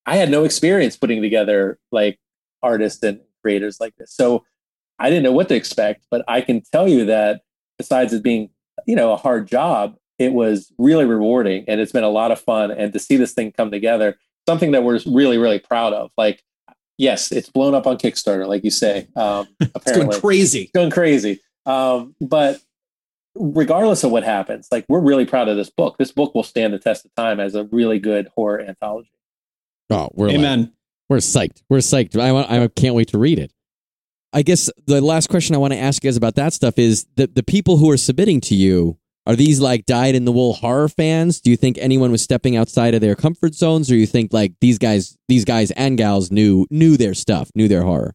I 0.05 0.15
had 0.15 0.29
no 0.29 0.43
experience 0.43 0.95
putting 0.95 1.21
together 1.21 1.79
like 1.91 2.19
artists 2.61 3.03
and 3.03 3.19
creators 3.41 3.79
like 3.79 3.95
this, 3.97 4.13
so 4.13 4.45
I 4.99 5.09
didn't 5.09 5.23
know 5.23 5.31
what 5.31 5.49
to 5.49 5.55
expect. 5.55 6.05
But 6.11 6.23
I 6.27 6.41
can 6.41 6.61
tell 6.71 6.87
you 6.87 7.05
that 7.05 7.41
besides 7.77 8.13
it 8.13 8.23
being 8.23 8.49
you 8.85 8.95
know 8.95 9.11
a 9.11 9.17
hard 9.17 9.47
job, 9.47 9.95
it 10.19 10.33
was 10.33 10.71
really 10.77 11.05
rewarding, 11.05 11.65
and 11.67 11.81
it's 11.81 11.91
been 11.91 12.03
a 12.03 12.09
lot 12.09 12.31
of 12.31 12.39
fun. 12.39 12.69
And 12.71 12.93
to 12.93 12.99
see 12.99 13.17
this 13.17 13.33
thing 13.33 13.51
come 13.51 13.71
together 13.71 14.17
something 14.47 14.71
that 14.71 14.83
we're 14.83 14.99
really 15.05 15.37
really 15.37 15.59
proud 15.59 15.93
of 15.93 16.09
like 16.17 16.43
yes 16.97 17.31
it's 17.31 17.49
blown 17.51 17.75
up 17.75 17.85
on 17.85 17.97
kickstarter 17.99 18.47
like 18.47 18.63
you 18.63 18.71
say 18.71 19.07
um 19.15 19.47
It's 19.59 19.71
apparently 19.75 20.07
going 20.07 20.21
crazy. 20.21 20.61
It's 20.61 20.71
going 20.71 20.89
crazy 20.89 21.39
um 21.69 22.15
but 22.19 22.61
regardless 23.35 24.03
of 24.03 24.11
what 24.11 24.23
happens 24.23 24.67
like 24.71 24.85
we're 24.89 24.99
really 24.99 25.25
proud 25.25 25.47
of 25.47 25.55
this 25.55 25.69
book 25.69 25.97
this 25.97 26.11
book 26.11 26.33
will 26.35 26.43
stand 26.43 26.73
the 26.73 26.79
test 26.79 27.05
of 27.05 27.13
time 27.15 27.39
as 27.39 27.55
a 27.55 27.63
really 27.65 27.99
good 27.99 28.27
horror 28.35 28.59
anthology 28.59 29.11
Oh, 29.89 30.09
we're 30.13 30.27
like, 30.27 30.69
we're 31.07 31.17
psyched. 31.17 31.63
We're 31.69 31.79
psyched. 31.79 32.19
I 32.19 32.31
want, 32.31 32.51
I 32.51 32.67
can't 32.67 32.95
wait 32.95 33.07
to 33.09 33.17
read 33.17 33.39
it. 33.39 33.51
I 34.31 34.43
guess 34.43 34.69
the 34.85 35.01
last 35.01 35.29
question 35.29 35.55
I 35.55 35.57
want 35.57 35.73
to 35.73 35.79
ask 35.79 36.03
you 36.03 36.07
guys 36.07 36.17
about 36.17 36.35
that 36.35 36.53
stuff 36.53 36.77
is 36.77 37.07
the 37.15 37.25
the 37.25 37.41
people 37.41 37.77
who 37.77 37.89
are 37.89 37.97
submitting 37.97 38.41
to 38.41 38.55
you 38.55 38.99
are 39.25 39.35
these 39.35 39.59
like 39.59 39.87
dyed 39.87 40.13
in 40.13 40.25
the 40.25 40.31
wool 40.31 40.53
horror 40.53 40.87
fans? 40.87 41.41
Do 41.41 41.49
you 41.49 41.57
think 41.57 41.79
anyone 41.79 42.11
was 42.11 42.21
stepping 42.21 42.55
outside 42.55 42.93
of 42.93 43.01
their 43.01 43.15
comfort 43.15 43.55
zones, 43.55 43.91
or 43.91 43.95
you 43.95 44.05
think 44.05 44.31
like 44.31 44.53
these 44.61 44.77
guys, 44.77 45.17
these 45.27 45.45
guys 45.45 45.71
and 45.71 45.97
gals 45.97 46.29
knew 46.29 46.67
knew 46.69 46.95
their 46.95 47.15
stuff, 47.15 47.49
knew 47.55 47.67
their 47.67 47.81
horror? 47.81 48.13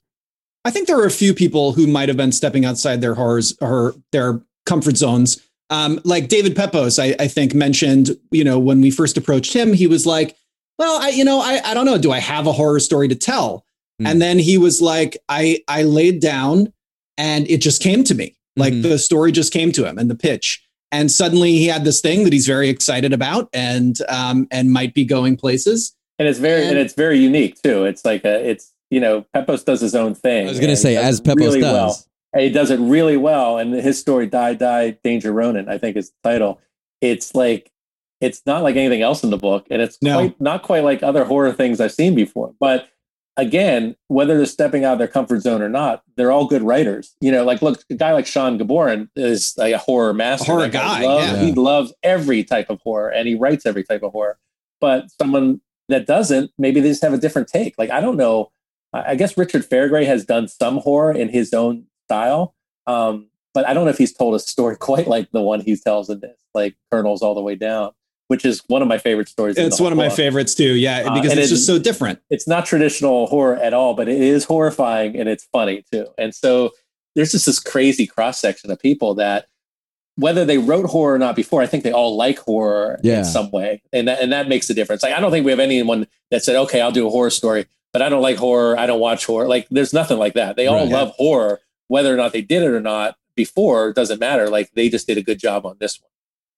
I 0.64 0.70
think 0.70 0.87
there 0.87 0.96
were 0.96 1.07
a 1.07 1.11
few 1.11 1.35
people 1.35 1.72
who 1.72 1.87
might 1.87 2.09
have 2.09 2.16
been 2.16 2.33
stepping 2.33 2.64
outside 2.64 3.00
their 3.00 3.14
horrors 3.14 3.57
or 3.61 3.94
their 4.12 4.40
comfort 4.66 4.96
zones. 4.96 5.42
Um, 5.70 6.00
like 6.05 6.29
David 6.29 6.55
Pepos, 6.57 6.98
I, 6.98 7.14
I 7.22 7.29
think 7.29 7.55
mentioned, 7.55 8.11
you 8.31 8.44
know, 8.44 8.59
when 8.59 8.81
we 8.81 8.90
first 8.90 9.16
approached 9.16 9.53
him, 9.53 9.72
he 9.72 9.87
was 9.87 10.07
like, 10.07 10.37
well, 10.79 11.00
I, 11.03 11.09
you 11.11 11.24
know, 11.24 11.40
I, 11.40 11.61
I 11.64 11.74
don't 11.74 11.87
know. 11.87 11.98
Do 11.98 12.12
I 12.12 12.18
have 12.18 12.46
a 12.46 12.53
horror 12.53 12.81
story 12.81 13.09
to 13.09 13.14
tell? 13.14 13.64
Hmm. 14.00 14.07
And 14.07 14.22
then 14.22 14.38
he 14.38 14.59
was 14.59 14.81
like, 14.83 15.16
I, 15.29 15.61
I 15.68 15.83
laid 15.83 16.20
down 16.20 16.72
and 17.18 17.48
it 17.48 17.59
just 17.61 17.83
came 17.83 18.05
to 18.05 18.14
me. 18.14 18.37
Like 18.57 18.72
Mhm. 18.72 18.83
the 18.83 18.98
story 18.98 19.33
just 19.33 19.53
came 19.53 19.72
to 19.72 19.85
him 19.87 19.98
and 19.98 20.11
the 20.11 20.14
pitch. 20.14 20.62
And 20.92 21.11
suddenly 21.11 21.53
he 21.53 21.66
had 21.66 21.85
this 21.85 22.00
thing 22.00 22.24
that 22.24 22.33
he's 22.33 22.46
very 22.46 22.68
excited 22.68 23.12
about 23.12 23.48
and, 23.53 23.96
um, 24.09 24.46
and 24.50 24.70
might 24.72 24.94
be 24.94 25.05
going 25.05 25.37
places. 25.37 25.92
and 26.18 26.29
it's 26.29 26.38
very 26.38 26.62
and, 26.62 26.70
And- 26.72 26.79
it's 26.79 26.94
very 26.94 27.18
unique 27.18 27.61
too 27.61 27.85
it's 27.85 28.05
like 28.05 28.24
a 28.24 28.48
it's 28.48 28.70
you 28.90 29.01
know 29.01 29.25
pepos 29.35 29.64
does 29.64 29.81
his 29.81 29.94
own 29.94 30.14
thing 30.14 30.47
I 30.47 30.51
was 30.51 30.61
gonna 30.61 30.77
say, 30.77 30.97
as 30.97 31.20
Pepos 31.20 31.37
really 31.37 31.61
does. 31.61 31.73
well. 31.73 32.05
And 32.33 32.42
he 32.42 32.51
does 32.51 32.70
it 32.70 32.81
really 32.81 33.16
well 33.16 33.59
and 33.59 33.73
his 33.75 33.99
story 33.99 34.27
die 34.27 34.55
die 34.55 34.99
danger 35.05 35.33
ronin 35.33 35.68
i 35.68 35.79
think 35.79 35.97
is 35.97 36.11
the 36.11 36.31
title 36.31 36.61
it's 37.01 37.35
like 37.35 37.70
it's 38.20 38.42
not 38.47 38.62
like 38.62 38.75
anything 38.77 39.03
else 39.03 39.23
in 39.23 39.31
the 39.31 39.37
book 39.37 39.66
and 39.70 39.81
it's 39.83 39.99
No. 40.03 40.14
quite 40.18 40.40
not 40.40 40.62
quite 40.62 40.83
like 40.85 41.03
other 41.03 41.25
horror 41.25 41.53
things 41.53 41.81
i've 41.81 41.92
seen 41.92 42.14
before 42.14 42.53
but 42.59 42.88
again 43.37 43.97
whether 44.09 44.37
they're 44.37 44.47
stepping 44.47 44.85
out 44.85 44.92
of 44.94 44.99
their 44.99 45.09
comfort 45.09 45.40
zone 45.42 45.61
or 45.62 45.68
not 45.68 46.03
they're 46.16 46.31
all 46.33 46.47
good 46.47 46.62
writers 46.62 47.14
you 47.20 47.31
know 47.33 47.44
like 47.44 47.62
look 47.62 47.83
a 47.90 47.94
guy 47.94 48.12
like 48.12 48.27
sean 48.27 48.59
gaborin 48.59 49.09
is 49.16 49.55
like 49.57 49.75
a 49.75 49.79
horror 49.79 50.14
master 50.14 50.47
horror 50.53 50.62
That 50.68 50.73
guy, 50.73 51.03
loves- 51.05 51.27
yeah. 51.33 51.38
he 51.40 51.53
loves 51.53 51.92
every 52.03 52.44
type 52.44 52.70
of 52.70 52.81
horror 52.83 53.11
and 53.11 53.27
he 53.29 53.35
writes 53.35 53.66
every 53.66 53.83
type 53.85 54.03
of 54.03 54.12
horror 54.12 54.38
but 54.81 55.11
someone 55.20 55.61
that 55.88 56.07
doesn't 56.07 56.51
maybe 56.59 56.81
they 56.81 56.88
just 56.90 57.03
have 57.03 57.12
a 57.12 57.18
different 57.18 57.49
take 57.49 57.75
like 57.77 57.90
i 57.90 58.01
don't 58.01 58.16
know 58.16 58.51
i 58.95 59.13
I 59.13 59.15
guess 59.17 59.37
richard 59.37 59.63
fairgray 59.69 60.07
has 60.07 60.25
done 60.25 60.49
some 60.49 60.79
horror 60.79 61.13
in 61.13 61.29
his 61.29 61.53
own 61.53 61.85
style 62.07 62.55
um, 62.87 63.29
but 63.53 63.67
i 63.69 63.75
don't 63.75 63.85
know 63.85 63.91
if 63.91 63.99
he's 63.99 64.13
told 64.15 64.35
a 64.35 64.39
story 64.39 64.77
quite 64.91 65.07
like 65.09 65.31
the 65.33 65.43
one 65.43 65.61
he 65.61 65.77
tells 65.77 66.09
in 66.11 66.21
this 66.21 66.39
like 66.55 66.75
colonels 66.91 67.21
all 67.23 67.35
the 67.35 67.43
way 67.43 67.55
down 67.57 67.91
which 68.29 68.45
is 68.47 68.63
one 68.69 68.81
of 68.81 68.89
my 68.89 68.97
favorite 68.97 69.29
stories 69.29 69.57
It's 69.59 69.79
one 69.79 69.93
of 69.93 69.99
my 69.99 70.09
book 70.09 70.17
favorites 70.17 70.55
too. 70.55 70.75
Yeah. 70.77 71.03
Uh, 71.07 71.15
Because 71.15 71.31
and 71.33 71.39
it's 71.39 71.51
it- 71.51 71.57
just 71.57 71.67
so 71.67 71.79
different. 71.79 72.21
it's 72.31 72.49
not 72.49 72.65
traditional 72.65 73.27
horror 73.27 73.57
at 73.57 73.75
all, 73.75 73.93
but 73.93 74.09
it 74.09 74.19
is 74.19 74.45
horrifying 74.45 75.15
and 75.15 75.29
it's 75.29 75.45
funny 75.53 75.85
too. 75.93 76.07
And 76.17 76.35
so 76.35 76.71
there's 77.15 77.33
just 77.33 77.45
this 77.45 77.61
crazy 77.61 78.07
cross 78.07 78.41
section 78.41 78.71
of 78.71 78.79
people 78.81 79.15
that 79.17 79.49
whether 80.17 80.47
they 80.47 80.57
wrote 80.57 80.87
horror 80.87 81.15
or 81.15 81.19
not 81.19 81.37
before, 81.37 81.61
I 81.61 81.67
think 81.67 81.85
they 81.85 81.93
all 81.93 82.17
like 82.17 82.39
horror 82.39 82.99
Yeah. 83.03 83.19
in 83.19 83.25
some 83.27 83.51
way. 83.51 83.83
And 83.93 84.09
that 84.09 84.21
and 84.23 84.33
that 84.33 84.49
makes 84.49 84.71
a 84.71 84.75
difference. 84.75 85.03
Like 85.03 85.13
I 85.13 85.21
don't 85.21 85.31
think 85.31 85.45
we 85.45 85.51
have 85.53 85.61
anyone 85.61 86.07
that 86.31 86.43
said, 86.43 86.57
okay, 86.57 86.81
I'll 86.81 86.93
do 86.93 87.07
a 87.07 87.11
horror 87.11 87.29
story, 87.31 87.67
but 87.95 88.03
I 88.03 88.11
don't 88.11 88.21
like 88.21 88.37
horror, 88.37 88.79
I 88.79 88.85
don't 88.87 89.01
watch 89.01 89.25
horror. 89.25 89.49
Like 89.49 89.67
there's 89.71 89.95
nothing 89.95 90.19
like 90.19 90.35
that. 90.35 90.57
They 90.57 90.67
all 90.67 90.77
Right. 90.85 90.89
love 90.93 91.11
horror, 91.17 91.61
whether 91.89 92.13
or 92.13 92.17
not 92.19 92.33
they 92.35 92.43
did 92.43 92.63
it 92.63 92.69
or 92.71 92.81
not 92.81 93.17
before 93.37 93.93
doesn't 93.95 94.21
matter. 94.21 94.51
Like 94.51 94.71
they 94.75 94.91
just 94.91 95.07
did 95.07 95.17
a 95.17 95.23
good 95.23 95.39
job 95.39 95.65
on 95.65 95.77
this 95.81 95.99
one. 96.03 96.11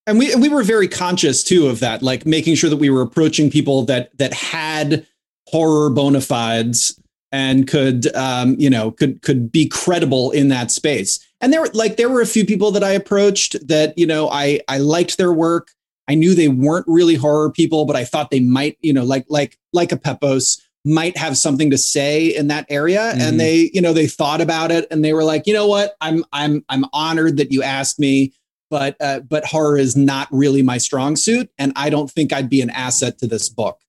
and 0.07 0.19
we 0.19 0.33
we 0.35 0.49
were 0.49 0.63
very 0.63 0.87
conscious 0.87 1.43
too 1.43 1.67
of 1.67 1.79
that 1.79 2.01
like 2.01 2.25
making 2.25 2.55
sure 2.55 2.69
that 2.69 2.77
we 2.77 2.89
were 2.89 3.01
approaching 3.01 3.49
people 3.49 3.83
that 3.85 4.09
that 4.17 4.33
had 4.33 5.05
horror 5.47 5.89
bona 5.89 6.21
fides 6.21 6.99
and 7.31 7.67
could 7.67 8.13
um 8.15 8.55
you 8.57 8.69
know 8.69 8.89
could 8.91 9.21
could 9.21 9.51
be 9.51 9.67
credible 9.67 10.31
in 10.31 10.47
that 10.47 10.71
space 10.71 11.19
and 11.41 11.51
there 11.53 11.59
were 11.61 11.69
like 11.73 11.97
there 11.97 12.09
were 12.09 12.21
a 12.21 12.25
few 12.25 12.45
people 12.45 12.71
that 12.71 12.83
i 12.85 12.91
approached 12.91 13.55
that 13.67 13.97
you 13.97 14.05
know 14.07 14.29
i 14.29 14.59
i 14.69 14.77
liked 14.77 15.17
their 15.17 15.33
work 15.33 15.71
i 16.07 16.15
knew 16.15 16.33
they 16.33 16.47
weren't 16.47 16.85
really 16.87 17.15
horror 17.15 17.51
people 17.51 17.83
but 17.85 17.95
i 17.97 18.05
thought 18.05 18.29
they 18.31 18.39
might 18.39 18.77
you 18.81 18.93
know 18.93 19.03
like 19.03 19.25
like 19.29 19.57
like 19.73 19.91
a 19.91 19.97
pepos 19.97 20.57
might 20.87 21.17
have 21.17 21.37
something 21.37 21.69
to 21.71 21.77
say 21.77 22.27
in 22.35 22.47
that 22.47 22.65
area 22.69 23.13
Mhm. 23.15 23.19
and 23.21 23.39
they 23.39 23.69
you 23.73 23.81
know 23.81 23.93
they 23.93 24.07
thought 24.07 24.41
about 24.41 24.71
it 24.71 24.87
and 24.89 25.03
they 25.03 25.13
were 25.13 25.23
like 25.23 25.45
you 25.47 25.53
know 25.53 25.67
what 25.67 25.95
i'm 26.01 26.23
i'm 26.33 26.63
i'm 26.69 26.85
honored 26.93 27.37
that 27.37 27.51
you 27.51 27.61
asked 27.63 27.99
me 27.99 28.31
but 28.69 28.95
uh, 29.01 29.19
but 29.21 29.43
horror 29.45 29.77
is 29.77 29.95
not 29.95 30.27
really 30.31 30.61
my 30.61 30.77
strong 30.77 31.15
suit 31.15 31.49
and 31.57 31.73
i 31.75 31.89
don't 31.89 32.09
think 32.11 32.31
i'd 32.33 32.49
be 32.49 32.61
an 32.61 32.69
asset 32.69 33.17
to 33.17 33.27
this 33.27 33.49
book 33.49 33.79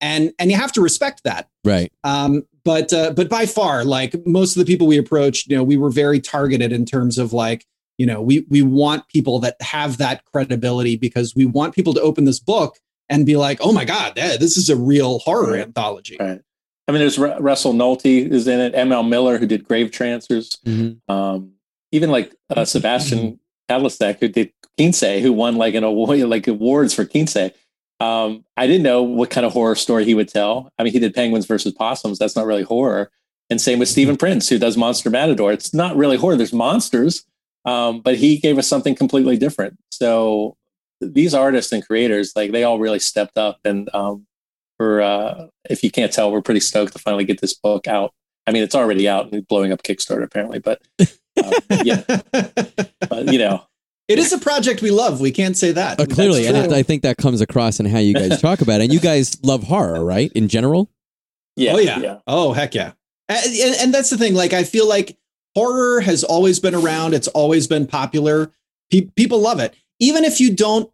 and 0.00 0.32
and 0.38 0.50
you 0.50 0.56
have 0.56 0.72
to 0.72 0.80
respect 0.80 1.22
that 1.24 1.48
Right. 1.64 1.92
um, 2.04 2.44
but 2.64 2.92
uh, 2.92 3.12
but 3.12 3.28
by 3.28 3.46
far 3.46 3.84
like 3.84 4.14
most 4.26 4.56
of 4.56 4.60
the 4.64 4.70
people 4.70 4.86
we 4.86 4.98
approached 4.98 5.48
you 5.48 5.56
know 5.56 5.62
we 5.64 5.76
were 5.76 5.90
very 5.90 6.20
targeted 6.20 6.72
in 6.72 6.84
terms 6.84 7.18
of 7.18 7.32
like 7.32 7.66
you 7.98 8.06
know 8.06 8.20
we 8.20 8.46
we 8.48 8.62
want 8.62 9.06
people 9.08 9.38
that 9.40 9.56
have 9.60 9.98
that 9.98 10.24
credibility 10.24 10.96
because 10.96 11.34
we 11.36 11.44
want 11.46 11.74
people 11.74 11.94
to 11.94 12.00
open 12.00 12.24
this 12.24 12.40
book 12.40 12.78
and 13.08 13.24
be 13.26 13.36
like 13.36 13.58
oh 13.60 13.72
my 13.72 13.84
god 13.84 14.12
eh, 14.16 14.36
this 14.36 14.56
is 14.56 14.68
a 14.70 14.76
real 14.76 15.18
horror 15.20 15.52
Right. 15.52 15.60
anthology 15.62 16.16
Right. 16.20 16.40
I 16.88 16.92
mean, 16.92 17.00
there's 17.00 17.18
Ru- 17.18 17.38
Russell 17.38 17.74
Nohelty 17.74 18.28
is 18.30 18.48
in 18.48 18.58
it. 18.60 18.74
M.L. 18.74 19.02
Miller, 19.02 19.38
who 19.38 19.46
did 19.46 19.68
Grave 19.68 19.90
Trancers. 19.90 20.56
Mhm. 20.64 21.00
um, 21.08 21.52
even 21.92 22.10
like 22.10 22.34
uh, 22.50 22.64
Sebastian 22.64 23.38
Kadlecik, 23.70 24.18
who 24.20 24.28
did 24.28 24.52
Kinsey, 24.76 25.20
who 25.20 25.32
won 25.32 25.56
like 25.56 25.74
an 25.74 25.84
award, 25.84 26.18
like 26.20 26.46
awards 26.48 26.92
for 26.94 27.04
Kinsey. 27.04 27.50
Um, 28.00 28.44
I 28.56 28.66
didn't 28.66 28.82
know 28.84 29.02
what 29.02 29.30
kind 29.30 29.44
of 29.46 29.52
horror 29.52 29.74
story 29.74 30.04
he 30.04 30.14
would 30.14 30.28
tell. 30.28 30.70
I 30.78 30.82
mean, 30.84 30.92
he 30.92 30.98
did 30.98 31.14
Penguins 31.14 31.46
versus 31.46 31.72
Possums. 31.72 32.18
That's 32.18 32.36
not 32.36 32.46
really 32.46 32.62
horror. 32.62 33.10
And 33.50 33.60
same 33.60 33.78
with 33.78 33.88
Stephen 33.88 34.16
Prince, 34.16 34.48
who 34.48 34.58
does 34.58 34.76
Monster 34.76 35.10
Matador. 35.10 35.50
It's 35.52 35.72
not 35.74 35.96
really 35.96 36.16
horror. 36.16 36.36
There's 36.36 36.52
monsters, 36.52 37.24
um, 37.64 38.00
but 38.02 38.16
he 38.16 38.38
gave 38.38 38.58
us 38.58 38.68
something 38.68 38.94
completely 38.94 39.36
different. 39.36 39.78
So 39.90 40.56
these 41.00 41.32
artists 41.34 41.72
and 41.72 41.84
creators, 41.84 42.32
like 42.36 42.52
they 42.52 42.64
all 42.64 42.78
really 42.78 42.98
stepped 43.00 43.36
up. 43.38 43.58
And 43.64 43.88
um, 43.94 44.26
we're, 44.78 45.00
uh, 45.00 45.46
if 45.68 45.82
you 45.82 45.90
can't 45.90 46.12
tell, 46.12 46.30
we're 46.30 46.42
pretty 46.42 46.60
stoked 46.60 46.92
to 46.92 46.98
finally 46.98 47.24
get 47.24 47.40
this 47.40 47.54
book 47.54 47.86
out 47.86 48.12
I 48.48 48.50
mean, 48.50 48.62
it's 48.62 48.74
already 48.74 49.06
out 49.06 49.30
and 49.30 49.46
blowing 49.46 49.72
up 49.72 49.82
Kickstarter 49.82 50.22
apparently, 50.22 50.58
but 50.58 50.80
um, 50.98 51.52
yeah, 51.84 52.02
but, 52.32 53.30
you 53.30 53.38
know, 53.38 53.62
It 54.08 54.18
is 54.18 54.32
a 54.32 54.38
project 54.38 54.80
we 54.80 54.90
love. 54.90 55.20
We 55.20 55.30
can't 55.30 55.54
say 55.54 55.72
that. 55.72 56.00
Uh, 56.00 56.06
clearly, 56.06 56.46
and. 56.46 56.56
I, 56.56 56.78
I 56.78 56.82
think 56.82 57.02
that 57.02 57.18
comes 57.18 57.42
across 57.42 57.78
in 57.78 57.84
how 57.84 57.98
you 57.98 58.14
guys 58.14 58.40
talk 58.40 58.62
about 58.62 58.80
it. 58.80 58.84
And 58.84 58.92
you 58.92 59.00
guys 59.00 59.36
love 59.44 59.64
horror, 59.64 60.02
right? 60.02 60.32
In 60.32 60.48
general, 60.48 60.90
yeah, 61.56 61.74
oh 61.74 61.78
yeah. 61.78 61.98
yeah. 61.98 62.18
Oh 62.26 62.54
heck 62.54 62.74
yeah. 62.74 62.92
And, 63.28 63.54
and, 63.54 63.76
and 63.80 63.94
that's 63.94 64.08
the 64.08 64.16
thing. 64.16 64.32
Like 64.32 64.54
I 64.54 64.64
feel 64.64 64.88
like 64.88 65.18
horror 65.54 66.00
has 66.00 66.24
always 66.24 66.58
been 66.58 66.74
around. 66.74 67.12
It's 67.12 67.28
always 67.28 67.66
been 67.66 67.86
popular. 67.86 68.50
Pe- 68.90 69.10
people 69.14 69.40
love 69.40 69.60
it. 69.60 69.74
Even 70.00 70.24
if 70.24 70.40
you 70.40 70.54
don't, 70.56 70.90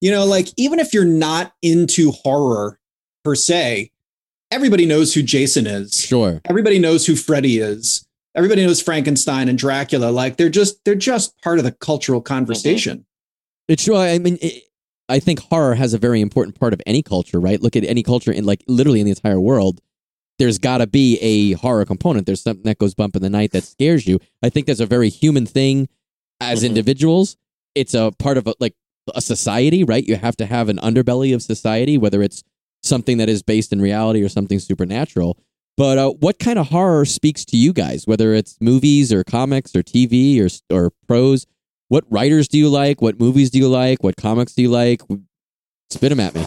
you 0.00 0.12
know, 0.12 0.24
like 0.24 0.46
even 0.56 0.78
if 0.78 0.94
you're 0.94 1.04
not 1.04 1.52
into 1.60 2.12
horror 2.12 2.78
per 3.24 3.34
se, 3.34 3.90
everybody 4.50 4.86
knows 4.86 5.14
who 5.14 5.22
Jason 5.22 5.66
is. 5.66 5.94
sure. 5.94 6.40
Everybody 6.44 6.78
knows 6.78 7.06
who 7.06 7.16
Freddy 7.16 7.58
is. 7.58 8.06
Everybody 8.36 8.64
knows 8.66 8.82
Frankenstein 8.82 9.48
and 9.48 9.56
Dracula. 9.58 10.10
Like 10.10 10.36
they're 10.36 10.48
just 10.50 10.84
they're 10.84 10.94
just 10.94 11.40
part 11.42 11.58
of 11.58 11.64
the 11.64 11.72
cultural 11.72 12.20
conversation. 12.20 13.06
It's 13.68 13.82
sure. 13.82 13.96
I 13.96 14.18
mean, 14.18 14.38
it, 14.42 14.64
I 15.08 15.18
think 15.20 15.38
horror 15.40 15.74
has 15.74 15.94
a 15.94 15.98
very 15.98 16.20
important 16.20 16.58
part 16.58 16.72
of 16.72 16.82
any 16.86 17.02
culture, 17.02 17.40
right? 17.40 17.60
Look 17.62 17.76
at 17.76 17.84
any 17.84 18.02
culture 18.02 18.32
in 18.32 18.44
like 18.44 18.62
literally 18.66 19.00
in 19.00 19.06
the 19.06 19.12
entire 19.12 19.40
world. 19.40 19.80
There's 20.40 20.58
got 20.58 20.78
to 20.78 20.88
be 20.88 21.16
a 21.20 21.52
horror 21.52 21.84
component. 21.84 22.26
There's 22.26 22.42
something 22.42 22.64
that 22.64 22.78
goes 22.78 22.92
bump 22.94 23.14
in 23.14 23.22
the 23.22 23.30
night 23.30 23.52
that 23.52 23.62
scares 23.62 24.04
you. 24.06 24.18
I 24.42 24.48
think 24.48 24.66
that's 24.66 24.80
a 24.80 24.86
very 24.86 25.08
human 25.08 25.46
thing 25.46 25.88
as 26.40 26.62
Mhm. 26.62 26.70
individuals. 26.70 27.36
It's 27.76 27.94
a 27.94 28.10
part 28.18 28.36
of 28.36 28.48
a, 28.48 28.54
like 28.58 28.74
a 29.14 29.20
society, 29.20 29.84
right? 29.84 30.04
You 30.04 30.16
have 30.16 30.36
to 30.38 30.46
have 30.46 30.68
an 30.68 30.78
underbelly 30.78 31.32
of 31.32 31.42
society, 31.42 31.96
whether 31.96 32.20
it's 32.20 32.42
something 32.84 33.18
that 33.18 33.28
is 33.28 33.42
based 33.42 33.72
in 33.72 33.80
reality 33.80 34.22
or 34.22 34.28
something 34.28 34.58
supernatural. 34.58 35.38
But 35.76 35.98
uh, 35.98 36.10
what 36.10 36.38
kind 36.38 36.58
of 36.58 36.68
horror 36.68 37.04
speaks 37.04 37.44
to 37.46 37.56
you 37.56 37.72
guys? 37.72 38.06
Whether 38.06 38.32
it's 38.34 38.56
movies 38.60 39.12
or 39.12 39.24
comics 39.24 39.74
or 39.74 39.82
TV 39.82 40.40
or 40.40 40.48
or 40.74 40.92
prose, 41.08 41.46
what 41.88 42.04
writers 42.08 42.46
do 42.46 42.58
you 42.58 42.68
like? 42.68 43.02
What 43.02 43.18
movies 43.18 43.50
do 43.50 43.58
you 43.58 43.68
like? 43.68 44.02
What 44.02 44.16
comics 44.16 44.54
do 44.54 44.62
you 44.62 44.70
like? 44.70 45.02
Spit 45.90 46.10
them 46.10 46.20
at 46.20 46.34
me. 46.34 46.46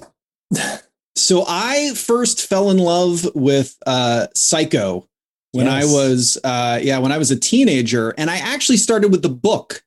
So 1.17 1.43
I 1.47 1.93
first 1.95 2.45
fell 2.45 2.69
in 2.69 2.78
love 2.78 3.28
with 3.34 3.76
uh, 3.88 4.28
Psycho 4.36 5.10
when 5.52 5.65
Yes. 5.65 5.84
I 5.84 5.91
was 5.91 6.38
uh, 6.43 6.80
yeah 6.82 7.00
when 7.00 7.12
I 7.12 7.17
was 7.17 7.32
a 7.32 7.36
teenager, 7.39 8.13
and 8.19 8.30
I 8.30 8.38
actually 8.38 8.78
started 8.78 9.12
with 9.12 9.23
the 9.23 9.30
book. 9.30 9.84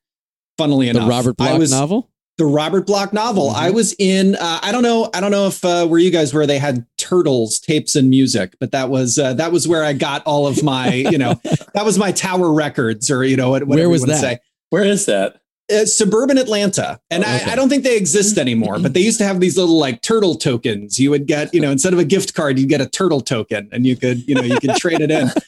Funnily 0.57 0.89
enough. 0.89 1.03
The 1.03 1.05
enough, 1.05 1.17
Robert 1.17 1.37
Bloch 1.37 1.57
was, 1.57 1.71
novel. 1.71 2.10
The 2.41 2.47
Robert 2.47 2.87
Bloch 2.87 3.13
novel. 3.13 3.51
Mhm. 3.51 3.55
I 3.55 3.69
was 3.69 3.93
in. 3.99 4.33
Uh, 4.33 4.59
I 4.63 4.71
don't 4.71 4.81
know. 4.81 5.11
I 5.13 5.21
don't 5.21 5.29
know 5.29 5.45
if 5.45 5.63
uh, 5.63 5.85
where 5.85 5.99
you 5.99 6.09
guys 6.09 6.33
were. 6.33 6.47
They 6.47 6.57
had 6.57 6.87
turtles, 6.97 7.59
tapes, 7.59 7.95
and 7.95 8.09
music, 8.09 8.55
but 8.59 8.71
that 8.71 8.89
was 8.89 9.19
uh, 9.19 9.35
that 9.35 9.51
was 9.51 9.67
where 9.67 9.83
I 9.83 9.93
got 9.93 10.23
all 10.25 10.47
of 10.47 10.63
my. 10.63 10.91
You 10.91 11.19
know, 11.19 11.39
that 11.75 11.85
was 11.85 11.99
my 11.99 12.11
Tower 12.11 12.51
Records, 12.51 13.11
or 13.11 13.23
you 13.23 13.37
know, 13.37 13.51
whatever 13.51 13.69
Where 13.69 13.89
was 13.91 14.01
you 14.01 14.07
that? 14.07 14.21
Say. 14.21 14.39
Where 14.71 14.83
is 14.83 15.05
that? 15.05 15.39
Uh, 15.71 15.85
suburban 15.85 16.39
Atlanta, 16.39 16.99
and 17.11 17.23
Oh, 17.23 17.27
okay. 17.27 17.45
I, 17.45 17.53
I 17.53 17.55
don't 17.55 17.69
think 17.69 17.83
they 17.83 17.95
exist 17.95 18.39
anymore. 18.39 18.79
But 18.79 18.95
they 18.95 19.01
used 19.01 19.19
to 19.19 19.23
have 19.23 19.39
these 19.39 19.55
little 19.55 19.77
like 19.77 20.01
turtle 20.01 20.33
tokens. 20.33 20.99
You 20.99 21.11
would 21.11 21.27
get, 21.27 21.53
you 21.53 21.61
know, 21.61 21.69
instead 21.69 21.93
of 21.93 21.99
a 21.99 22.03
gift 22.05 22.33
card, 22.33 22.57
you'd 22.57 22.69
get 22.69 22.81
a 22.81 22.89
turtle 22.89 23.21
token, 23.21 23.69
and 23.71 23.85
you 23.85 23.95
could, 23.95 24.27
you 24.27 24.33
know, 24.33 24.41
you 24.41 24.59
could 24.59 24.75
trade 24.77 24.99
it 25.01 25.11
in. 25.11 25.29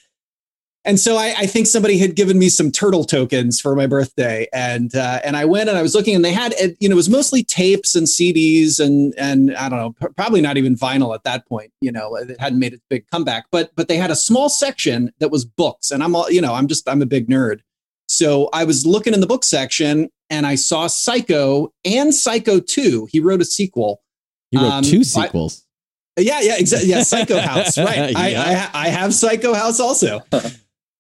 And 0.86 1.00
so 1.00 1.15
I, 1.15 1.34
I 1.38 1.46
think 1.46 1.67
somebody 1.67 1.98
had 1.98 2.13
given 2.15 2.38
me 2.38 2.50
some 2.50 2.69
turtle 2.69 3.06
tokens 3.06 3.62
for 3.62 3.74
my 3.74 3.88
birthday, 3.88 4.48
and 4.52 4.93
uh, 4.93 5.22
and 5.24 5.38
I 5.38 5.46
went 5.46 5.69
and 5.69 5.78
I 5.78 5.82
was 5.82 5.96
looking, 5.96 6.13
and 6.13 6.26
they 6.26 6.34
had, 6.34 6.54
you 6.80 6.89
know, 6.89 6.93
it 6.93 6.96
was 6.98 7.10
mostly 7.10 7.41
tapes 7.43 7.96
and 7.96 8.06
CDs, 8.06 8.82
and 8.82 9.13
and 9.17 9.56
I 9.56 9.69
don't 9.69 9.80
know, 9.80 10.10
probably 10.17 10.41
not 10.41 10.58
even 10.58 10.76
vinyl 10.76 11.15
at 11.15 11.24
that 11.24 11.48
point. 11.48 11.72
You 11.80 11.93
know, 11.93 12.15
it 12.15 12.38
hadn't 12.39 12.60
made 12.60 12.74
its 12.74 12.84
big 12.89 13.08
comeback, 13.10 13.46
but 13.50 13.72
but 13.78 13.88
they 13.88 13.96
had 13.96 14.12
a 14.12 14.15
small 14.15 14.50
section 14.50 15.12
that 15.19 15.30
was 15.32 15.46
books, 15.46 15.89
and 15.89 16.04
I'm 16.04 16.15
all, 16.17 16.30
you 16.30 16.41
know, 16.41 16.54
I'm 16.54 16.67
just 16.67 16.88
I'm 16.89 17.02
a 17.02 17.06
big 17.06 17.30
nerd. 17.30 17.60
So 18.10 18.50
I 18.52 18.65
was 18.65 18.86
looking 18.86 19.13
in 19.13 19.22
the 19.22 19.28
book 19.28 19.46
section 19.46 20.10
and 20.30 20.46
I 20.46 20.56
saw 20.56 20.88
Psycho 20.88 21.72
and 21.86 22.13
Psycho 22.13 22.60
2. 22.60 23.08
He 23.10 23.19
wrote 23.22 23.41
a 23.41 23.46
sequel. 23.46 24.02
He 24.52 24.58
wrote 24.58 24.65
Um, 24.72 24.84
two 24.84 25.00
I- 25.00 25.04
sequels. 25.04 25.65
Yeah, 26.19 26.41
yeah, 26.41 26.58
exactly. 26.60 26.89
Yeah, 26.89 27.02
Psycho 27.04 27.39
House. 27.39 27.76
Right. 27.78 28.15
I, 28.15 28.36
I 28.36 28.69
I 28.74 28.88
have 28.89 29.13
Psycho 29.15 29.54
House 29.54 29.80
also. 29.80 30.22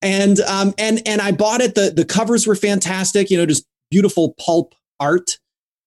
and 0.03 0.39
um 0.41 0.73
and 0.77 1.01
and 1.07 1.21
I 1.21 1.31
bought 1.31 1.61
it. 1.61 1.73
The 1.73 1.91
the 1.95 2.05
covers 2.05 2.45
were 2.45 2.55
fantastic, 2.55 3.31
you 3.31 3.37
know, 3.37 3.45
just 3.45 3.65
beautiful 3.89 4.35
pulp 4.39 4.75
art. 4.99 5.39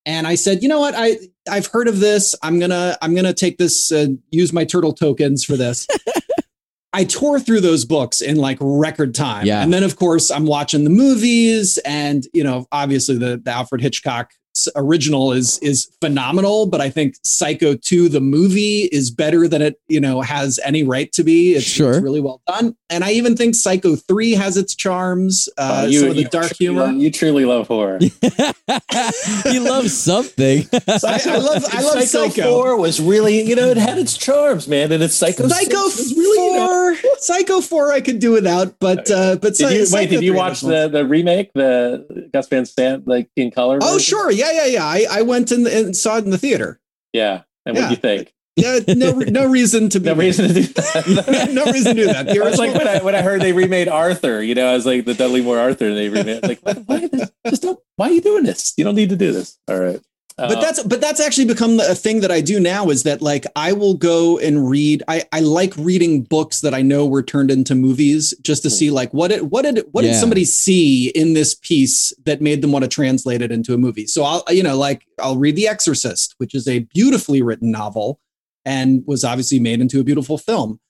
And 0.04 0.26
I 0.26 0.36
said, 0.36 0.62
you 0.62 0.68
know 0.68 0.80
what? 0.80 0.94
I 0.96 1.18
I've 1.48 1.66
heard 1.66 1.86
of 1.86 2.00
this. 2.00 2.34
I'm 2.42 2.58
gonna 2.58 2.96
I'm 3.02 3.14
gonna 3.14 3.34
take 3.34 3.58
this 3.58 3.92
uh, 3.92 4.08
use 4.30 4.52
my 4.52 4.64
turtle 4.64 4.92
tokens 4.92 5.44
for 5.44 5.56
this. 5.56 5.86
I 6.92 7.04
tore 7.04 7.38
through 7.38 7.60
those 7.60 7.84
books 7.84 8.22
in 8.22 8.36
like 8.36 8.56
record 8.60 9.14
time. 9.14 9.44
Yeah. 9.44 9.62
And 9.62 9.72
then 9.72 9.82
of 9.82 9.96
course 9.96 10.30
I'm 10.30 10.46
watching 10.46 10.84
the 10.84 10.90
movies 10.90 11.78
and 11.84 12.26
you 12.32 12.42
know 12.42 12.66
obviously 12.72 13.18
the, 13.18 13.36
the 13.36 13.50
Alfred 13.50 13.82
Hitchcock 13.82 14.30
original 14.76 15.32
is 15.32 15.58
is 15.60 15.88
phenomenal, 16.00 16.66
but 16.66 16.80
I 16.80 16.90
think 16.90 17.14
Psycho 17.22 17.74
2 17.74 18.08
the 18.08 18.20
movie 18.20 18.82
is 18.92 19.10
better 19.10 19.48
than 19.48 19.62
it, 19.62 19.80
you 19.88 20.00
know, 20.00 20.20
has 20.20 20.58
any 20.64 20.82
right 20.84 21.10
to 21.12 21.22
be. 21.24 21.54
It's, 21.54 21.64
Sure. 21.66 21.92
it's 21.92 22.00
really 22.02 22.20
well 22.20 22.40
done. 22.46 22.76
And 22.90 23.02
I 23.04 23.12
even 23.12 23.36
think 23.36 23.54
Psycho 23.54 23.96
3 23.96 24.32
has 24.32 24.56
its 24.56 24.74
charms, 24.74 25.48
uh, 25.58 25.82
Oh, 25.84 25.86
you, 25.88 26.00
some 26.00 26.10
of 26.10 26.16
the 26.16 26.24
dark 26.24 26.46
truly 26.54 26.56
humor. 26.58 26.80
love- 26.86 26.94
you 26.96 27.10
truly 27.10 27.44
love 27.44 27.66
horror. 27.68 27.98
he 29.44 29.58
loves 29.58 29.96
something. 29.96 30.66
I, 30.72 31.20
I 31.26 31.36
love 31.36 31.64
I 31.72 31.82
love 31.82 32.02
Psycho, 32.02 32.28
Psycho. 32.28 32.42
4 32.62 32.76
was 32.80 33.00
really, 33.00 33.42
you 33.42 33.54
know, 33.56 33.68
it 33.68 33.76
had 33.76 33.98
its 33.98 34.16
charms, 34.16 34.68
man. 34.68 34.92
And 34.92 35.02
it's 35.02 35.14
Psycho 35.14 35.48
Psycho 35.48 35.88
6 35.88 35.98
was 35.98 36.14
really, 36.16 36.44
you 36.46 36.52
know- 36.58 36.66
four, 36.66 36.96
Psycho 37.18 37.60
four, 37.60 37.92
I 37.92 38.00
could 38.00 38.18
do 38.18 38.32
without, 38.32 38.78
but 38.78 39.10
uh, 39.10 39.36
but 39.36 39.54
Did 39.54 39.70
you, 39.72 39.86
Psy- 39.86 39.96
wait, 39.98 40.10
did 40.10 40.22
you 40.22 40.34
watch 40.34 40.60
the, 40.60 40.88
the 40.88 41.04
remake, 41.06 41.50
the 41.54 42.28
Gus 42.32 42.48
Van 42.48 42.64
Sant, 42.66 43.06
like 43.06 43.28
in 43.36 43.50
color? 43.50 43.78
Oh 43.82 43.94
version? 43.94 43.98
sure, 44.00 44.30
yeah, 44.30 44.45
yeah, 44.52 44.66
yeah. 44.66 44.66
yeah. 44.66 44.84
I, 45.10 45.18
I 45.18 45.22
went 45.22 45.52
in 45.52 45.64
the, 45.64 45.76
and 45.76 45.96
saw 45.96 46.16
it 46.18 46.24
in 46.24 46.30
the 46.30 46.38
theater. 46.38 46.80
Yeah. 47.12 47.42
And 47.64 47.76
what 47.76 47.84
do 47.84 47.90
you 47.90 47.96
think? 47.96 48.32
Yeah, 48.56 48.78
no, 48.88 49.10
no 49.12 49.46
reason 49.46 49.90
to 49.90 50.00
be 50.00 50.06
No 50.06 50.14
reason 50.14 50.48
to 50.48 50.54
do 50.54 50.62
that. 50.62 51.50
no 51.52 51.64
reason 51.66 51.94
to 51.94 52.02
do 52.02 52.06
that. 52.06 52.26
The 52.26 52.40
I 52.40 52.48
was 52.48 52.58
like 52.58 52.74
when 52.74 52.88
I 52.88 53.02
when 53.02 53.14
I 53.14 53.20
heard 53.20 53.42
they 53.42 53.52
remade 53.52 53.86
Arthur, 53.86 54.40
you 54.40 54.54
know, 54.54 54.70
I 54.70 54.72
was 54.72 54.86
like 54.86 55.04
the 55.04 55.12
Dudley 55.12 55.42
Moore 55.42 55.58
Arthur. 55.58 55.88
And 55.88 55.96
they 55.96 56.08
remade. 56.08 56.42
Like, 56.42 56.60
why, 56.60 56.72
why, 56.72 57.06
this- 57.06 57.30
just 57.46 57.62
don't, 57.62 57.78
why 57.96 58.08
are 58.08 58.12
you 58.12 58.22
doing 58.22 58.44
this? 58.44 58.72
You 58.78 58.84
don't 58.84 58.94
need 58.94 59.10
to 59.10 59.16
do 59.16 59.30
this. 59.30 59.58
All 59.68 59.78
right. 59.78 60.00
But 60.48 60.60
that's 60.60 60.82
but 60.82 61.00
that's 61.00 61.18
actually 61.18 61.46
become 61.46 61.80
a 61.80 61.94
thing 61.94 62.20
that 62.20 62.30
I 62.30 62.42
do 62.42 62.60
now 62.60 62.90
is 62.90 63.04
that 63.04 63.22
like 63.22 63.46
I 63.56 63.72
will 63.72 63.94
go 63.94 64.38
and 64.38 64.68
read 64.68 65.02
I 65.08 65.24
I 65.32 65.40
like 65.40 65.72
reading 65.78 66.24
books 66.24 66.60
that 66.60 66.74
I 66.74 66.82
know 66.82 67.06
were 67.06 67.22
turned 67.22 67.50
into 67.50 67.74
movies 67.74 68.34
just 68.42 68.62
to 68.64 68.70
see 68.70 68.90
like 68.90 69.14
what 69.14 69.32
it 69.32 69.46
what 69.46 69.62
did 69.62 69.86
what 69.92 70.02
did 70.02 70.14
somebody 70.20 70.44
see 70.44 71.08
in 71.08 71.32
this 71.32 71.54
piece 71.54 72.12
that 72.26 72.42
made 72.42 72.60
them 72.60 72.70
want 72.70 72.82
to 72.84 72.88
translate 72.88 73.40
it 73.40 73.50
into 73.50 73.72
a 73.72 73.78
movie. 73.78 74.06
So 74.06 74.24
I'll 74.24 74.44
you 74.50 74.62
know 74.62 74.76
like 74.76 75.06
I'll 75.18 75.38
read 75.38 75.56
The 75.56 75.68
Exorcist, 75.68 76.34
which 76.36 76.54
is 76.54 76.68
a 76.68 76.80
beautifully 76.80 77.40
written 77.40 77.70
novel 77.70 78.20
and 78.66 79.04
was 79.06 79.24
obviously 79.24 79.58
made 79.58 79.80
into 79.80 80.00
a 80.00 80.04
beautiful 80.04 80.36
film. 80.36 80.80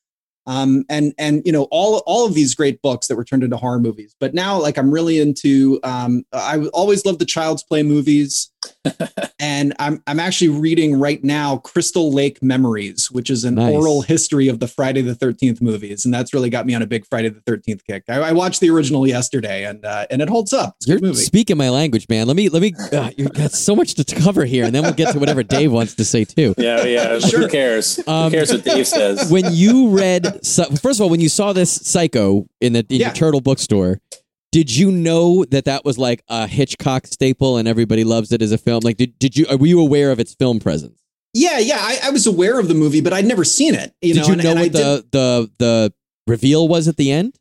Um, 0.49 0.85
and 0.89 1.13
and 1.19 1.43
you 1.45 1.51
know 1.51 1.67
all 1.71 2.03
all 2.07 2.25
of 2.25 2.35
these 2.35 2.55
great 2.55 2.81
books 2.81 3.09
that 3.09 3.17
were 3.17 3.25
turned 3.25 3.43
into 3.43 3.57
horror 3.57 3.81
movies. 3.81 4.15
But 4.21 4.33
now, 4.33 4.61
like 4.61 4.79
I'm 4.79 4.93
really 4.93 5.21
into. 5.21 5.81
Um, 5.83 6.25
I 6.33 6.67
always 6.73 7.05
loved 7.05 7.19
the 7.19 7.25
Child's 7.25 7.65
Play 7.65 7.83
movies, 7.83 8.53
and 9.40 9.75
I'm 9.79 10.03
I'm 10.07 10.18
actually 10.20 10.49
reading 10.49 10.99
right 10.99 11.22
now 11.22 11.59
Crystal 11.59 12.12
Lake 12.12 12.42
Memories, 12.42 13.11
which 13.11 13.31
is 13.31 13.44
an 13.44 13.57
Nice. 13.57 13.75
oral 13.75 14.03
history 14.03 14.49
of 14.49 14.61
the 14.61 14.68
Friday 14.68 15.03
the 15.03 15.14
Thirteenth 15.14 15.61
movies, 15.62 16.05
and 16.05 16.12
that's 16.12 16.33
really 16.35 16.51
got 16.51 16.66
me 16.66 16.75
on 16.75 16.83
a 16.83 16.87
big 16.87 17.07
Friday 17.07 17.29
the 17.29 17.40
Thirteenth 17.40 17.83
kick. 17.87 18.05
I, 18.09 18.16
I 18.20 18.33
watched 18.33 18.61
the 18.61 18.70
original 18.70 19.07
yesterday, 19.07 19.64
and 19.64 19.85
uh, 19.85 20.07
and 20.11 20.20
it 20.22 20.29
holds 20.29 20.53
up. 20.53 20.75
It's 20.79 20.87
You're 20.88 20.99
good 20.99 21.07
movie. 21.09 21.16
speaking 21.22 21.57
my 21.57 21.70
language, 21.70 22.07
man. 22.09 22.27
Let 22.27 22.37
me 22.37 22.49
let 22.49 22.62
me. 22.62 22.75
Uh, 22.92 23.11
you 23.16 23.29
got 23.29 23.53
so 23.53 23.75
much 23.77 23.94
to 23.94 24.05
cover 24.05 24.44
here, 24.44 24.64
and 24.64 24.75
then 24.75 24.83
we'll 24.83 24.92
get 24.92 25.12
to 25.12 25.18
whatever 25.18 25.42
Dave 25.57 25.72
wants 25.72 25.94
to 25.94 26.05
say 26.05 26.25
too. 26.25 26.55
yeah, 26.59 26.85
yeah. 26.85 27.18
Sure. 27.18 27.40
Who 27.40 27.49
cares? 27.49 27.99
Um, 28.07 28.25
Who 28.31 28.37
cares 28.37 28.53
what 28.53 28.64
Dave 28.64 28.87
says? 28.87 29.31
When 29.31 29.46
you 29.53 29.88
read, 29.88 30.25
first 30.44 30.98
of 30.98 31.00
all, 31.00 31.08
when 31.11 31.21
you 31.21 31.29
saw 31.29 31.52
this 31.52 31.71
Psycho 31.73 32.46
in 32.61 32.73
the 32.75 32.81
in 32.88 33.00
Yeah. 33.00 33.06
your 33.08 33.15
Turtle 33.15 33.40
bookstore, 33.40 34.00
did 34.57 34.75
you 34.75 34.90
know 34.90 35.44
that 35.50 35.67
that 35.67 35.85
was 35.85 35.98
like 35.98 36.23
a 36.29 36.46
Hitchcock 36.46 37.07
staple 37.07 37.59
and 37.59 37.69
everybody 37.69 38.04
loves 38.04 38.33
it 38.33 38.40
as 38.40 38.52
a 38.52 38.57
film? 38.57 38.81
Like, 38.83 38.96
did 38.96 39.19
did 39.19 39.37
you 39.37 39.44
were 39.59 39.67
you 39.67 39.79
aware 39.81 40.11
of 40.11 40.19
its 40.19 40.33
film 40.35 40.61
presence? 40.61 40.98
Yeah, 41.35 41.59
yeah. 41.59 41.77
I, 41.79 41.98
I 42.04 42.11
was 42.11 42.27
aware 42.27 42.59
of 42.59 42.67
the 42.67 42.73
movie, 42.73 43.02
but 43.02 43.13
I'd 43.13 43.27
never 43.27 43.44
seen 43.44 43.75
it. 43.75 43.92
You 44.00 44.15
did 44.15 44.21
know, 44.21 44.27
you 44.29 44.33
and- 44.33 44.42
know 44.44 44.50
and 44.52 44.59
I 44.59 44.63
what 44.63 44.73
the 44.73 45.07
the 45.13 45.50
the 45.59 45.92
reveal 46.27 46.69
was 46.69 46.88
at 46.88 46.96
the 46.96 47.13
end? 47.13 47.37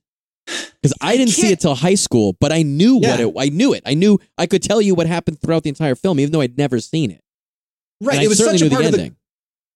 Because 0.46 0.94
I 1.00 1.16
didn't 1.16 1.32
see 1.32 1.54
it 1.54 1.62
till 1.62 1.74
high 1.74 1.96
school, 1.96 2.36
but 2.42 2.52
I 2.52 2.64
knew 2.64 2.98
what 2.98 3.22
it. 3.22 3.34
I 3.40 3.48
knew 3.48 3.72
it. 3.74 3.84
I 3.86 3.94
knew 3.94 4.20
I 4.38 4.46
could 4.46 4.62
tell 4.62 4.82
you 4.82 4.94
what 4.94 5.08
happened 5.08 5.40
throughout 5.42 5.64
the 5.64 5.70
entire 5.70 5.96
film, 5.96 6.20
even 6.20 6.34
though 6.34 6.42
I'd 6.42 6.58
never 6.58 6.82
seen 6.82 7.12
it. 7.12 7.22
right. 8.02 8.20
I 8.20 8.24
It 8.24 8.28
was 8.28 8.40
such 8.40 8.60
a 8.60 8.66
knew 8.66 8.70
the 8.72 8.76
part 8.76 8.86
of 8.88 8.92
the 8.92 8.98
ending. 9.00 9.16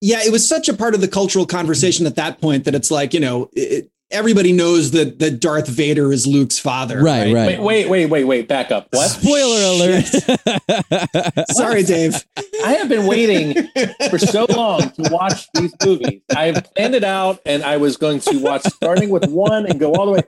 yeah, 0.01 0.19
it 0.25 0.31
was 0.33 0.45
such 0.45 0.67
a 0.67 0.73
part 0.73 0.93
of 0.93 0.99
the 0.99 1.07
cultural 1.07 1.45
conversation 1.45 2.05
at 2.05 2.15
that 2.17 2.41
point 2.41 2.65
that 2.65 2.75
it's 2.75 2.91
like 2.91 3.13
you 3.13 3.21
know 3.21 3.49
it, 3.53 3.89
everybody 4.11 4.51
knows 4.53 4.91
that 4.91 5.19
that 5.19 5.39
Darth 5.39 5.67
Vader 5.67 6.11
is 6.11 6.25
Luke's 6.27 6.57
father. 6.59 7.01
Right, 7.01 7.33
right. 7.33 7.59
Wait, 7.59 7.59
wait, 7.59 7.89
wait, 7.89 8.05
wait, 8.07 8.23
wait. 8.25 8.47
Back 8.47 8.71
up. 8.71 8.87
What? 8.91 9.07
Spoiler 9.09 9.61
alert. 9.63 10.05
Sorry, 11.51 11.83
Dave. 11.83 12.23
I 12.65 12.73
have 12.73 12.89
been 12.89 13.05
waiting 13.05 13.67
for 14.09 14.17
so 14.17 14.45
long 14.49 14.89
to 14.91 15.09
watch 15.11 15.47
these 15.53 15.73
movies. 15.85 16.21
I 16.35 16.45
have 16.47 16.73
planned 16.75 16.95
it 16.95 17.03
out, 17.03 17.39
and 17.45 17.63
I 17.63 17.77
was 17.77 17.97
going 17.97 18.19
to 18.21 18.37
watch 18.39 18.63
starting 18.63 19.09
with 19.09 19.27
one 19.29 19.65
and 19.65 19.79
go 19.79 19.93
all 19.93 20.05
the 20.07 20.11
way. 20.13 20.21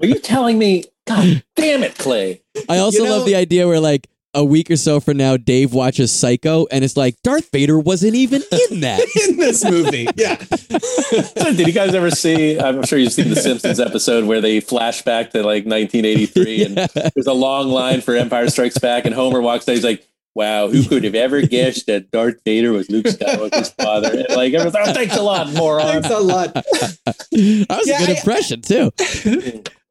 Are 0.00 0.06
you 0.06 0.18
telling 0.18 0.58
me? 0.58 0.84
God 1.04 1.42
damn 1.56 1.82
it, 1.82 1.98
Clay! 1.98 2.42
I 2.68 2.78
also 2.78 2.98
You 2.98 3.04
know- 3.04 3.16
love 3.16 3.26
the 3.26 3.34
idea 3.34 3.66
where 3.66 3.80
like 3.80 4.06
a 4.34 4.44
week 4.44 4.70
or 4.70 4.76
so 4.76 4.98
from 5.00 5.16
now, 5.18 5.36
Dave 5.36 5.72
watches 5.74 6.10
Psycho, 6.10 6.66
and 6.70 6.84
it's 6.84 6.96
like 6.96 7.16
Darth 7.22 7.50
Vader 7.52 7.78
wasn't 7.78 8.14
even 8.14 8.42
in 8.70 8.80
that. 8.80 9.00
in 9.28 9.36
this 9.36 9.64
movie. 9.64 10.06
Yeah. 10.16 10.36
Did 11.52 11.66
you 11.66 11.72
guys 11.72 11.94
ever 11.94 12.10
see? 12.10 12.58
I'm 12.58 12.82
sure 12.84 12.98
you've 12.98 13.12
seen 13.12 13.28
the 13.28 13.36
Simpsons 13.36 13.78
episode 13.80 14.24
where 14.24 14.40
they 14.40 14.60
flash 14.60 15.02
back 15.02 15.30
to 15.32 15.38
like 15.38 15.64
1983, 15.66 16.64
and 16.64 16.76
there's 17.14 17.26
a 17.26 17.32
long 17.32 17.68
line 17.68 18.00
for 18.00 18.14
Empire 18.16 18.48
Strikes 18.48 18.78
Back, 18.78 19.04
and 19.04 19.14
Homer 19.14 19.40
walks 19.40 19.68
out. 19.68 19.74
He's 19.74 19.84
like, 19.84 20.06
"Wow, 20.34 20.68
who 20.68 20.82
could 20.84 21.04
have 21.04 21.14
ever 21.14 21.42
guessed 21.42 21.86
that 21.86 22.10
Darth 22.10 22.40
Vader 22.44 22.72
was 22.72 22.90
Luke 22.90 23.04
Skywalker's 23.06 23.70
father?" 23.70 24.08
And 24.10 24.28
like, 24.30 24.54
everyone's 24.54 24.74
like, 24.74 24.88
oh, 24.88 24.92
thanks 24.94 25.16
a 25.16 25.22
lot, 25.22 25.52
moron. 25.52 26.02
Thanks 26.02 26.10
a 26.10 26.18
lot. 26.20 26.54
that 26.54 27.66
was 27.68 27.86
Yeah, 27.86 27.96
a 28.02 28.06
good 28.06 28.08
I- 28.08 28.18
impression 28.18 28.62
too. 28.62 28.90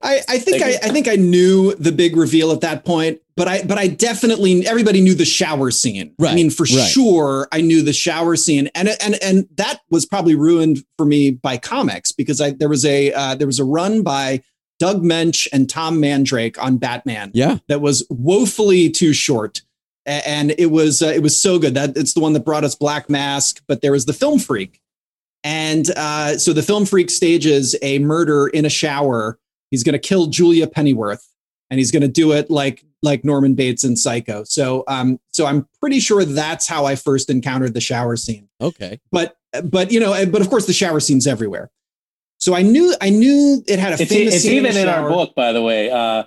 I, 0.03 0.21
I 0.27 0.39
think 0.39 0.63
I, 0.63 0.69
I 0.69 0.89
think 0.89 1.07
I 1.07 1.15
knew 1.15 1.75
the 1.75 1.91
big 1.91 2.15
reveal 2.15 2.51
at 2.51 2.61
that 2.61 2.85
point, 2.85 3.21
but 3.35 3.47
I 3.47 3.63
but 3.63 3.77
I 3.77 3.87
definitely 3.87 4.65
everybody 4.65 5.01
knew 5.01 5.13
the 5.13 5.25
shower 5.25 5.69
scene. 5.69 6.13
Right. 6.17 6.31
I 6.31 6.35
mean, 6.35 6.49
for 6.49 6.63
right. 6.63 6.87
sure, 6.87 7.47
I 7.51 7.61
knew 7.61 7.83
the 7.83 7.93
shower 7.93 8.35
scene, 8.35 8.69
and 8.73 8.89
and 9.01 9.21
and 9.21 9.47
that 9.55 9.81
was 9.89 10.05
probably 10.05 10.35
ruined 10.35 10.83
for 10.97 11.05
me 11.05 11.31
by 11.31 11.57
comics 11.57 12.11
because 12.11 12.41
I 12.41 12.51
there 12.51 12.69
was 12.69 12.83
a 12.83 13.13
uh, 13.13 13.35
there 13.35 13.47
was 13.47 13.59
a 13.59 13.63
run 13.63 14.01
by 14.01 14.41
Doug 14.79 15.03
Moench 15.03 15.47
and 15.53 15.69
Tom 15.69 15.99
Mandrake 15.99 16.61
on 16.61 16.77
Batman 16.77 17.31
Yeah, 17.33 17.59
that 17.67 17.81
was 17.81 18.05
woefully 18.09 18.89
too 18.89 19.13
short, 19.13 19.61
and 20.07 20.55
it 20.57 20.71
was 20.71 21.03
uh, 21.03 21.07
it 21.07 21.21
was 21.21 21.39
so 21.39 21.59
good 21.59 21.75
that 21.75 21.95
it's 21.95 22.13
the 22.13 22.21
one 22.21 22.33
that 22.33 22.45
brought 22.45 22.63
us 22.63 22.73
Black 22.73 23.09
Mask, 23.09 23.61
but 23.67 23.81
there 23.81 23.91
was 23.91 24.05
the 24.05 24.13
Film 24.13 24.39
Freak, 24.39 24.81
and 25.43 25.85
uh, 25.95 26.39
so 26.39 26.53
the 26.53 26.63
Film 26.63 26.87
Freak 26.87 27.11
stages 27.11 27.75
a 27.83 27.99
murder 27.99 28.47
in 28.47 28.65
a 28.65 28.69
shower. 28.69 29.37
He's 29.71 29.83
going 29.83 29.93
to 29.93 29.99
kill 29.99 30.27
Julia 30.27 30.67
Pennyworth, 30.67 31.27
and 31.69 31.79
he's 31.79 31.91
going 31.91 32.03
to 32.03 32.07
do 32.07 32.31
it 32.33 32.51
like 32.51 32.85
like 33.01 33.25
Norman 33.25 33.55
Bates 33.55 33.83
in 33.83 33.95
Psycho. 33.97 34.43
So 34.43 34.83
um 34.87 35.19
so 35.31 35.47
I'm 35.47 35.67
pretty 35.79 35.99
sure 35.99 36.23
that's 36.23 36.67
how 36.67 36.85
I 36.85 36.95
first 36.95 37.29
encountered 37.29 37.73
the 37.73 37.81
shower 37.81 38.15
scene 38.15 38.47
okay. 38.61 38.99
but 39.11 39.35
but 39.63 39.91
you 39.91 39.99
know 39.99 40.25
but 40.25 40.41
of 40.41 40.49
course 40.49 40.65
the 40.65 40.73
shower 40.73 40.99
scene's 40.99 41.27
everywhere 41.27 41.69
so 42.39 42.53
i 42.55 42.61
knew 42.61 42.93
i 43.01 43.09
knew 43.09 43.63
it 43.67 43.79
had 43.79 43.91
a 43.91 44.01
It's, 44.01 44.11
famous 44.11 44.35
it's 44.35 44.43
scene 44.43 44.53
even 44.53 44.73
the 44.73 44.81
in 44.83 44.87
our 44.87 45.09
book, 45.09 45.35
by 45.35 45.51
the 45.51 45.61
way. 45.61 45.89
Uh, 45.89 46.23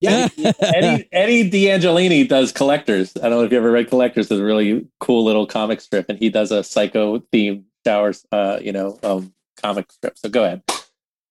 yeah 0.00 0.28
Eddie 0.60 1.08
Eddie 1.10 1.50
D'Angelini 1.50 2.28
does 2.28 2.52
Collectors. 2.52 3.16
I 3.16 3.22
don't 3.22 3.32
know 3.32 3.42
if 3.42 3.50
you 3.50 3.58
ever 3.58 3.72
read 3.72 3.88
Collectors. 3.88 4.30
It's 4.30 4.40
a 4.40 4.44
really 4.44 4.86
cool 5.00 5.24
little 5.24 5.46
comic 5.46 5.80
strip, 5.80 6.06
and 6.08 6.18
he 6.18 6.30
does 6.30 6.52
a 6.52 6.62
psycho 6.62 7.18
themed 7.18 7.64
showers, 7.84 8.24
uh, 8.30 8.60
you 8.62 8.70
know, 8.70 8.98
um, 9.02 9.34
comic 9.60 9.90
strip. 9.90 10.16
So 10.16 10.28
go 10.28 10.44
ahead. 10.44 10.62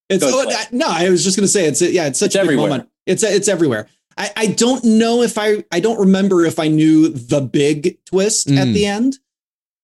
It's 0.08 0.24
oh. 0.24 0.48
I- 0.50 0.66
no 0.72 0.86
i 0.88 1.08
was 1.10 1.22
just 1.24 1.36
going 1.36 1.44
to 1.44 1.48
say 1.52 1.66
it's 1.66 1.80
yeah 1.82 2.06
it's 2.06 2.18
such 2.18 2.28
It's 2.28 2.36
a 2.36 2.40
everywhere. 2.40 2.68
moment 2.68 2.88
it's 3.06 3.22
it's 3.22 3.48
everywhere 3.48 3.88
I, 4.16 4.30
I 4.36 4.46
don't 4.46 4.82
know 4.82 5.22
if 5.22 5.38
I 5.38 5.62
I 5.70 5.78
don't 5.78 6.00
remember 6.00 6.44
if 6.44 6.58
I 6.58 6.66
knew 6.66 7.08
the 7.08 7.40
big 7.40 8.04
twist 8.04 8.50
at 8.50 8.66
Mm. 8.66 8.74
the 8.74 8.86
end. 8.86 9.18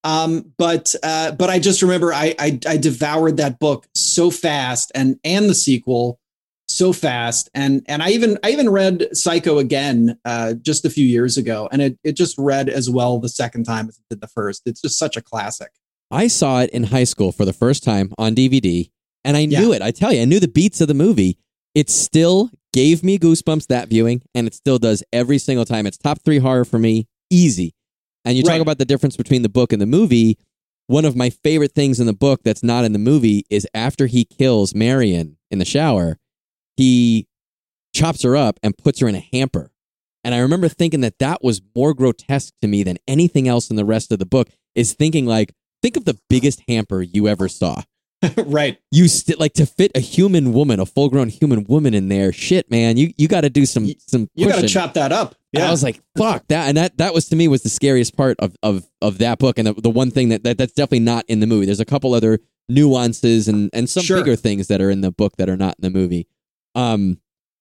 Um, 0.02 0.52
but 0.58 0.92
uh, 1.02 1.30
but 1.32 1.48
I 1.50 1.58
just 1.60 1.80
remember 1.82 2.12
I, 2.12 2.34
I 2.38 2.58
I 2.66 2.76
devoured 2.76 3.36
that 3.38 3.58
book 3.60 3.86
so 3.94 4.30
fast 4.32 4.90
and 4.94 5.20
and 5.24 5.48
the 5.48 5.54
sequel 5.54 6.18
so 6.66 6.92
fast 6.92 7.48
and 7.54 7.82
and 7.86 8.02
I 8.02 8.10
even 8.10 8.36
I 8.42 8.50
even 8.50 8.68
read 8.70 9.06
Psycho 9.16 9.58
again 9.58 10.18
uh, 10.24 10.54
just 10.54 10.84
a 10.84 10.90
few 10.90 11.06
years 11.06 11.36
ago 11.36 11.68
and 11.70 11.80
it 11.80 11.98
it 12.02 12.12
just 12.16 12.36
read 12.36 12.68
as 12.68 12.90
well 12.90 13.18
the 13.20 13.28
second 13.28 13.64
time 13.64 13.88
as 13.88 13.96
it 13.98 14.04
did 14.10 14.20
the 14.20 14.26
first. 14.28 14.62
It's 14.66 14.82
just 14.82 14.98
such 14.98 15.16
a 15.16 15.22
classic. 15.22 15.70
I 16.10 16.26
saw 16.26 16.60
it 16.60 16.70
in 16.70 16.84
high 16.84 17.04
school 17.04 17.30
for 17.32 17.44
the 17.44 17.52
first 17.52 17.82
time 17.84 18.12
on 18.18 18.34
DVD, 18.34 18.90
and 19.24 19.36
I 19.36 19.40
Yeah. 19.40 19.60
knew 19.60 19.72
it. 19.72 19.82
I 19.82 19.90
tell 19.90 20.12
you, 20.12 20.22
I 20.22 20.24
knew 20.24 20.40
the 20.40 20.48
beats 20.48 20.80
of 20.80 20.88
the 20.88 20.94
movie. 20.94 21.38
It 21.74 21.90
still 21.90 22.50
gave 22.72 23.02
me 23.02 23.18
goosebumps 23.18 23.66
that 23.68 23.88
viewing, 23.88 24.22
and 24.34 24.46
it 24.46 24.54
still 24.54 24.78
does 24.78 25.02
every 25.12 25.38
single 25.38 25.64
time. 25.64 25.86
It's 25.86 25.96
top 25.96 26.20
three 26.24 26.38
horror 26.38 26.64
for 26.64 26.78
me, 26.78 27.06
easy. 27.30 27.74
And 28.24 28.36
you 28.36 28.42
talk 28.42 28.60
about 28.60 28.78
the 28.78 28.84
difference 28.84 29.16
between 29.16 29.42
the 29.42 29.48
book 29.48 29.72
and 29.72 29.82
the 29.82 29.86
movie. 29.86 30.38
One 30.86 31.04
of 31.04 31.16
my 31.16 31.30
favorite 31.30 31.72
things 31.74 32.00
in 32.00 32.06
the 32.06 32.12
book 32.14 32.42
that's 32.44 32.62
not 32.62 32.84
in 32.84 32.92
the 32.92 32.98
movie 32.98 33.44
is 33.50 33.66
after 33.74 34.06
he 34.06 34.24
kills 34.24 34.74
Marion 34.74 35.36
in 35.50 35.58
the 35.58 35.64
shower, 35.64 36.18
he 36.76 37.26
chops 37.94 38.22
her 38.22 38.36
up 38.36 38.58
and 38.62 38.76
puts 38.76 39.00
her 39.00 39.08
in 39.08 39.14
a 39.14 39.20
hamper. 39.32 39.70
And 40.24 40.34
I 40.34 40.38
remember 40.38 40.68
thinking 40.68 41.00
that 41.02 41.18
that 41.18 41.44
was 41.44 41.60
more 41.76 41.92
grotesque 41.94 42.54
to 42.62 42.68
me 42.68 42.82
than 42.82 42.98
anything 43.06 43.46
else 43.46 43.68
in 43.70 43.76
the 43.76 43.84
rest 43.84 44.10
of 44.10 44.18
the 44.18 44.26
book. 44.26 44.48
Is 44.74 44.92
thinking 44.94 45.26
like, 45.26 45.52
think 45.82 45.96
of 45.96 46.04
the 46.04 46.18
biggest 46.28 46.62
hamper 46.66 47.02
you 47.02 47.28
ever 47.28 47.46
saw. 47.48 47.82
right. 48.46 48.78
You 48.90 49.08
st- 49.08 49.38
like 49.40 49.54
to 49.54 49.66
fit 49.66 49.92
a 49.94 50.00
human 50.00 50.52
woman, 50.52 50.80
a 50.80 50.86
full 50.86 51.08
grown 51.08 51.28
human 51.28 51.64
woman 51.64 51.94
in 51.94 52.08
there. 52.08 52.32
Shit, 52.32 52.70
man, 52.70 52.96
you 52.96 53.12
you 53.16 53.28
got 53.28 53.42
to 53.42 53.50
do 53.50 53.66
some 53.66 53.86
some. 54.06 54.28
You 54.34 54.48
got 54.48 54.60
to 54.60 54.68
chop 54.68 54.94
that 54.94 55.12
up. 55.12 55.34
And 55.54 55.62
I 55.62 55.70
was 55.70 55.84
like, 55.84 56.00
fuck 56.18 56.48
that. 56.48 56.66
And 56.66 56.76
that, 56.76 56.98
that 56.98 57.14
was 57.14 57.28
to 57.28 57.36
me 57.36 57.46
was 57.46 57.62
the 57.62 57.68
scariest 57.68 58.16
part 58.16 58.36
of, 58.40 58.56
of, 58.64 58.84
of 59.00 59.18
that 59.18 59.38
book. 59.38 59.56
And 59.56 59.68
the, 59.68 59.72
the 59.74 59.88
one 59.88 60.10
thing 60.10 60.30
that, 60.30 60.42
that 60.42 60.58
that's 60.58 60.72
definitely 60.72 60.98
not 60.98 61.24
in 61.28 61.38
the 61.38 61.46
movie. 61.46 61.64
There's 61.64 61.78
a 61.78 61.84
couple 61.84 62.12
other 62.12 62.40
nuances 62.68 63.46
and, 63.46 63.70
and 63.72 63.88
some 63.88 64.02
Sure. 64.02 64.18
bigger 64.18 64.34
things 64.34 64.66
that 64.66 64.80
are 64.80 64.90
in 64.90 65.00
the 65.00 65.12
book 65.12 65.36
that 65.36 65.48
are 65.48 65.56
not 65.56 65.76
in 65.78 65.82
the 65.92 65.96
movie. 65.96 66.26
Um, 66.74 67.18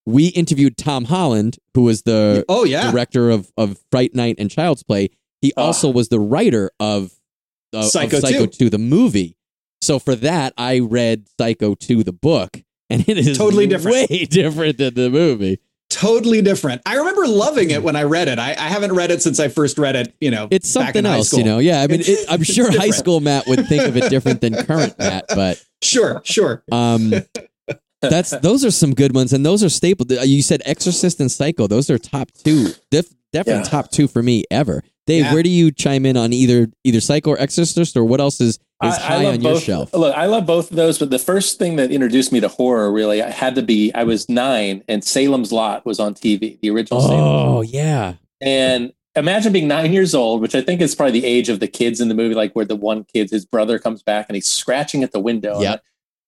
we 0.07 0.29
interviewed 0.29 0.75
Tom 0.75 1.05
Holland, 1.05 1.57
who 1.75 1.83
was 1.83 2.01
the 2.01 2.43
oh 2.49 2.63
yeah. 2.65 2.89
director 2.89 3.29
of, 3.29 3.51
of 3.57 3.77
Fright 3.91 4.15
Night 4.15 4.37
and 4.39 4.49
Child's 4.49 4.81
Play. 4.81 5.09
He 5.41 5.53
Ah. 5.55 5.61
also 5.65 5.87
was 5.91 6.09
the 6.09 6.19
writer 6.19 6.71
of, 6.79 7.11
of 7.73 7.85
Psycho 7.85 8.17
of 8.17 8.21
Psycho 8.23 8.45
2. 8.47 8.47
2, 8.47 8.69
the 8.71 8.77
movie. 8.79 9.37
So 9.83 9.99
for 9.99 10.15
that, 10.15 10.53
I 10.57 10.79
read 10.79 11.25
Psycho 11.39 11.75
2, 11.75 12.03
the 12.03 12.13
book, 12.13 12.61
and 12.89 13.07
it 13.07 13.17
is 13.17 13.37
Totally 13.37 13.67
different. 13.67 14.09
way 14.09 14.25
different 14.29 14.77
than 14.77 14.93
the 14.93 15.09
movie. 15.09 15.59
totally 15.89 16.41
different. 16.41 16.81
I 16.85 16.95
remember 16.95 17.27
loving 17.27 17.69
it 17.69 17.83
when 17.83 17.95
I 17.95 18.03
read 18.03 18.27
it. 18.27 18.39
I, 18.39 18.51
I 18.51 18.67
haven't 18.69 18.93
read 18.93 19.11
it 19.11 19.21
since 19.21 19.39
I 19.39 19.47
first 19.49 19.77
read 19.77 19.95
it. 19.95 20.15
You 20.21 20.31
know, 20.31 20.47
It's 20.51 20.73
back 20.73 20.95
in 20.95 21.03
something 21.03 21.05
high 21.11 21.17
else, 21.17 21.27
school. 21.29 21.39
you 21.39 21.45
know. 21.45 21.59
Yeah, 21.59 21.81
I 21.81 21.87
mean, 21.87 22.01
it, 22.03 22.25
I'm 22.29 22.43
sure 22.55 22.71
high 22.71 22.89
school 22.91 23.19
Matt 23.19 23.45
would 23.47 23.67
think 23.67 23.83
of 23.83 23.97
it 23.97 24.09
different 24.09 24.41
than 24.41 24.55
current 24.55 24.97
Matt, 24.97 25.25
but 25.29 25.63
Sure, 25.83 26.21
sure. 26.23 26.63
um, 26.71 27.13
that's 28.01 28.31
those 28.39 28.63
are 28.65 28.71
some 28.71 28.93
good 28.93 29.13
ones, 29.13 29.33
and 29.33 29.45
those 29.45 29.63
are 29.63 29.69
staple. 29.69 30.05
You 30.09 30.41
said 30.41 30.61
Exorcist 30.65 31.19
and 31.19 31.31
Psycho; 31.31 31.67
those 31.67 31.89
are 31.89 31.97
top 31.97 32.31
two, 32.31 32.69
Def, 32.89 33.05
definitely 33.31 33.63
Yeah. 33.63 33.69
top 33.69 33.91
two 33.91 34.07
for 34.07 34.23
me 34.23 34.43
ever. 34.49 34.83
Dave, 35.05 35.25
Yeah. 35.25 35.33
where 35.33 35.43
do 35.43 35.49
you 35.49 35.71
chime 35.71 36.05
in 36.05 36.15
on 36.17 36.31
either 36.33 36.67
either 36.83 37.01
Psycho 37.01 37.31
or 37.31 37.39
Exorcist, 37.39 37.97
or 37.97 38.05
what 38.05 38.19
else 38.21 38.39
is 38.39 38.57
is 38.83 38.97
high 38.97 39.25
on 39.25 39.41
your 39.41 39.53
both, 39.53 39.63
shelf? 39.63 39.93
Look, 39.93 40.15
I 40.15 40.25
love 40.25 40.45
both 40.45 40.69
of 40.71 40.75
those, 40.77 40.97
but 40.99 41.09
the 41.09 41.19
first 41.19 41.57
thing 41.59 41.75
that 41.77 41.91
introduced 41.91 42.31
me 42.31 42.39
to 42.41 42.47
horror 42.47 42.91
really 42.91 43.19
had 43.19 43.55
to 43.55 43.61
be 43.61 43.91
I 43.93 44.03
was 44.03 44.27
nine 44.29 44.83
and 44.87 45.03
Salem's 45.03 45.51
Lot 45.51 45.85
was 45.85 45.99
on 45.99 46.13
TV, 46.13 46.59
the 46.61 46.69
original 46.69 47.01
Salem. 47.01 47.19
Oh 47.19 47.61
yeah, 47.61 48.13
And 48.41 48.93
imagine 49.15 49.53
being 49.53 49.67
nine 49.67 49.93
years 49.93 50.15
old, 50.15 50.41
which 50.41 50.55
I 50.55 50.61
think 50.61 50.81
is 50.81 50.95
probably 50.95 51.19
the 51.19 51.25
age 51.27 51.47
of 51.49 51.59
the 51.59 51.67
kids 51.67 52.01
in 52.01 52.07
the 52.09 52.15
movie, 52.15 52.33
like 52.35 52.53
where 52.53 52.65
the 52.65 52.75
one 52.75 53.03
kid, 53.05 53.29
his 53.29 53.45
brother 53.45 53.79
comes 53.79 54.01
back 54.03 54.25
and 54.27 54.35
he's 54.35 54.49
scratching 54.49 55.03
at 55.03 55.11
the 55.11 55.19
window. 55.19 55.61
Yeah. 55.61 55.77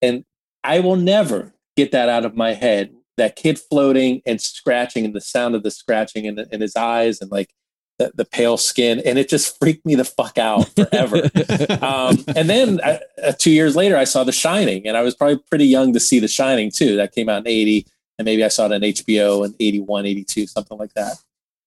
And 0.02 0.24
I 0.64 0.80
will 0.82 0.96
never 0.96 1.54
get 1.78 1.92
that 1.94 2.10
out 2.10 2.26
of 2.26 2.36
my 2.36 2.54
head. 2.54 2.94
That 3.18 3.36
kid 3.36 3.58
floating 3.58 4.22
and 4.26 4.40
scratching 4.42 5.04
and 5.06 5.16
the 5.16 5.22
sound 5.22 5.56
of 5.56 5.64
the 5.64 5.72
scratching 5.72 6.26
in, 6.26 6.38
in 6.52 6.62
his 6.62 6.76
eyes 6.76 7.22
and 7.22 7.32
like 7.32 7.50
the, 7.98 8.12
the 8.16 8.26
pale 8.26 8.58
skin. 8.58 9.02
And 9.06 9.18
it 9.18 9.30
just 9.30 9.58
freaked 9.60 9.86
me 9.86 9.96
the 9.96 10.06
fuck 10.06 10.38
out 10.38 10.68
forever. 10.76 11.18
um, 11.82 12.18
and 12.36 12.50
then 12.50 12.80
uh, 12.82 13.00
uh, 13.24 13.32
two 13.38 13.52
years 13.52 13.76
later, 13.76 13.98
I 13.98 14.04
saw 14.04 14.24
The 14.24 14.32
Shining, 14.32 14.88
and 14.88 14.98
I 14.98 15.02
was 15.02 15.16
probably 15.16 15.38
pretty 15.50 15.66
young 15.66 15.94
to 15.94 16.00
see 16.00 16.20
The 16.20 16.28
Shining 16.28 16.72
too. 16.72 16.96
That 16.98 17.14
came 17.14 17.30
out 17.30 17.40
in 17.40 17.48
80, 17.48 17.86
and 18.20 18.26
maybe 18.26 18.44
I 18.44 18.50
saw 18.50 18.66
it 18.66 18.74
on 18.74 18.82
HBO 18.82 19.46
in 19.46 19.56
81, 19.60 20.06
82, 20.06 20.48
something 20.48 20.78
like 20.78 20.94
that. 20.94 21.18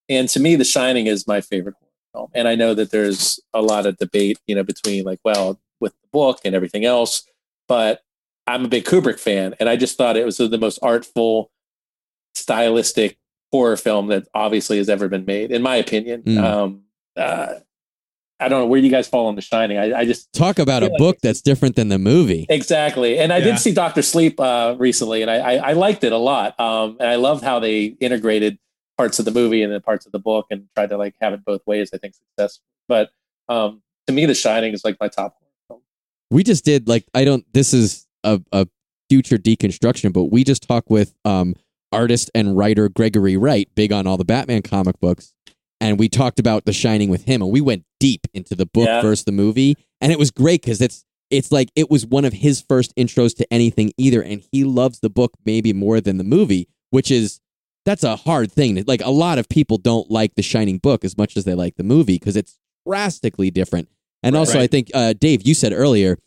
And 0.08 0.28
to 0.30 0.40
me, 0.40 0.56
The 0.56 0.64
Shining 0.64 1.06
is 1.06 1.26
my 1.26 1.40
favorite 1.40 1.74
horror 1.80 1.92
film. 2.12 2.30
And 2.34 2.48
I 2.48 2.54
know 2.54 2.74
that 2.74 2.90
there's 2.90 3.40
a 3.52 3.62
lot 3.62 3.86
of 3.86 3.96
debate, 3.98 4.38
you 4.46 4.54
know, 4.54 4.64
between 4.64 5.04
like, 5.04 5.20
well, 5.24 5.60
with 5.80 5.92
the 5.92 6.08
book 6.12 6.40
and 6.44 6.54
everything 6.54 6.84
else, 6.84 7.26
but 7.68 8.02
I'm 8.46 8.64
a 8.64 8.68
big 8.68 8.84
Kubrick 8.84 9.20
fan, 9.20 9.54
and 9.60 9.68
I 9.68 9.76
just 9.76 9.98
thought 9.98 10.16
it 10.16 10.24
was 10.24 10.38
the 10.38 10.58
most 10.58 10.78
artful, 10.82 11.50
stylistic 12.34 13.18
horror 13.52 13.76
film 13.76 14.08
that 14.08 14.26
obviously 14.34 14.78
has 14.78 14.88
ever 14.88 15.08
been 15.08 15.24
made, 15.24 15.50
in 15.50 15.62
my 15.62 15.76
opinion. 15.76 16.22
Mm. 16.22 16.42
Um, 16.42 16.82
uh, 17.16 17.54
I 18.40 18.48
don't 18.48 18.60
know 18.60 18.66
where 18.66 18.78
you 18.78 18.90
guys 18.90 19.08
fall 19.08 19.26
on 19.26 19.34
The 19.34 19.40
Shining. 19.42 19.78
I, 19.78 20.00
I 20.00 20.04
just 20.04 20.32
Talk 20.32 20.60
about 20.60 20.82
a 20.84 20.86
like 20.88 20.98
book 20.98 21.18
that's 21.20 21.40
different 21.40 21.74
than 21.74 21.88
the 21.88 21.98
movie. 21.98 22.46
Exactly. 22.48 23.18
And 23.18 23.32
I 23.32 23.38
Yeah. 23.38 23.44
did 23.46 23.58
see 23.58 23.72
Doctor 23.72 24.00
Sleep 24.02 24.38
uh, 24.38 24.76
recently, 24.78 25.22
and 25.22 25.30
I, 25.30 25.36
I, 25.38 25.70
I 25.70 25.72
liked 25.72 26.04
it 26.04 26.12
a 26.12 26.18
lot. 26.18 26.58
Um, 26.60 26.96
and 27.00 27.08
I 27.08 27.16
loved 27.16 27.42
how 27.42 27.58
they 27.58 27.86
integrated 28.00 28.58
parts 28.96 29.18
of 29.18 29.24
the 29.24 29.32
movie 29.32 29.62
and 29.62 29.72
then 29.72 29.80
parts 29.80 30.06
of 30.06 30.12
the 30.12 30.18
book 30.20 30.46
and 30.50 30.68
tried 30.76 30.90
to 30.90 30.96
like 30.96 31.14
have 31.20 31.32
it 31.32 31.44
both 31.44 31.62
ways. 31.66 31.90
I 31.92 31.98
think 31.98 32.14
successful. 32.14 32.64
But 32.86 33.10
um, 33.48 33.82
to 34.06 34.12
me, 34.12 34.24
The 34.26 34.34
Shining 34.34 34.72
is 34.72 34.84
like 34.84 34.96
my 35.00 35.08
top 35.08 35.36
film. 35.66 35.80
we 36.30 36.44
just 36.44 36.64
did 36.64 36.86
like 36.86 37.06
I 37.14 37.24
don't. 37.24 37.44
This 37.52 37.74
is 37.74 38.06
a, 38.22 38.40
a 38.52 38.68
future 39.10 39.38
deconstruction, 39.38 40.12
but 40.12 40.24
we 40.26 40.44
just 40.44 40.62
talked 40.62 40.90
with 40.90 41.12
um 41.24 41.54
artist 41.92 42.30
and 42.34 42.56
writer 42.56 42.88
Gregory 42.88 43.36
Wright, 43.36 43.68
big 43.74 43.92
on 43.92 44.06
all 44.06 44.16
the 44.16 44.24
Batman 44.24 44.62
comic 44.62 44.98
books, 45.00 45.32
and 45.80 45.98
we 45.98 46.08
talked 46.08 46.38
about 46.38 46.64
The 46.64 46.72
Shining 46.72 47.08
with 47.08 47.24
him, 47.24 47.42
and 47.42 47.50
we 47.50 47.60
went 47.60 47.84
deep 48.00 48.26
into 48.34 48.54
the 48.54 48.66
book 48.66 48.86
Yeah. 48.86 49.00
versus 49.02 49.24
the 49.24 49.32
movie, 49.32 49.76
and 50.00 50.12
it 50.12 50.18
was 50.18 50.30
great 50.30 50.62
because 50.62 50.80
it's 50.80 51.04
it's 51.30 51.52
like 51.52 51.68
it 51.76 51.90
was 51.90 52.06
one 52.06 52.24
of 52.24 52.32
his 52.32 52.62
first 52.62 52.94
intros 52.96 53.36
to 53.36 53.46
anything 53.52 53.92
either, 53.98 54.22
and 54.22 54.42
he 54.50 54.64
loves 54.64 55.00
the 55.00 55.10
book 55.10 55.32
maybe 55.44 55.72
more 55.74 56.00
than 56.00 56.16
the 56.16 56.24
movie, 56.24 56.68
which 56.90 57.10
is 57.10 57.40
that's 57.84 58.02
a 58.04 58.16
hard 58.16 58.50
thing. 58.52 58.82
Like 58.86 59.02
a 59.02 59.10
lot 59.10 59.38
of 59.38 59.48
people 59.48 59.76
don't 59.78 60.10
like 60.10 60.34
The 60.36 60.42
Shining 60.42 60.78
book 60.78 61.04
as 61.04 61.16
much 61.18 61.36
as 61.36 61.44
they 61.44 61.54
like 61.54 61.76
the 61.76 61.82
movie 61.84 62.14
because 62.18 62.36
it's 62.36 62.58
drastically 62.86 63.50
different. 63.50 63.88
And 64.22 64.34
Right. 64.34 64.40
also, 64.40 64.58
I 64.58 64.66
think 64.66 64.90
uh, 64.94 65.12
Dave, 65.12 65.46
you 65.46 65.54
said 65.54 65.72
earlier, 65.72 66.18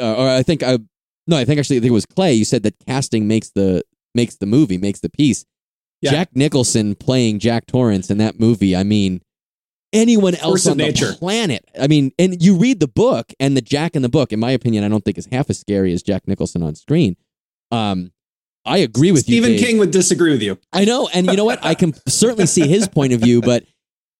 uh, 0.00 0.14
or 0.14 0.28
I 0.28 0.42
think 0.42 0.62
I 0.62 0.78
no, 1.26 1.36
I 1.36 1.44
think 1.44 1.58
actually 1.60 1.76
I 1.76 1.80
think 1.80 1.90
it 1.90 1.92
was 1.92 2.06
Clay. 2.06 2.32
You 2.34 2.44
said 2.46 2.62
that 2.62 2.74
casting 2.86 3.28
makes 3.28 3.50
the 3.50 3.82
makes 4.18 4.34
the 4.36 4.46
movie, 4.46 4.78
makes 4.78 4.98
the 4.98 5.08
piece. 5.08 5.46
Yeah. 6.02 6.10
Jack 6.10 6.34
Nicholson 6.34 6.96
playing 6.96 7.38
Jack 7.38 7.66
Torrance 7.66 8.10
in 8.10 8.18
that 8.18 8.40
movie. 8.40 8.74
I 8.74 8.82
mean, 8.82 9.22
anyone 9.92 10.34
else 10.34 10.64
Force 10.64 10.66
on 10.66 10.76
the 10.76 10.86
nature. 10.86 11.12
planet. 11.12 11.64
I 11.80 11.86
mean, 11.86 12.10
and 12.18 12.42
you 12.42 12.56
read 12.56 12.80
the 12.80 12.88
book, 12.88 13.32
and 13.38 13.56
the 13.56 13.60
Jack 13.60 13.94
in 13.94 14.02
the 14.02 14.08
book, 14.08 14.32
in 14.32 14.40
my 14.40 14.50
opinion, 14.50 14.82
I 14.82 14.88
don't 14.88 15.04
think 15.04 15.18
is 15.18 15.28
half 15.30 15.48
as 15.50 15.58
scary 15.58 15.92
as 15.92 16.02
Jack 16.02 16.26
Nicholson 16.26 16.62
on 16.64 16.74
screen. 16.74 17.16
Um, 17.70 18.10
I 18.64 18.78
agree 18.78 19.12
with 19.12 19.22
Stephen 19.22 19.52
you. 19.52 19.58
Dave. 19.58 19.66
King 19.66 19.78
would 19.78 19.90
disagree 19.92 20.32
with 20.32 20.42
you. 20.42 20.58
I 20.72 20.84
know, 20.84 21.08
and 21.14 21.26
you 21.26 21.36
know 21.36 21.44
what? 21.44 21.64
I 21.64 21.74
can 21.74 21.94
certainly 22.08 22.46
see 22.46 22.66
his 22.68 22.88
point 22.88 23.12
of 23.12 23.20
view, 23.20 23.40
but 23.40 23.64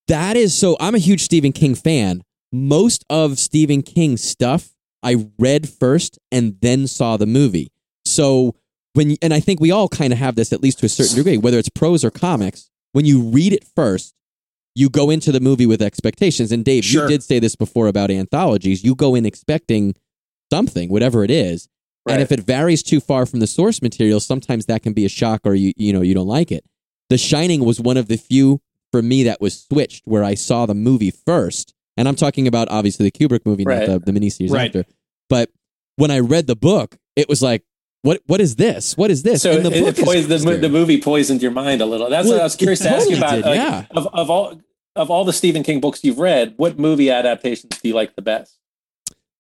that 0.07 0.37
is 0.37 0.55
so. 0.55 0.77
I'm 0.81 0.95
a 0.95 0.99
huge 0.99 1.23
Stephen 1.23 1.53
King 1.53 1.75
fan. 1.75 2.23
Most 2.53 3.05
of 3.11 3.39
Stephen 3.39 3.83
King's 3.83 4.23
stuff 4.25 4.71
I 5.03 5.29
read 5.39 5.69
first 5.69 6.19
and 6.33 6.57
then 6.61 6.87
saw 6.87 7.17
the 7.17 7.27
movie. 7.27 7.71
So 8.05 8.55
when 8.99 9.17
and 9.23 9.33
I 9.33 9.41
think 9.41 9.61
we 9.61 9.71
all 9.71 9.89
kind 9.89 10.13
of 10.13 10.19
have 10.19 10.35
this 10.35 10.53
at 10.53 10.61
least 10.63 10.81
to 10.81 10.87
a 10.87 10.89
certain 10.89 11.17
degree, 11.17 11.39
whether 11.39 11.59
it's 11.59 11.69
prose 11.71 12.05
or 12.05 12.11
comics. 12.11 12.69
When 12.93 13.05
you 13.05 13.21
read 13.23 13.53
it 13.53 13.65
first, 13.77 14.15
you 14.75 14.89
go 14.91 15.11
into 15.11 15.31
the 15.33 15.41
movie 15.41 15.67
with 15.67 15.81
expectations. 15.81 16.51
And 16.53 16.65
Dave, 16.65 16.85
Sure. 16.85 17.03
you 17.05 17.09
did 17.09 17.23
say 17.23 17.39
this 17.39 17.55
before 17.57 17.87
about 17.87 18.11
anthologies. 18.11 18.83
You 18.85 18.95
go 18.95 19.15
in 19.15 19.25
expecting 19.27 19.95
something, 20.53 20.89
whatever 20.89 21.25
it 21.25 21.31
is, 21.31 21.69
and 22.09 22.23
if 22.23 22.33
it 22.33 22.41
varies 22.41 22.83
too 22.83 23.01
far 23.01 23.27
from 23.27 23.41
the 23.41 23.47
source 23.47 23.83
material, 23.83 24.19
sometimes 24.21 24.67
that 24.67 24.83
can 24.83 24.95
be 24.95 25.05
a 25.05 25.09
shock 25.11 25.43
or 25.45 25.55
you 25.55 25.73
you 25.77 25.93
know 25.93 26.01
you 26.03 26.15
don't 26.15 26.27
like 26.27 26.51
it. 26.51 26.65
The 27.11 27.19
Shining 27.19 27.65
was 27.65 27.81
one 27.81 27.97
of 27.97 28.09
the 28.09 28.17
few 28.17 28.61
for 28.93 29.03
me 29.03 29.23
that 29.25 29.41
was 29.41 29.61
switched 29.61 30.07
where 30.07 30.25
I 30.25 30.35
saw 30.35 30.67
the 30.67 30.75
movie 30.75 31.11
first. 31.11 31.75
And 31.99 32.07
I'm 32.09 32.15
talking 32.17 32.47
about 32.47 32.69
obviously 32.71 33.11
the 33.11 33.11
Kubrick 33.19 33.45
movie, 33.45 33.65
Right. 33.65 33.89
not 33.89 34.05
the, 34.05 34.13
the 34.13 34.19
miniseries 34.19 34.51
Right. 34.51 34.67
after. 34.75 34.85
But 35.29 35.51
when 35.97 36.11
I 36.11 36.21
read 36.21 36.47
the 36.47 36.57
book, 36.57 36.97
it 37.17 37.29
was 37.29 37.43
like, 37.43 37.63
what 38.03 38.21
what 38.27 38.41
is 38.41 38.57
this? 38.57 38.97
What 38.97 39.11
is 39.11 39.23
this? 39.23 39.43
So 39.43 39.53
and 39.53 39.65
the 39.65 39.71
it, 39.73 39.81
book 39.97 40.07
it 40.07 40.29
the, 40.29 40.57
the 40.57 40.69
movie 40.69 41.01
poisoned 41.01 41.43
your 41.43 41.51
mind 41.51 41.81
a 41.81 41.87
little. 41.87 42.09
That's 42.09 42.27
Well, 42.27 42.35
what 42.37 42.41
I 42.43 42.45
was 42.45 42.57
curious 42.57 42.81
to 42.81 42.91
ask 42.91 43.09
you 43.11 43.17
about. 43.17 43.37
did, 43.37 43.45
like, 43.45 43.57
yeah. 43.57 43.87
of, 43.91 44.07
of 44.15 44.31
all 44.31 44.61
of 44.97 45.11
all 45.11 45.25
the 45.25 45.33
Stephen 45.33 45.63
King 45.63 45.81
books 45.81 46.03
you've 46.03 46.19
read, 46.19 46.55
what 46.57 46.79
movie 46.79 47.11
adaptations 47.11 47.79
do 47.79 47.89
you 47.89 47.95
like 47.95 48.15
the 48.17 48.23
best? 48.23 48.55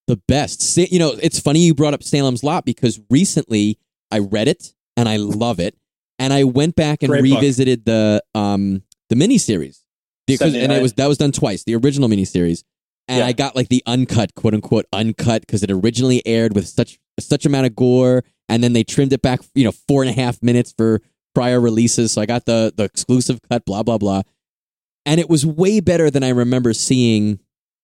the 0.09 0.16
best. 0.26 0.76
You 0.78 0.98
know, 0.98 1.14
it's 1.22 1.38
funny 1.38 1.61
you 1.61 1.74
brought 1.74 1.92
up 1.92 2.02
Salem's 2.02 2.42
Lot 2.42 2.64
because 2.64 2.98
recently 3.11 3.78
I 4.11 4.20
read 4.20 4.48
it 4.48 4.72
and 4.96 5.06
I 5.09 5.18
love 5.18 5.61
it, 5.61 5.76
and 6.18 6.32
I 6.32 6.44
went 6.44 6.74
back 6.76 7.02
and 7.02 7.11
Great 7.11 7.22
book. 7.24 7.34
revisited 7.40 7.84
the 7.84 8.22
um 8.34 8.82
the 9.11 9.14
miniseries 9.16 9.82
because 10.26 10.54
and 10.54 10.72
it 10.72 10.82
was 10.82 10.94
that 10.94 11.06
was 11.06 11.18
done 11.18 11.30
twice, 11.32 11.62
the 11.64 11.76
original 11.76 12.09
miniseries, 12.09 12.64
and 13.06 13.18
Yeah. 13.18 13.26
I 13.26 13.32
got 13.32 13.54
like 13.54 13.68
the 13.68 13.82
uncut, 13.86 14.34
quote 14.34 14.54
unquote 14.54 14.86
uncut, 14.92 15.42
because 15.42 15.62
it 15.62 15.70
originally 15.70 16.26
aired 16.26 16.54
with 16.54 16.66
such 16.66 16.98
such 17.20 17.44
amount 17.46 17.66
of 17.66 17.76
gore, 17.76 18.24
and 18.49 18.62
then 18.62 18.72
they 18.72 18.84
trimmed 18.84 19.12
it 19.12 19.22
back, 19.22 19.40
you 19.55 19.64
know, 19.64 19.72
four 19.72 20.03
and 20.03 20.11
a 20.11 20.14
half 20.14 20.42
minutes 20.42 20.72
for 20.76 21.01
prior 21.34 21.61
releases, 21.61 22.12
so 22.12 22.20
I 22.20 22.26
got 22.26 22.46
the 22.46 22.72
the 22.76 22.84
exclusive 22.84 23.40
cut, 23.49 23.64
blah 23.64 23.82
blah 23.82 23.99
blah, 23.99 24.22
and 25.07 25.20
it 25.20 25.28
was 25.28 25.44
way 25.46 25.80
better 25.80 26.11
than 26.11 26.22
I 26.22 26.30
remember 26.30 26.72
seeing 26.72 27.40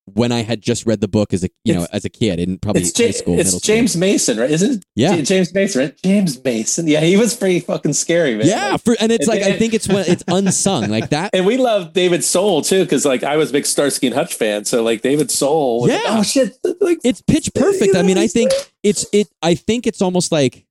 when 0.07 0.33
I 0.33 0.43
had 0.43 0.61
just 0.61 0.85
read 0.85 1.01
the 1.01 1.09
book 1.09 1.33
as 1.33 1.45
a 1.45 1.49
you 1.65 1.73
know 1.75 1.87
as 1.91 2.05
a 2.05 2.11
kid 2.11 2.39
in 2.39 2.59
probably 2.59 2.83
It's, 2.83 2.99
high 2.99 3.11
school, 3.11 3.39
it's 3.39 3.47
middle 3.49 3.61
school. 3.61 3.75
James 3.75 3.97
Mason, 3.97 4.39
right? 4.39 4.51
Isn't 4.51 4.71
it? 4.79 4.85
Yeah. 4.95 5.21
James 5.23 5.55
Mason, 5.55 5.81
right? 5.81 6.03
James 6.05 6.45
Mason. 6.45 6.87
Yeah, 6.87 7.01
he 7.01 7.17
was 7.17 7.35
pretty 7.35 7.61
fucking 7.61 7.95
scary, 7.95 8.37
man. 8.37 8.47
Yeah, 8.47 8.73
Like, 8.73 8.83
for, 8.83 8.97
and 9.01 9.11
it's 9.11 9.27
It- 9.27 9.31
like 9.31 9.43
I 9.43 9.53
think 9.57 9.73
it's 9.73 9.89
when 9.89 10.05
it's 10.07 10.23
unsung 10.29 10.91
like 10.91 11.09
that. 11.11 11.31
and 11.35 11.47
we 11.47 11.57
love 11.57 11.95
David 11.95 12.23
Soul 12.23 12.61
too, 12.63 12.85
because 12.85 13.05
like 13.07 13.23
I 13.23 13.37
was 13.37 13.49
a 13.51 13.53
big 13.55 13.65
Starsky 13.67 14.07
and 14.09 14.15
Hutch 14.15 14.35
fan. 14.35 14.65
So 14.67 14.83
like 14.83 15.01
David 15.01 15.31
Soul, 15.31 15.81
was 15.83 15.91
like, 15.91 16.03
Yeah. 16.03 16.19
oh 16.19 16.23
shit, 16.23 16.59
like 16.83 16.99
It's 17.03 17.23
pitch 17.23 17.51
perfect. 17.55 17.97
I 17.97 18.03
mean, 18.03 18.19
I 18.19 18.27
think 18.27 18.51
it's 18.83 19.07
it. 19.13 19.29
I 19.43 19.55
think 19.55 19.87
it's 19.87 20.03
almost 20.03 20.31
like 20.31 20.67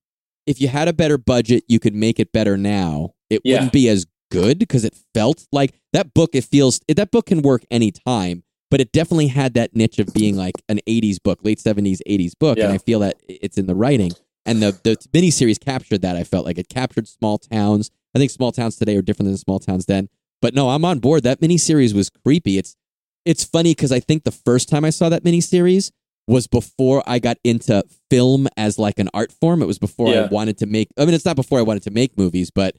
if 0.46 0.60
you 0.60 0.68
had 0.68 0.86
a 0.86 0.92
better 0.92 1.18
budget, 1.18 1.64
you 1.68 1.80
could 1.80 1.94
make 1.94 2.20
it 2.20 2.30
better 2.32 2.56
now. 2.56 3.14
It 3.30 3.40
Yeah. 3.42 3.54
wouldn't 3.54 3.72
be 3.72 3.88
as 3.88 4.06
good 4.30 4.58
because 4.60 4.84
it 4.84 4.94
felt 5.12 5.44
like 5.50 5.74
that 5.92 6.14
book. 6.14 6.30
It 6.34 6.44
feels 6.44 6.80
that 6.86 7.10
book 7.10 7.26
can 7.26 7.42
work 7.42 7.64
anytime, 7.70 8.44
but 8.70 8.80
it 8.80 8.92
definitely 8.92 9.28
had 9.28 9.54
that 9.54 9.74
niche 9.74 9.98
of 9.98 10.12
being 10.14 10.36
like 10.36 10.54
an 10.68 10.80
'80s 10.86 11.22
book, 11.22 11.40
late 11.42 11.58
'70s, 11.58 12.00
'80s 12.08 12.32
book, 12.38 12.58
and 12.58 12.72
I 12.72 12.78
feel 12.78 13.00
that 13.00 13.16
it's 13.28 13.58
in 13.58 13.66
the 13.66 13.74
writing. 13.74 14.12
And 14.46 14.62
the 14.62 14.78
the 14.82 14.96
miniseries 15.12 15.58
captured 15.58 16.02
that. 16.02 16.16
I 16.16 16.24
felt 16.24 16.44
like 16.44 16.58
it 16.58 16.68
captured 16.68 17.08
small 17.08 17.38
towns. 17.38 17.90
I 18.14 18.18
think 18.18 18.30
small 18.30 18.52
towns 18.52 18.76
today 18.76 18.96
are 18.96 19.02
different 19.02 19.28
than 19.28 19.36
small 19.38 19.58
towns 19.58 19.86
then. 19.86 20.08
But 20.42 20.54
no, 20.54 20.70
I'm 20.70 20.84
on 20.84 20.98
board. 20.98 21.22
That 21.22 21.40
miniseries 21.40 21.94
was 21.94 22.10
creepy. 22.10 22.58
It's 22.58 22.76
it's 23.24 23.44
funny 23.44 23.70
because 23.70 23.92
I 23.92 24.00
think 24.00 24.24
the 24.24 24.30
first 24.30 24.68
time 24.68 24.84
I 24.84 24.90
saw 24.90 25.08
that 25.08 25.24
miniseries 25.24 25.90
was 26.26 26.46
before 26.46 27.02
I 27.06 27.18
got 27.18 27.38
into 27.44 27.82
film 28.10 28.48
as 28.56 28.78
like 28.78 28.98
an 28.98 29.08
art 29.14 29.32
form. 29.32 29.62
It 29.62 29.66
was 29.66 29.78
before 29.78 30.08
I 30.08 30.26
wanted 30.26 30.58
to 30.58 30.66
make. 30.66 30.88
I 30.98 31.04
mean, 31.04 31.14
it's 31.14 31.24
not 31.24 31.36
before 31.36 31.58
I 31.58 31.62
wanted 31.62 31.82
to 31.84 31.90
make 31.90 32.16
movies, 32.18 32.50
but 32.50 32.76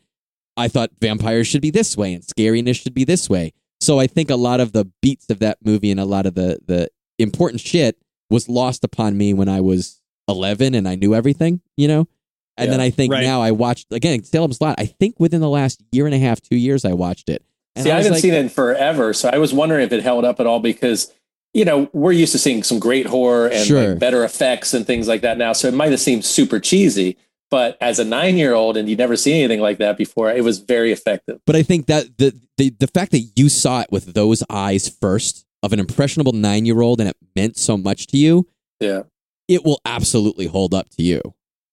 I 0.57 0.67
thought 0.67 0.91
vampires 0.99 1.47
should 1.47 1.61
be 1.61 1.71
this 1.71 1.97
way 1.97 2.13
and 2.13 2.23
scariness 2.23 2.81
should 2.81 2.93
be 2.93 3.03
this 3.03 3.29
way. 3.29 3.53
So 3.85 3.99
I 3.99 4.07
think 4.07 4.29
a 4.31 4.35
lot 4.35 4.59
of 4.59 4.71
the 4.73 4.85
beats 5.01 5.29
of 5.29 5.39
that 5.39 5.59
movie 5.63 5.91
and 5.91 5.99
a 5.99 6.05
lot 6.05 6.25
of 6.25 6.33
the 6.35 6.57
the 6.65 6.89
important 7.19 7.61
shit 7.61 7.97
was 8.29 8.49
lost 8.49 8.83
upon 8.83 9.15
me 9.17 9.33
when 9.33 9.47
I 9.47 9.61
was 9.61 10.01
11 10.27 10.73
and 10.73 10.87
I 10.87 10.95
knew 10.95 11.13
everything, 11.13 11.61
you 11.77 11.87
know. 11.87 12.07
And 12.57 12.67
Yeah. 12.67 12.71
then 12.71 12.79
I 12.81 12.89
think 12.89 13.13
Right. 13.13 13.23
now 13.23 13.41
I 13.41 13.51
watched 13.51 13.91
again 13.91 14.23
Salem's 14.23 14.59
Lot. 14.59 14.75
I 14.79 14.85
think 14.85 15.19
within 15.19 15.41
the 15.41 15.49
last 15.49 15.81
year 15.91 16.05
and 16.07 16.15
a 16.15 16.19
half, 16.19 16.41
two 16.41 16.55
years, 16.55 16.83
I 16.83 16.93
watched 16.93 17.29
it. 17.29 17.43
And 17.75 17.83
See, 17.83 17.91
I, 17.91 17.97
was 17.97 18.05
haven't 18.05 18.15
like, 18.15 18.21
seen 18.21 18.33
it 18.33 18.39
in 18.39 18.49
forever, 18.49 19.13
so 19.13 19.29
I 19.31 19.37
was 19.37 19.53
wondering 19.53 19.85
if 19.85 19.91
it 19.91 20.01
held 20.01 20.23
up 20.25 20.39
at 20.39 20.47
all 20.47 20.59
because 20.59 21.11
you 21.53 21.63
know 21.65 21.89
we're 21.93 22.11
used 22.13 22.31
to 22.31 22.39
seeing 22.39 22.63
some 22.63 22.79
great 22.79 23.05
horror 23.05 23.47
and 23.47 23.65
Sure. 23.67 23.89
like, 23.89 23.99
better 23.99 24.23
effects 24.23 24.73
and 24.73 24.87
things 24.87 25.07
like 25.07 25.21
that 25.21 25.37
now. 25.37 25.53
So 25.53 25.67
it 25.67 25.73
might 25.75 25.91
have 25.91 25.99
seemed 25.99 26.25
super 26.25 26.59
cheesy, 26.59 27.17
but 27.51 27.77
as 27.81 27.99
a 27.99 28.03
nine-year-old 28.03 28.77
and 28.77 28.89
you 28.89 28.95
never 28.95 29.15
seen 29.15 29.35
anything 29.35 29.61
like 29.61 29.77
that 29.77 29.97
before, 29.97 30.31
it 30.31 30.43
was 30.43 30.59
very 30.59 30.91
effective. 30.91 31.39
But 31.45 31.55
I 31.55 31.63
think 31.63 31.87
that 31.87 32.17
the, 32.17 32.37
the 32.57 32.71
the 32.79 32.87
fact 32.87 33.11
that 33.11 33.31
you 33.35 33.49
saw 33.49 33.81
it 33.81 33.87
with 33.91 34.13
those 34.13 34.43
eyes 34.49 34.89
first 34.89 35.45
of 35.63 35.73
an 35.73 35.79
impressionable 35.79 36.33
nine 36.33 36.65
year 36.65 36.81
old 36.81 36.99
and 36.99 37.09
it 37.09 37.17
meant 37.35 37.57
so 37.57 37.77
much 37.77 38.07
to 38.07 38.17
you, 38.17 38.47
Yeah, 38.79 39.03
it 39.47 39.63
will 39.63 39.81
absolutely 39.85 40.47
hold 40.47 40.73
up 40.73 40.89
to 40.91 41.03
you. 41.03 41.21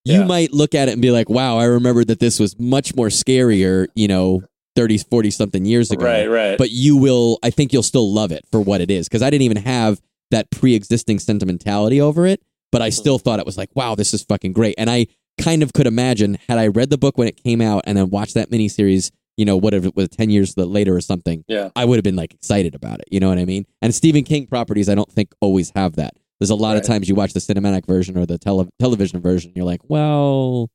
You 0.05 0.19
Yeah. 0.19 0.25
might 0.25 0.51
look 0.51 0.75
at 0.75 0.89
it 0.89 0.93
and 0.93 1.01
be 1.01 1.11
like, 1.11 1.29
wow, 1.29 1.57
I 1.57 1.65
remember 1.65 2.03
that 2.03 2.19
this 2.19 2.39
was 2.39 2.59
much 2.59 2.95
more 2.95 3.07
scarier, 3.07 3.87
you 3.95 4.07
know, 4.07 4.43
30, 4.75 4.97
40 4.97 5.31
something 5.31 5.65
years 5.65 5.91
ago. 5.91 6.05
right, 6.05 6.29
right. 6.29 6.57
But 6.57 6.71
you 6.71 6.97
will, 6.97 7.39
I 7.43 7.51
think 7.51 7.71
you'll 7.71 7.83
still 7.83 8.11
love 8.11 8.31
it 8.31 8.43
for 8.51 8.59
what 8.59 8.81
it 8.81 8.89
is. 8.91 9.07
Because 9.07 9.21
I 9.21 9.29
didn't 9.29 9.43
even 9.43 9.57
have 9.57 10.01
that 10.31 10.49
pre 10.51 10.73
existing 10.75 11.19
sentimentality 11.19 12.01
over 12.01 12.25
it, 12.25 12.41
but 12.71 12.81
I 12.81 12.89
mm-hmm. 12.89 12.99
still 12.99 13.19
thought 13.19 13.39
it 13.39 13.45
was 13.45 13.57
like, 13.57 13.69
wow, 13.75 13.95
this 13.95 14.13
is 14.13 14.23
fucking 14.23 14.53
great. 14.53 14.75
And 14.77 14.89
I 14.89 15.07
kind 15.39 15.63
of 15.63 15.73
could 15.73 15.87
imagine 15.87 16.37
had 16.47 16.57
I 16.57 16.67
read 16.67 16.89
the 16.89 16.97
book 16.97 17.17
when 17.17 17.27
it 17.27 17.41
came 17.43 17.61
out 17.61 17.83
and 17.85 17.97
then 17.97 18.09
watched 18.09 18.33
that 18.35 18.49
miniseries, 18.49 19.11
you 19.37 19.45
know, 19.45 19.57
whatever 19.57 19.87
it 19.87 19.95
was 19.95 20.09
10 20.09 20.29
years 20.29 20.55
later 20.57 20.95
or 20.95 21.01
something, 21.01 21.43
yeah, 21.47 21.69
I 21.75 21.85
would 21.85 21.97
have 21.97 22.03
been 22.03 22.15
like 22.15 22.33
excited 22.33 22.75
about 22.75 22.99
it. 22.99 23.05
You 23.09 23.19
know 23.19 23.29
what 23.29 23.39
I 23.39 23.45
mean? 23.45 23.65
And 23.81 23.93
Stephen 23.93 24.23
King 24.23 24.47
properties, 24.47 24.89
I 24.89 24.95
don't 24.95 25.11
think 25.11 25.33
always 25.41 25.71
have 25.75 25.95
that. 25.95 26.13
There's 26.39 26.49
a 26.49 26.55
lot 26.55 26.75
of 26.75 26.83
times 26.83 27.07
you 27.07 27.15
watch 27.15 27.33
the 27.33 27.39
cinematic 27.39 27.85
version 27.85 28.17
or 28.17 28.25
the 28.25 28.37
tele- 28.37 28.69
television 28.77 29.21
version, 29.21 29.53
you're 29.55 29.65
like, 29.65 29.81
well, 29.87 30.69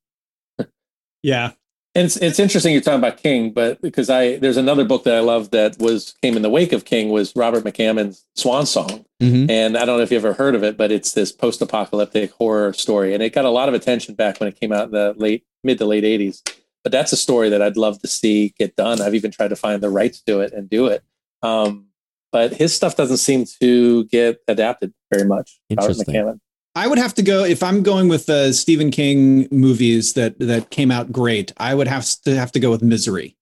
Yeah. 1.22 1.52
And 1.98 2.06
it's 2.06 2.16
it's 2.16 2.38
interesting 2.38 2.72
you're 2.72 2.82
talking 2.82 3.00
about 3.00 3.16
King, 3.16 3.50
but 3.50 3.82
because 3.82 4.08
I 4.08 4.36
there's 4.38 4.56
another 4.56 4.84
book 4.84 5.02
that 5.04 5.16
I 5.16 5.20
love 5.20 5.50
that 5.50 5.76
was 5.80 6.14
came 6.22 6.36
in 6.36 6.42
the 6.42 6.50
wake 6.50 6.72
of 6.72 6.84
King 6.84 7.08
was 7.08 7.34
Robert 7.34 7.64
McCammon's 7.64 8.24
Swan 8.36 8.66
Song. 8.66 9.04
mhm. 9.20 9.50
And 9.50 9.76
I 9.76 9.84
don't 9.84 9.96
know 9.96 10.04
if 10.04 10.12
you 10.12 10.16
ever 10.16 10.32
heard 10.32 10.54
of 10.54 10.62
it, 10.62 10.76
but 10.76 10.92
it's 10.92 11.12
this 11.12 11.32
post-apocalyptic 11.32 12.30
horror 12.32 12.72
story, 12.72 13.14
and 13.14 13.22
it 13.22 13.32
got 13.32 13.44
a 13.44 13.50
lot 13.50 13.68
of 13.68 13.74
attention 13.74 14.14
back 14.14 14.38
when 14.38 14.48
it 14.48 14.58
came 14.60 14.72
out 14.72 14.86
in 14.86 14.90
the 14.92 15.14
late 15.16 15.44
mid 15.64 15.78
to 15.78 15.86
late 15.86 16.04
'80s. 16.04 16.42
But 16.84 16.92
that's 16.92 17.12
a 17.12 17.16
story 17.16 17.48
that 17.48 17.60
I'd 17.60 17.76
love 17.76 18.00
to 18.02 18.08
see 18.08 18.54
get 18.56 18.76
done. 18.76 19.00
I've 19.00 19.16
even 19.16 19.32
tried 19.32 19.48
to 19.48 19.56
find 19.56 19.82
the 19.82 19.90
rights 19.90 20.20
to 20.22 20.40
it 20.40 20.52
and 20.52 20.70
do 20.70 20.86
it. 20.86 21.02
Um, 21.42 21.86
but 22.30 22.52
his 22.52 22.74
stuff 22.74 22.94
doesn't 22.94 23.16
seem 23.16 23.44
to 23.60 24.04
get 24.04 24.40
adapted 24.46 24.94
very 25.12 25.26
much. 25.26 25.58
Robert 25.70 25.96
McCammon. 25.96 26.40
I 26.78 26.86
would 26.86 26.98
have 26.98 27.14
to 27.14 27.22
go 27.22 27.44
if 27.44 27.62
I'm 27.62 27.82
going 27.82 28.08
with 28.08 28.26
the 28.26 28.52
Stephen 28.52 28.90
King 28.90 29.48
movies 29.50 30.12
that 30.14 30.38
that 30.38 30.70
came 30.70 30.90
out 30.90 31.10
great. 31.10 31.52
I 31.56 31.74
would 31.74 31.88
have 31.88 32.06
to 32.24 32.36
have 32.36 32.52
to 32.52 32.60
go 32.60 32.70
with 32.70 32.82
Misery. 32.82 33.36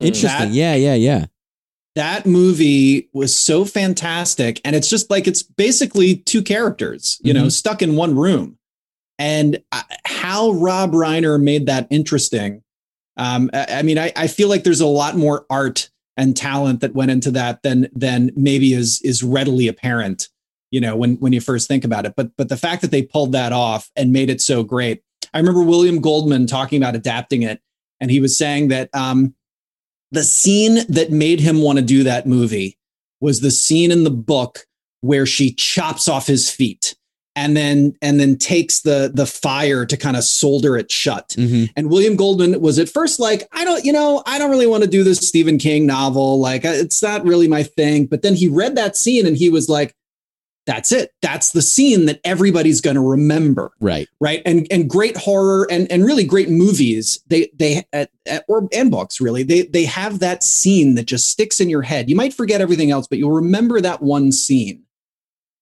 interesting. 0.00 0.48
That- 0.50 0.52
yeah, 0.52 0.74
yeah, 0.74 0.94
yeah. 0.94 1.26
That 1.94 2.26
movie 2.26 3.08
was 3.14 3.34
so 3.34 3.64
fantastic, 3.64 4.60
and 4.64 4.76
it's 4.76 4.90
just 4.90 5.08
like 5.10 5.26
it's 5.26 5.42
basically 5.42 6.16
two 6.16 6.42
characters, 6.42 7.18
you 7.22 7.32
know, 7.32 7.44
Mhm. 7.44 7.52
stuck 7.52 7.80
in 7.82 7.96
one 7.96 8.14
room. 8.14 8.58
And 9.18 9.62
uh, 9.72 9.82
how 10.04 10.50
Rob 10.50 10.92
Reiner 10.92 11.40
made 11.40 11.64
that 11.66 11.86
interesting. 11.88 12.62
Um, 13.16 13.48
I, 13.54 13.66
I 13.78 13.82
mean, 13.82 13.96
I, 13.98 14.12
I 14.14 14.26
feel 14.26 14.48
like 14.50 14.62
there's 14.64 14.82
a 14.82 14.86
lot 14.86 15.16
more 15.16 15.46
art 15.48 15.88
and 16.18 16.36
talent 16.36 16.80
that 16.80 16.94
went 16.94 17.10
into 17.10 17.30
that 17.30 17.62
than 17.62 17.88
than 17.94 18.30
maybe 18.36 18.74
is 18.74 19.00
is 19.02 19.22
readily 19.22 19.66
apparent 19.68 20.28
you 20.70 20.80
know 20.80 20.96
when 20.96 21.16
when 21.16 21.32
you 21.32 21.40
first 21.40 21.68
think 21.68 21.84
about 21.84 22.04
it 22.06 22.14
but 22.16 22.30
but 22.36 22.48
the 22.48 22.56
fact 22.56 22.82
that 22.82 22.90
they 22.90 23.02
pulled 23.02 23.32
that 23.32 23.52
off 23.52 23.90
and 23.96 24.12
made 24.12 24.30
it 24.30 24.40
so 24.40 24.62
great 24.62 25.02
i 25.34 25.38
remember 25.38 25.62
william 25.62 26.00
goldman 26.00 26.46
talking 26.46 26.82
about 26.82 26.94
adapting 26.96 27.42
it 27.42 27.60
and 28.00 28.10
he 28.10 28.20
was 28.20 28.36
saying 28.36 28.68
that 28.68 28.88
um 28.94 29.34
the 30.12 30.24
scene 30.24 30.80
that 30.88 31.10
made 31.10 31.40
him 31.40 31.62
want 31.62 31.78
to 31.78 31.84
do 31.84 32.02
that 32.04 32.26
movie 32.26 32.78
was 33.20 33.40
the 33.40 33.50
scene 33.50 33.90
in 33.90 34.04
the 34.04 34.10
book 34.10 34.60
where 35.00 35.26
she 35.26 35.52
chops 35.52 36.08
off 36.08 36.26
his 36.26 36.50
feet 36.50 36.94
and 37.34 37.56
then 37.56 37.94
and 38.00 38.18
then 38.18 38.36
takes 38.36 38.80
the 38.80 39.10
the 39.12 39.26
fire 39.26 39.84
to 39.84 39.96
kind 39.96 40.16
of 40.16 40.24
solder 40.24 40.76
it 40.76 40.90
shut. 40.90 41.30
Mhm. 41.30 41.68
And 41.76 41.90
William 41.90 42.16
Goldman 42.16 42.60
was 42.62 42.78
at 42.78 42.88
first 42.88 43.20
like, 43.20 43.46
I 43.52 43.64
don't, 43.64 43.84
you 43.84 43.92
know, 43.92 44.22
I 44.26 44.38
don't 44.38 44.50
really 44.50 44.66
want 44.66 44.84
to 44.84 44.88
do 44.88 45.04
this 45.04 45.18
Stephen 45.18 45.58
King 45.58 45.86
novel. 45.86 46.40
Like, 46.40 46.64
uh, 46.64 46.70
it's 46.70 47.02
not 47.02 47.24
really 47.24 47.46
my 47.46 47.62
thing. 47.62 48.06
But 48.06 48.22
then 48.22 48.34
he 48.34 48.48
read 48.48 48.74
that 48.76 48.96
scene 48.96 49.26
and 49.26 49.36
he 49.36 49.50
was 49.50 49.68
like, 49.68 49.94
that's 50.66 50.90
it. 50.90 51.12
That's 51.22 51.52
the 51.52 51.62
scene 51.62 52.06
that 52.06 52.20
everybody's 52.24 52.80
going 52.80 52.96
to 52.96 53.00
remember. 53.00 53.72
Right. 53.80 54.08
right? 54.20 54.42
And 54.44 54.66
and 54.70 54.90
great 54.90 55.16
horror 55.16 55.66
and 55.70 55.90
and 55.90 56.04
really 56.04 56.24
great 56.24 56.50
movies 56.50 57.20
they 57.28 57.50
they 57.54 57.84
at, 57.92 58.10
at, 58.26 58.44
or 58.48 58.68
and 58.72 58.90
books 58.90 59.20
really. 59.20 59.44
They 59.44 59.62
they 59.62 59.84
have 59.84 60.18
that 60.18 60.42
scene 60.42 60.96
that 60.96 61.06
just 61.06 61.28
sticks 61.28 61.60
in 61.60 61.70
your 61.70 61.82
head. 61.82 62.10
You 62.10 62.16
might 62.16 62.34
forget 62.34 62.60
everything 62.60 62.90
else 62.90 63.06
but 63.06 63.18
you'll 63.18 63.30
remember 63.32 63.80
that 63.80 64.02
one 64.02 64.32
scene. 64.32 64.82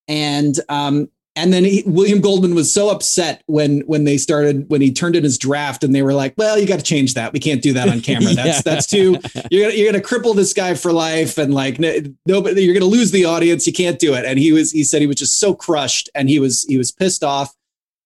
And 0.09 0.59
um 0.69 1.09
and 1.37 1.53
then 1.53 1.65
he, 1.65 1.83
William 1.87 2.21
Goldman 2.21 2.55
was 2.55 2.73
so 2.73 2.91
upset 2.91 3.43
when 3.47 3.81
when 3.83 4.05
they 4.05 4.17
started 4.19 4.69
when 4.71 4.81
he 4.81 4.93
turned 4.93 5.17
in 5.17 5.25
his 5.25 5.37
draft 5.39 5.83
and 5.85 5.95
they 5.95 6.03
were 6.03 6.15
like, 6.15 6.35
"Well, 6.37 6.59
you 6.59 6.67
got 6.67 6.79
to 6.79 6.85
change 6.85 7.15
that. 7.15 7.33
We 7.33 7.41
can't 7.41 7.61
do 7.63 7.73
that 7.73 7.89
on 7.89 8.01
camera. 8.03 8.35
That's 8.35 8.59
Yeah. 8.59 8.61
that's 8.65 8.87
too 8.87 9.19
you're 9.51 9.63
gonna 9.69 9.75
you're 9.75 9.91
gonna 9.93 10.05
cripple 10.05 10.35
this 10.37 10.53
guy 10.53 10.75
for 10.75 10.93
life 10.93 11.37
and 11.39 11.53
like 11.53 11.79
nobody 12.27 12.63
you're 12.63 12.75
gonna 12.75 12.85
lose 12.87 13.11
the 13.11 13.25
audience. 13.25 13.67
You 13.67 13.73
can't 13.73 13.99
do 13.99 14.15
it." 14.15 14.25
And 14.25 14.39
he 14.39 14.53
was 14.53 14.71
he 14.73 14.85
said 14.85 15.01
he 15.01 15.07
was 15.07 15.17
just 15.17 15.41
so 15.41 15.55
crushed 15.55 16.09
and 16.15 16.29
he 16.29 16.39
was 16.39 16.65
he 16.69 16.79
was 16.79 16.93
pissed 16.93 17.25
off. 17.25 17.55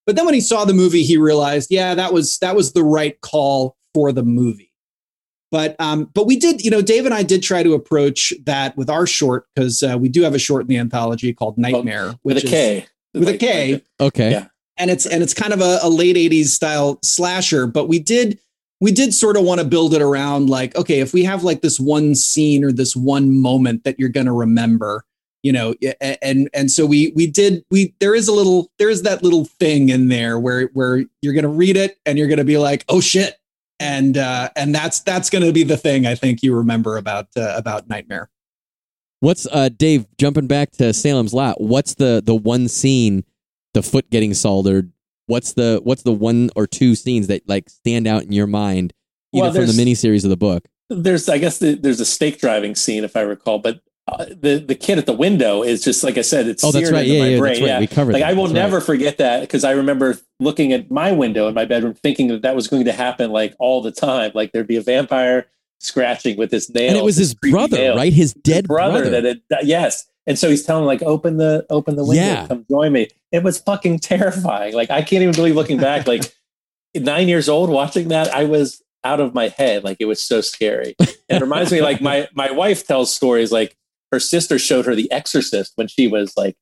But 0.07 0.17
then 0.17 0.25
when 0.25 0.33
he 0.35 0.41
saw 0.41 0.65
the 0.65 0.73
movie, 0.73 1.03
he 1.03 1.19
realized, 1.19 1.69
yeah, 1.71 1.95
that 1.95 2.15
was 2.15 2.39
that 2.39 2.57
was 2.57 2.73
the 2.73 2.83
right 2.83 3.21
call 3.21 3.77
for 3.93 4.11
the 4.11 4.23
movie. 4.23 4.73
But 5.51 5.77
um, 5.79 6.05
but 6.15 6.27
we 6.27 6.37
did, 6.39 6.63
you 6.63 6.71
know, 6.71 6.83
Dave 6.83 7.05
and 7.07 7.15
I 7.15 7.23
did 7.23 7.43
try 7.43 7.63
to 7.63 7.75
approach 7.75 8.33
that 8.45 8.77
with 8.77 8.89
our 8.91 9.07
short 9.07 9.47
because 9.55 9.83
uh, 9.83 9.97
we 9.99 10.09
do 10.09 10.23
have 10.23 10.35
a 10.35 10.39
short 10.39 10.63
in 10.63 10.69
the 10.69 10.77
anthology 10.79 11.33
called 11.35 11.57
Nightmare, 11.59 12.15
with 12.23 12.37
a 12.37 12.41
which 12.41 12.45
is- 12.45 12.51
K. 12.51 12.87
with 13.15 13.29
a 13.29 13.33
Like- 13.33 13.41
K, 13.41 13.83
Okay. 14.01 14.31
Yeah. 14.31 14.47
and 14.77 14.91
it's 14.91 15.07
and 15.07 15.23
it's 15.23 15.35
kind 15.35 15.53
of 15.53 15.61
a, 15.61 15.79
a 15.83 15.89
late 15.89 16.17
80s 16.17 16.47
style 16.49 16.99
slasher 17.03 17.67
but 17.67 17.89
we 17.89 17.99
did 17.99 18.39
we 18.81 18.93
did 18.93 19.13
sort 19.13 19.37
of 19.37 19.43
want 19.43 19.61
to 19.61 19.67
build 19.67 19.93
it 19.95 20.03
around 20.03 20.49
like 20.51 20.77
okay 20.77 21.01
if 21.01 21.13
we 21.13 21.25
have 21.25 21.43
like 21.43 21.63
this 21.63 21.81
one 21.81 22.15
scene 22.15 22.63
or 22.65 22.71
this 22.73 22.95
one 22.95 23.37
moment 23.41 23.83
that 23.85 23.99
you're 23.99 24.09
going 24.09 24.27
to 24.27 24.33
remember 24.33 25.05
you 25.43 25.53
know 25.53 25.75
and 26.23 26.49
and 26.55 26.71
so 26.71 26.87
we 26.87 27.13
we 27.17 27.27
did 27.27 27.65
we 27.71 27.93
there 28.01 28.15
is 28.15 28.29
a 28.29 28.33
little 28.33 28.71
there 28.79 28.91
is 28.91 29.03
that 29.03 29.23
little 29.23 29.45
thing 29.45 29.89
in 29.89 30.09
there 30.09 30.39
where 30.39 30.67
where 30.75 31.05
you're 31.23 31.35
going 31.35 31.43
to 31.43 31.49
read 31.49 31.77
it 31.77 31.99
and 32.07 32.19
you're 32.19 32.29
going 32.29 32.39
to 32.39 32.45
be 32.45 32.59
like 32.59 32.85
oh 32.89 33.01
shit 33.01 33.37
and 33.81 34.17
uh 34.19 34.49
and 34.57 34.75
that's 34.75 35.01
that's 35.01 35.31
going 35.31 35.45
to 35.45 35.53
be 35.53 35.63
the 35.65 35.77
thing 35.77 36.07
i 36.07 36.15
think 36.15 36.43
you 36.43 36.55
remember 36.55 36.97
about 36.99 37.27
uh, 37.37 37.53
about 37.57 37.89
nightmare 37.89 38.29
What's 39.21 39.47
uh 39.51 39.69
Dave 39.71 40.07
jumping 40.19 40.47
back 40.47 40.71
to 40.73 40.93
Salem's 40.93 41.35
Lot? 41.35 41.61
What's 41.61 41.95
the 41.95 42.23
the 42.25 42.37
one 42.37 42.69
scene, 42.69 43.25
the 43.75 43.83
foot 43.83 44.09
getting 44.11 44.35
soldered? 44.35 44.93
What's 45.27 45.55
the 45.55 45.81
what's 45.83 46.03
the 46.03 46.13
one 46.13 46.51
or 46.57 46.67
two 46.67 46.95
scenes 46.95 47.27
that 47.27 47.49
like 47.49 47.69
stand 47.69 48.07
out 48.07 48.23
in 48.23 48.33
your 48.33 48.47
mind, 48.47 48.93
either 49.35 49.45
Well, 49.45 49.53
from 49.55 49.67
the 49.67 49.73
miniseries 49.73 50.25
of 50.25 50.31
the 50.31 50.37
book? 50.37 50.67
There's, 50.91 51.29
I 51.29 51.37
guess, 51.37 51.59
the, 51.59 51.75
there's 51.75 52.01
a 52.01 52.07
stake 52.07 52.41
driving 52.41 52.75
scene, 52.75 53.05
if 53.05 53.15
I 53.15 53.21
recall, 53.21 53.59
but 53.59 53.81
uh, 54.07 54.25
the 54.25 54.65
the 54.67 54.75
kid 54.75 54.97
at 54.97 55.05
the 55.05 55.13
window 55.13 55.63
is 55.63 55.83
just 55.85 56.03
like 56.03 56.17
I 56.17 56.23
said. 56.23 56.47
It's 56.47 56.65
Oh, 56.65 56.73
that's 56.73 56.87
seared 56.87 56.95
right. 56.95 57.07
Yeah, 57.07 57.21
my 57.21 57.29
yeah, 57.29 57.39
brain. 57.39 57.53
that's 57.53 57.61
right. 57.61 57.69
Yeah. 57.69 57.81
We 57.81 57.87
covered 57.89 58.13
like 58.15 58.23
that. 58.23 58.31
I 58.31 58.33
will 58.33 58.45
That's 58.45 58.55
never 58.55 58.77
right. 58.79 58.87
forget 58.87 59.19
that 59.19 59.41
because 59.43 59.65
I 59.65 59.73
remember 59.73 60.17
looking 60.41 60.73
at 60.73 60.91
my 60.91 61.13
window 61.13 61.47
in 61.47 61.53
my 61.55 61.67
bedroom, 61.67 61.93
thinking 61.93 62.29
that 62.29 62.41
that 62.41 62.57
was 62.57 62.69
going 62.69 62.87
to 62.87 62.93
happen 62.93 63.31
like 63.33 63.55
all 63.59 63.83
the 63.83 63.93
time. 63.93 64.31
Like 64.35 64.53
there'd 64.53 64.67
be 64.67 64.77
a 64.77 64.81
vampire 64.83 65.49
scratching 65.81 66.37
with 66.37 66.51
his 66.51 66.69
nail, 66.71 66.89
And 66.91 66.97
it 66.99 67.05
was 67.05 67.17
his 67.17 67.35
brother, 67.35 67.95
right? 67.97 68.13
His 68.13 68.33
His 68.33 68.43
dead 68.43 68.67
brother, 68.69 69.03
brother. 69.09 69.21
that 69.23 69.41
had 69.51 69.67
yes. 69.67 70.07
And 70.27 70.39
so 70.39 70.51
he's 70.51 70.63
telling 70.65 70.85
like, 70.85 71.03
open 71.03 71.37
the 71.39 71.65
open 71.71 71.97
the 71.97 72.05
window, 72.05 72.23
Yeah. 72.23 72.47
come 72.47 72.67
join 72.71 72.93
me. 72.93 73.09
It 73.33 73.43
was 73.43 73.59
fucking 73.59 73.99
terrifying. 74.01 74.75
Like 74.75 74.91
I 74.91 75.03
can't 75.03 75.23
even 75.23 75.35
believe 75.35 75.55
looking 75.55 75.79
back, 75.79 76.07
like 76.07 76.33
nine 76.95 77.29
years 77.29 77.49
old 77.49 77.71
watching 77.71 78.09
that, 78.09 78.29
I 78.35 78.45
was 78.45 78.83
out 79.05 79.21
of 79.21 79.33
my 79.35 79.49
head. 79.49 79.85
Like 79.85 79.99
it 80.01 80.05
was 80.07 80.21
so 80.21 80.41
scary. 80.41 80.95
And 80.99 81.09
it 81.29 81.41
reminds 81.41 81.71
me 81.73 81.81
like 81.81 82.01
my 82.01 82.29
my 82.35 82.51
wife 82.51 82.87
tells 82.87 83.15
stories 83.15 83.53
like 83.53 83.77
her 84.13 84.21
sister 84.21 84.59
showed 84.59 84.87
her 84.87 84.95
The 84.95 85.11
Exorcist 85.13 85.73
when 85.77 85.87
she 85.87 86.09
was 86.09 86.37
like 86.37 86.57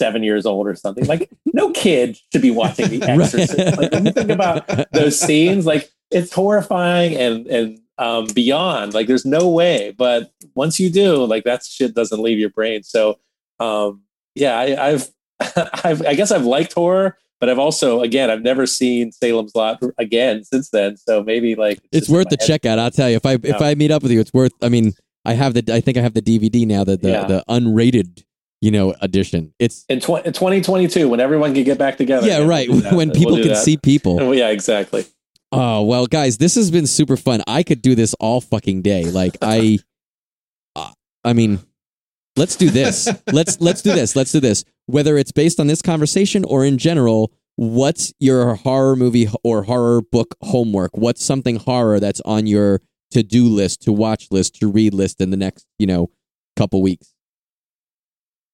seven 0.00 0.22
years 0.22 0.46
old 0.46 0.66
or 0.66 0.74
something. 0.74 1.04
Like 1.06 1.30
no 1.52 1.70
kid 1.72 2.18
should 2.32 2.42
be 2.42 2.50
watching 2.50 2.88
The. 2.88 3.02
Exorcist. 3.02 3.76
Like 3.76 3.92
when 3.92 4.06
you 4.06 4.12
think 4.12 4.30
about 4.30 4.66
those 4.92 5.18
scenes, 5.20 5.66
like 5.66 5.90
it's 6.10 6.32
horrifying 6.32 7.14
and 7.16 7.46
and 7.46 7.78
um, 8.02 8.26
beyond. 8.34 8.94
Like 8.94 9.06
there's 9.06 9.24
no 9.24 9.48
way. 9.48 9.94
But 9.96 10.30
once 10.54 10.78
you 10.80 10.90
do, 10.90 11.24
like 11.24 11.44
that 11.44 11.64
shit 11.64 11.94
doesn't 11.94 12.20
leave 12.20 12.38
your 12.38 12.50
brain. 12.50 12.82
So 12.82 13.18
um, 13.60 14.02
yeah, 14.34 14.58
I, 14.58 14.88
I've 14.90 15.08
I've 15.84 16.06
I 16.06 16.14
guess 16.14 16.30
I've 16.30 16.44
liked 16.44 16.72
horror. 16.74 17.16
But 17.40 17.48
I've 17.48 17.58
also, 17.58 18.02
again, 18.02 18.30
I've 18.30 18.42
never 18.42 18.66
seen 18.66 19.10
Salem's 19.10 19.56
Lot 19.56 19.82
again 19.98 20.44
since 20.44 20.70
then. 20.70 20.96
So 20.96 21.24
maybe 21.24 21.56
like 21.56 21.80
it's 21.90 22.08
in 22.08 22.14
worth 22.14 22.28
the 22.28 22.36
head. 22.38 22.46
check 22.46 22.64
out. 22.66 22.78
I'll 22.78 22.92
tell 22.92 23.10
you. 23.10 23.16
If 23.16 23.26
I 23.26 23.32
if 23.34 23.44
Yeah. 23.44 23.58
I 23.60 23.74
meet 23.74 23.90
up 23.90 24.02
with 24.04 24.12
you, 24.12 24.20
it's 24.20 24.32
worth. 24.32 24.52
I 24.62 24.68
mean, 24.68 24.92
I 25.24 25.32
have 25.32 25.54
the. 25.54 25.64
I 25.74 25.80
think 25.80 25.96
I 25.98 26.02
have 26.02 26.14
the 26.14 26.22
DVD 26.22 26.64
now. 26.66 26.84
The 26.84 26.96
the, 26.96 27.08
Yeah. 27.10 27.24
the 27.26 27.44
unrated, 27.48 28.22
you 28.60 28.70
know, 28.70 28.94
edition. 29.00 29.52
It's 29.58 29.84
in, 29.88 29.98
tw- 29.98 30.22
2022 30.24 31.08
when 31.08 31.18
everyone 31.18 31.52
can 31.52 31.64
get 31.64 31.78
back 31.78 31.96
together. 31.96 32.28
yeah, 32.28 32.44
right. 32.46 32.68
when 32.92 33.10
people 33.10 33.36
can 33.38 33.48
that. 33.48 33.56
see 33.64 33.76
people. 33.76 34.32
Yeah, 34.36 34.50
exactly. 34.50 35.04
Oh 35.52 35.82
well, 35.82 36.06
guys, 36.06 36.38
this 36.38 36.54
has 36.54 36.70
been 36.70 36.86
super 36.86 37.16
fun. 37.16 37.42
I 37.46 37.62
could 37.62 37.82
do 37.82 37.94
this 37.94 38.14
all 38.14 38.40
fucking 38.40 38.82
day. 38.82 39.04
Like 39.04 39.36
I, 39.42 39.78
uh, 40.76 40.92
I 41.24 41.34
mean, 41.34 41.60
let's 42.36 42.56
do 42.56 42.70
this. 42.70 43.08
let's 43.32 43.60
let's 43.60 43.82
do 43.82 43.92
this. 43.92 44.16
Let's 44.16 44.32
do 44.32 44.40
this. 44.40 44.64
Whether 44.86 45.18
it's 45.18 45.32
based 45.32 45.60
on 45.60 45.66
this 45.66 45.82
conversation 45.82 46.44
or 46.44 46.64
in 46.64 46.78
general, 46.78 47.32
what's 47.56 48.12
your 48.18 48.54
horror 48.54 48.96
movie 48.96 49.28
or 49.44 49.64
horror 49.64 50.00
book 50.00 50.34
homework? 50.40 50.96
What's 50.96 51.24
something 51.24 51.56
horror 51.56 52.00
that's 52.00 52.22
on 52.22 52.46
your 52.46 52.80
to 53.10 53.22
do 53.22 53.46
list, 53.46 53.82
to 53.82 53.92
watch 53.92 54.28
list, 54.30 54.58
to 54.60 54.70
read 54.70 54.94
list 54.94 55.20
in 55.20 55.30
the 55.30 55.36
next 55.36 55.66
you 55.78 55.86
know 55.86 56.08
couple 56.56 56.80
weeks? 56.82 57.12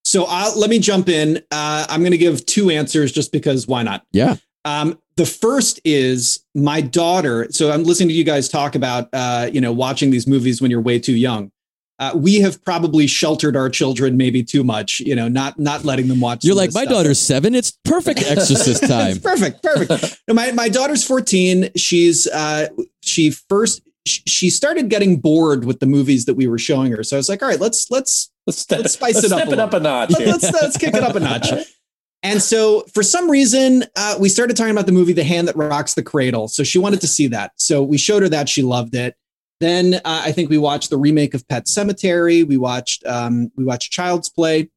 so 0.05 0.25
I'll, 0.27 0.59
let 0.59 0.71
me 0.71 0.79
jump 0.79 1.09
in 1.09 1.39
uh, 1.51 1.87
i'm 1.89 2.01
going 2.01 2.13
to 2.13 2.19
give 2.19 2.47
two 2.47 2.71
answers 2.71 3.13
just 3.13 3.31
because 3.31 3.67
why 3.67 3.83
not 3.83 4.05
Yeah. 4.13 4.37
Um, 4.69 4.99
the 5.17 5.27
first 5.27 5.81
is 5.85 6.45
my 6.55 6.81
daughter. 6.81 7.49
So 7.51 7.73
I'm 7.73 7.85
listening 7.85 8.11
to 8.11 8.15
you 8.15 8.25
guys 8.25 8.49
talk 8.49 8.75
about, 8.75 9.09
uh, 9.13 9.49
you 9.53 9.61
know, 9.61 9.73
watching 9.73 10.11
these 10.11 10.27
movies 10.27 10.61
when 10.61 10.71
you're 10.71 10.81
way 10.81 10.99
too 10.99 11.15
young. 11.17 11.51
Uh, 11.99 12.13
we 12.15 12.37
have 12.41 12.63
probably 12.65 13.09
sheltered 13.09 13.57
our 13.57 13.69
children 13.69 14.17
maybe 14.17 14.45
too 14.45 14.63
much, 14.63 15.01
you 15.01 15.17
know, 15.17 15.27
not 15.27 15.59
not 15.59 15.85
letting 15.85 16.07
them 16.07 16.21
watch. 16.21 16.45
You're 16.45 16.55
like 16.55 16.73
my 16.73 16.83
stuff." 16.83 16.93
daughter's 16.93 17.19
seven. 17.19 17.57
It's 17.57 17.77
perfect 17.85 18.21
exorcist 18.21 18.83
time. 18.87 19.17
It's 19.17 19.19
perfect, 19.19 19.65
perfect. 19.65 20.21
No, 20.29 20.35
my 20.35 20.53
my 20.53 20.69
daughter's 20.69 21.03
14. 21.05 21.71
She's 21.77 22.29
uh, 22.29 22.69
she 23.01 23.31
first 23.31 23.83
she 24.07 24.49
started 24.49 24.89
getting 24.89 25.19
bored 25.19 25.65
with 25.65 25.81
the 25.81 25.87
movies 25.87 26.27
that 26.27 26.35
we 26.35 26.47
were 26.47 26.59
showing 26.59 26.93
her. 26.93 27.03
So 27.03 27.17
I 27.17 27.19
was 27.19 27.29
like, 27.29 27.43
all 27.43 27.49
right, 27.49 27.61
let's 27.61 27.91
let's 27.91 28.31
Let's, 28.49 28.61
step, 28.61 28.79
Let's 28.79 28.95
spice 28.95 29.15
let's 29.17 29.27
it 29.27 29.33
up 29.33 29.41
step 29.41 29.49
a 29.49 29.53
it 29.53 29.59
up 29.59 29.75
a 29.75 29.81
notch. 29.81 30.11
Let- 30.11 30.23
here. 30.23 30.29
let's 30.33 30.53
let's 30.53 30.77
kick 30.79 30.95
it 30.95 31.03
up 31.03 31.15
a 31.15 31.21
notch. 31.21 31.51
And 32.23 32.43
so, 32.43 32.83
for 32.93 33.03
some 33.05 33.31
reason, 33.31 33.85
uh, 33.97 34.17
we 34.19 34.29
started 34.29 34.57
talking 34.57 34.73
about 34.73 34.87
the 34.87 34.93
movie 34.93 35.13
"The 35.13 35.25
Hand 35.25 35.47
That 35.49 35.57
Rocks 35.57 35.95
the 35.95 36.03
Cradle." 36.03 36.49
So 36.49 36.65
she 36.65 36.79
wanted 36.79 37.01
to 37.03 37.07
see 37.07 37.29
that. 37.29 37.53
So 37.57 37.83
we 37.83 37.97
showed 37.99 38.23
her 38.23 38.29
that. 38.31 38.49
She 38.49 38.63
loved 38.63 38.95
it. 38.97 39.15
Then 39.61 39.95
uh, 39.95 40.01
I 40.25 40.33
think 40.33 40.51
we 40.51 40.59
watched 40.59 40.91
the 40.91 40.97
remake 40.99 41.35
of 41.35 41.47
Pet 41.49 41.67
Sematary. 41.67 42.47
We 42.47 42.57
watched 42.57 43.05
um, 43.07 43.51
we 43.57 43.65
watched 43.65 43.93
Child's 43.93 44.29
Play. 44.29 44.71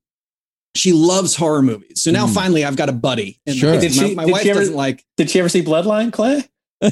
She 0.75 0.93
loves 0.93 1.35
horror 1.35 1.61
movies. 1.61 2.01
So 2.01 2.11
now 2.11 2.27
Hmm. 2.27 2.33
finally, 2.33 2.63
I've 2.63 2.77
got 2.77 2.89
a 2.89 2.93
buddy. 2.93 3.41
the 3.45 3.53
Sure. 3.53 3.79
Did 3.79 3.95
my, 3.97 4.07
she- 4.07 4.15
my 4.15 4.25
did 4.25 4.31
wife 4.31 4.45
ever- 4.45 4.59
doesn't 4.59 4.75
like. 4.75 5.03
Did 5.17 5.29
she 5.29 5.39
ever 5.39 5.49
see 5.49 5.63
Bloodline, 5.63 6.13
Clay? 6.13 6.43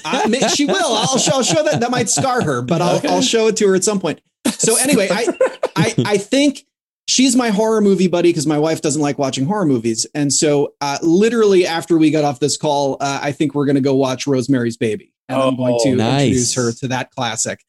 I 0.05 0.27
mean, 0.27 0.47
she 0.49 0.65
will. 0.65 0.75
I'll 0.93 1.17
show, 1.17 1.31
I'll 1.35 1.43
show 1.43 1.63
that. 1.63 1.79
That 1.79 1.89
might 1.89 2.09
scar 2.09 2.41
her, 2.43 2.61
but 2.61 2.81
I'll, 2.81 2.97
Okay. 2.97 3.07
I'll 3.07 3.21
show 3.23 3.47
it 3.47 3.57
to 3.57 3.67
her 3.69 3.75
at 3.75 3.83
some 3.83 3.99
point. 3.99 4.21
So 4.51 4.75
anyway, 4.77 5.07
I, 5.09 5.27
I, 5.75 5.95
I 6.05 6.17
think 6.17 6.65
she's 7.09 7.35
my 7.35 7.49
horror 7.49 7.81
movie 7.81 8.07
buddy 8.07 8.29
because 8.29 8.45
my 8.45 8.59
wife 8.59 8.81
doesn't 8.81 9.01
like 9.01 9.17
watching 9.17 9.45
horror 9.45 9.65
movies. 9.65 10.05
And 10.13 10.31
so, 10.31 10.73
uh, 10.79 10.99
literally 11.01 11.65
after 11.65 11.97
we 11.97 12.11
got 12.11 12.23
off 12.23 12.39
this 12.39 12.55
call, 12.55 12.97
uh, 13.01 13.19
I 13.21 13.31
think 13.31 13.55
we're 13.55 13.65
going 13.65 13.75
to 13.75 13.81
go 13.81 13.95
watch 13.95 14.27
Rosemary's 14.27 14.77
Baby, 14.77 15.11
and 15.27 15.41
I'm 15.41 15.55
going 15.55 15.79
to 15.83 15.89
Oh, 15.89 15.93
nice. 15.95 16.21
introduce 16.27 16.53
her 16.53 16.71
to 16.73 16.87
that 16.89 17.11
classic. 17.11 17.65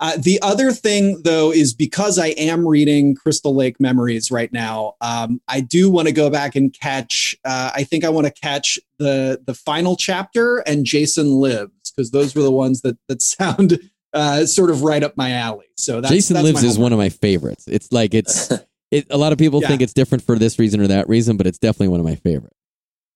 Uh, 0.00 0.16
the 0.16 0.40
other 0.40 0.72
thing, 0.72 1.20
though, 1.24 1.52
is 1.52 1.74
because 1.74 2.18
I 2.18 2.28
am 2.28 2.66
reading 2.66 3.14
Crystal 3.14 3.54
Lake 3.54 3.78
Memories 3.78 4.30
right 4.30 4.50
now. 4.50 4.94
Um, 5.02 5.42
I 5.46 5.60
do 5.60 5.90
want 5.90 6.08
to 6.08 6.12
go 6.12 6.30
back 6.30 6.56
and 6.56 6.72
catch. 6.72 7.36
Uh, 7.44 7.70
I 7.74 7.84
think 7.84 8.04
I 8.04 8.08
want 8.08 8.26
to 8.26 8.32
catch 8.32 8.78
the 8.98 9.40
the 9.46 9.52
final 9.54 9.96
chapter 9.96 10.58
and 10.66 10.86
Jason 10.86 11.32
Lives 11.32 11.92
because 11.94 12.10
those 12.12 12.34
were 12.34 12.42
the 12.42 12.50
ones 12.50 12.80
that 12.80 12.96
that 13.08 13.20
sound 13.36 13.78
uh, 14.14 14.46
sort 14.46 14.70
of 14.70 14.82
right 14.82 15.02
up 15.02 15.18
my 15.18 15.32
alley. 15.32 15.66
So 15.76 16.00
that's, 16.00 16.12
Jason 16.14 16.34
that's 16.34 16.46
Lives 16.46 16.64
is 16.64 16.78
one 16.78 16.92
of 16.94 16.98
my 16.98 17.10
favorites. 17.10 17.64
It's 17.68 17.92
like 17.92 18.14
it's 18.14 18.50
it. 18.90 19.06
A 19.10 19.18
lot 19.18 19.32
of 19.32 19.38
people 19.38 19.60
Yeah. 19.62 19.68
think 19.68 19.82
it's 19.82 19.92
different 19.92 20.24
for 20.24 20.38
this 20.38 20.58
reason 20.58 20.80
or 20.80 20.86
that 20.88 21.08
reason, 21.08 21.36
but 21.36 21.46
it's 21.46 21.58
definitely 21.58 21.88
one 21.88 22.00
of 22.00 22.06
my 22.06 22.16
favorites. 22.16 22.56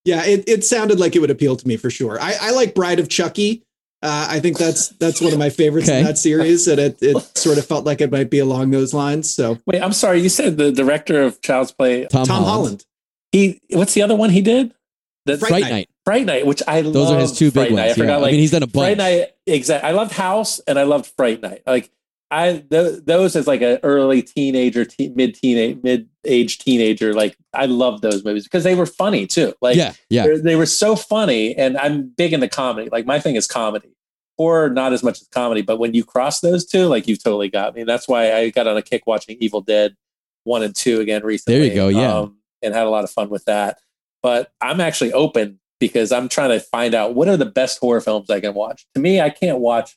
Yeah, 0.04 0.24
it, 0.24 0.44
it 0.48 0.64
sounded 0.64 1.00
like 1.00 1.16
it 1.16 1.20
would 1.20 1.30
appeal 1.30 1.56
to 1.56 1.66
me 1.66 1.76
for 1.76 1.88
sure. 1.90 2.20
I, 2.20 2.34
I 2.40 2.50
like 2.50 2.74
Bride 2.74 3.00
of 3.00 3.08
Chucky. 3.08 3.64
Uh, 4.02 4.26
I 4.28 4.38
think 4.40 4.58
that's 4.58 4.88
that's 4.88 5.22
one 5.22 5.32
of 5.32 5.38
my 5.38 5.48
favorites 5.48 5.88
Okay. 5.88 6.00
in 6.00 6.04
that 6.04 6.18
series, 6.18 6.68
and 6.68 6.78
it, 6.78 6.98
it 7.02 7.16
sort 7.38 7.56
of 7.56 7.64
felt 7.64 7.86
like 7.86 8.02
it 8.02 8.12
might 8.12 8.28
be 8.28 8.38
along 8.38 8.70
those 8.70 8.92
lines. 8.92 9.34
So 9.34 9.58
Wait, 9.66 9.80
I'm 9.80 9.94
sorry. 9.94 10.20
You 10.20 10.28
said 10.28 10.58
the 10.58 10.70
director 10.72 11.22
of 11.22 11.40
Child's 11.40 11.72
Play. 11.72 12.06
Tom, 12.08 12.26
Tom 12.26 12.44
Holland, 12.44 12.84
He 13.32 13.62
what's 13.70 13.94
the 13.94 14.02
other 14.02 14.14
one 14.14 14.28
he 14.28 14.42
did? 14.42 14.74
The 15.24 15.38
Fright 15.38 15.48
Fright 15.48 15.62
Night. 15.62 15.70
Night. 15.70 15.88
Fright 16.04 16.26
Night, 16.26 16.46
which 16.46 16.62
I 16.68 16.82
love. 16.82 16.92
Those 16.92 17.10
are 17.12 17.18
his 17.18 17.32
two 17.32 17.50
big 17.50 17.70
Night. 17.72 17.86
ones. 17.86 17.92
I 17.92 17.94
forgot. 17.94 18.06
yeah. 18.10 18.16
Like 18.18 18.28
I 18.28 18.30
mean, 18.32 18.40
he's 18.40 18.50
done 18.50 18.62
a 18.62 18.66
bunch. 18.66 18.84
Fright. 18.84 18.98
Night. 18.98 19.28
Exactly. 19.46 19.88
I 19.88 19.92
loved 19.92 20.12
House 20.12 20.58
and 20.60 20.78
I 20.78 20.82
loved 20.82 21.06
Fright 21.16 21.40
Night. 21.40 21.62
Like 21.66 21.90
I 22.30 22.64
th- 22.70 23.04
those 23.04 23.36
as 23.36 23.46
like 23.46 23.62
an 23.62 23.78
early 23.82 24.22
teenager, 24.22 24.84
te- 24.84 25.12
mid 25.14 25.34
teenage, 25.34 25.78
mid 25.82 26.08
age 26.24 26.58
teenager. 26.58 27.14
Like 27.14 27.36
I 27.52 27.66
love 27.66 28.00
those 28.00 28.24
movies 28.24 28.44
because 28.44 28.64
they 28.64 28.74
were 28.74 28.86
funny 28.86 29.26
too. 29.26 29.54
Like 29.60 29.76
yeah, 29.76 29.92
yeah. 30.08 30.26
they 30.42 30.56
were 30.56 30.66
so 30.66 30.96
funny, 30.96 31.54
and 31.54 31.76
I'm 31.76 32.08
big 32.08 32.32
into 32.32 32.48
comedy. 32.48 32.88
Like 32.90 33.06
my 33.06 33.20
thing 33.20 33.36
is 33.36 33.46
comedy. 33.46 33.90
Horror, 34.36 34.68
not 34.68 34.92
as 34.92 35.04
much 35.04 35.20
as 35.20 35.28
comedy, 35.28 35.62
but 35.62 35.78
when 35.78 35.94
you 35.94 36.04
cross 36.04 36.40
those 36.40 36.66
two, 36.66 36.86
like 36.86 37.06
you've 37.06 37.22
totally 37.22 37.48
got 37.48 37.74
me. 37.74 37.84
That's 37.84 38.08
why 38.08 38.32
I 38.32 38.50
got 38.50 38.66
on 38.66 38.76
a 38.76 38.82
kick 38.82 39.06
watching 39.06 39.36
Evil 39.38 39.60
Dead 39.60 39.94
one 40.42 40.62
and 40.62 40.74
two 40.74 41.00
again 41.00 41.22
recently. 41.22 41.58
There 41.58 41.68
you 41.68 41.74
go, 41.74 41.88
yeah. 41.88 42.18
um, 42.18 42.38
and 42.62 42.74
had 42.74 42.86
a 42.86 42.90
lot 42.90 43.04
of 43.04 43.10
fun 43.10 43.30
with 43.30 43.44
that. 43.44 43.78
But 44.22 44.50
I'm 44.60 44.80
actually 44.80 45.12
open 45.12 45.60
because 45.78 46.10
I'm 46.10 46.28
trying 46.28 46.50
to 46.50 46.60
find 46.60 46.94
out 46.94 47.14
what 47.14 47.28
are 47.28 47.36
the 47.36 47.44
best 47.44 47.78
horror 47.78 48.00
films 48.00 48.30
I 48.30 48.40
can 48.40 48.54
watch. 48.54 48.86
To 48.94 49.00
me, 49.00 49.20
I 49.20 49.30
can't 49.30 49.58
watch 49.58 49.96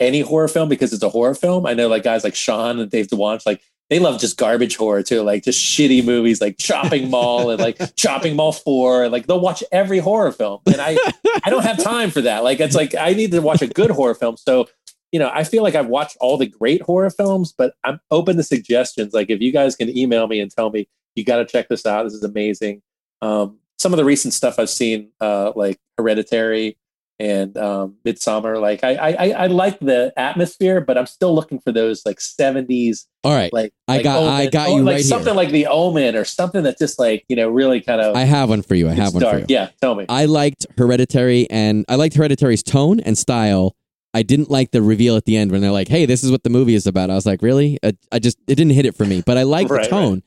any 0.00 0.20
horror 0.20 0.48
film 0.48 0.68
because 0.68 0.92
it's 0.92 1.02
a 1.02 1.08
horror 1.08 1.34
film. 1.34 1.66
I 1.66 1.74
know 1.74 1.88
like 1.88 2.02
guys 2.02 2.24
like 2.24 2.34
Sean 2.34 2.78
and 2.80 2.90
Dave 2.90 3.08
DeWanch, 3.08 3.46
like 3.46 3.62
they 3.90 3.98
love 3.98 4.20
just 4.20 4.38
garbage 4.38 4.76
horror 4.76 5.02
too, 5.02 5.22
like 5.22 5.44
just 5.44 5.62
shitty 5.62 6.04
movies 6.04 6.40
like 6.40 6.56
Chopping 6.58 7.10
Mall 7.10 7.50
and 7.50 7.60
like 7.60 7.78
Chopping 7.96 8.34
Mall 8.34 8.52
4. 8.52 9.08
Like 9.08 9.26
they'll 9.26 9.40
watch 9.40 9.62
every 9.72 9.98
horror 9.98 10.32
film. 10.32 10.60
And 10.66 10.80
I 10.80 10.96
I 11.44 11.50
don't 11.50 11.64
have 11.64 11.82
time 11.82 12.10
for 12.10 12.22
that. 12.22 12.44
Like 12.44 12.60
it's 12.60 12.74
like 12.74 12.94
I 12.94 13.12
need 13.12 13.30
to 13.32 13.40
watch 13.40 13.62
a 13.62 13.66
good 13.66 13.90
horror 13.90 14.14
film. 14.14 14.36
So, 14.36 14.68
you 15.12 15.18
know, 15.18 15.30
I 15.32 15.44
feel 15.44 15.62
like 15.62 15.74
I've 15.74 15.86
watched 15.86 16.16
all 16.20 16.38
the 16.38 16.46
great 16.46 16.82
horror 16.82 17.10
films, 17.10 17.54
but 17.56 17.74
I'm 17.84 18.00
open 18.10 18.36
to 18.36 18.42
suggestions. 18.42 19.12
Like 19.12 19.30
if 19.30 19.40
you 19.40 19.52
guys 19.52 19.76
can 19.76 19.96
email 19.96 20.26
me 20.26 20.40
and 20.40 20.50
tell 20.50 20.70
me 20.70 20.88
you 21.14 21.24
got 21.24 21.36
to 21.36 21.44
check 21.44 21.68
this 21.68 21.86
out. 21.86 22.04
This 22.04 22.14
is 22.14 22.24
amazing. 22.24 22.82
Um, 23.22 23.58
some 23.78 23.92
of 23.92 23.98
the 23.98 24.04
recent 24.04 24.34
stuff 24.34 24.58
I've 24.58 24.70
seen, 24.70 25.10
uh, 25.20 25.52
like 25.54 25.78
Hereditary 25.98 26.78
and 27.20 27.56
um, 27.56 27.96
Midsommar, 28.04 28.60
like 28.60 28.82
I, 28.82 28.94
I, 28.96 29.28
I 29.30 29.46
like 29.46 29.78
the 29.78 30.12
atmosphere, 30.16 30.80
but 30.80 30.98
I'm 30.98 31.06
still 31.06 31.34
looking 31.34 31.60
for 31.60 31.70
those 31.72 32.04
like 32.04 32.18
70s, 32.18 33.06
All 33.22 33.32
right. 33.32 33.52
like 33.52 33.72
I 33.88 33.96
like 33.96 34.04
got- 34.04 34.22
I 34.24 34.46
got 34.46 34.70
you 34.70 34.82
like 34.82 34.94
right 34.96 35.04
something 35.04 35.28
here. 35.28 35.34
like 35.36 35.50
The 35.50 35.66
Omen 35.66 36.16
or 36.16 36.24
something 36.24 36.64
that 36.64 36.78
just 36.78 36.98
like 36.98 37.24
you 37.28 37.36
know 37.36 37.48
really 37.48 37.80
kind 37.80 38.00
of 38.00 38.16
I 38.16 38.22
have 38.24 38.48
one 38.48 38.62
for 38.62 38.74
you. 38.74 38.88
I 38.88 38.92
have 38.94 39.14
one 39.14 39.22
dark. 39.22 39.34
for 39.34 39.38
you. 39.40 39.46
Yeah, 39.48 39.70
tell 39.80 39.94
me. 39.94 40.06
I 40.08 40.24
liked 40.24 40.66
Hereditary, 40.76 41.48
and 41.50 41.84
I 41.88 41.94
liked 41.96 42.16
Hereditary's 42.16 42.62
tone 42.62 42.98
and 43.00 43.16
style. 43.16 43.76
I 44.12 44.22
didn't 44.22 44.50
like 44.50 44.70
the 44.70 44.80
reveal 44.82 45.16
at 45.16 45.24
the 45.24 45.36
end 45.36 45.50
when 45.52 45.60
they're 45.60 45.70
like, 45.72 45.88
"Hey, 45.88 46.06
this 46.06 46.22
is 46.24 46.30
what 46.30 46.42
the 46.44 46.50
movie 46.50 46.74
is 46.74 46.86
about." 46.86 47.10
I 47.10 47.14
was 47.14 47.26
like, 47.26 47.42
"Really?" 47.42 47.78
I, 47.84 47.92
I 48.12 48.18
just 48.18 48.38
it 48.46 48.54
didn't 48.56 48.72
hit 48.72 48.86
it 48.86 48.94
for 48.96 49.04
me, 49.04 49.22
but 49.24 49.36
I 49.38 49.42
like 49.44 49.68
Right, 49.70 49.84
the 49.84 49.88
tone. 49.90 50.22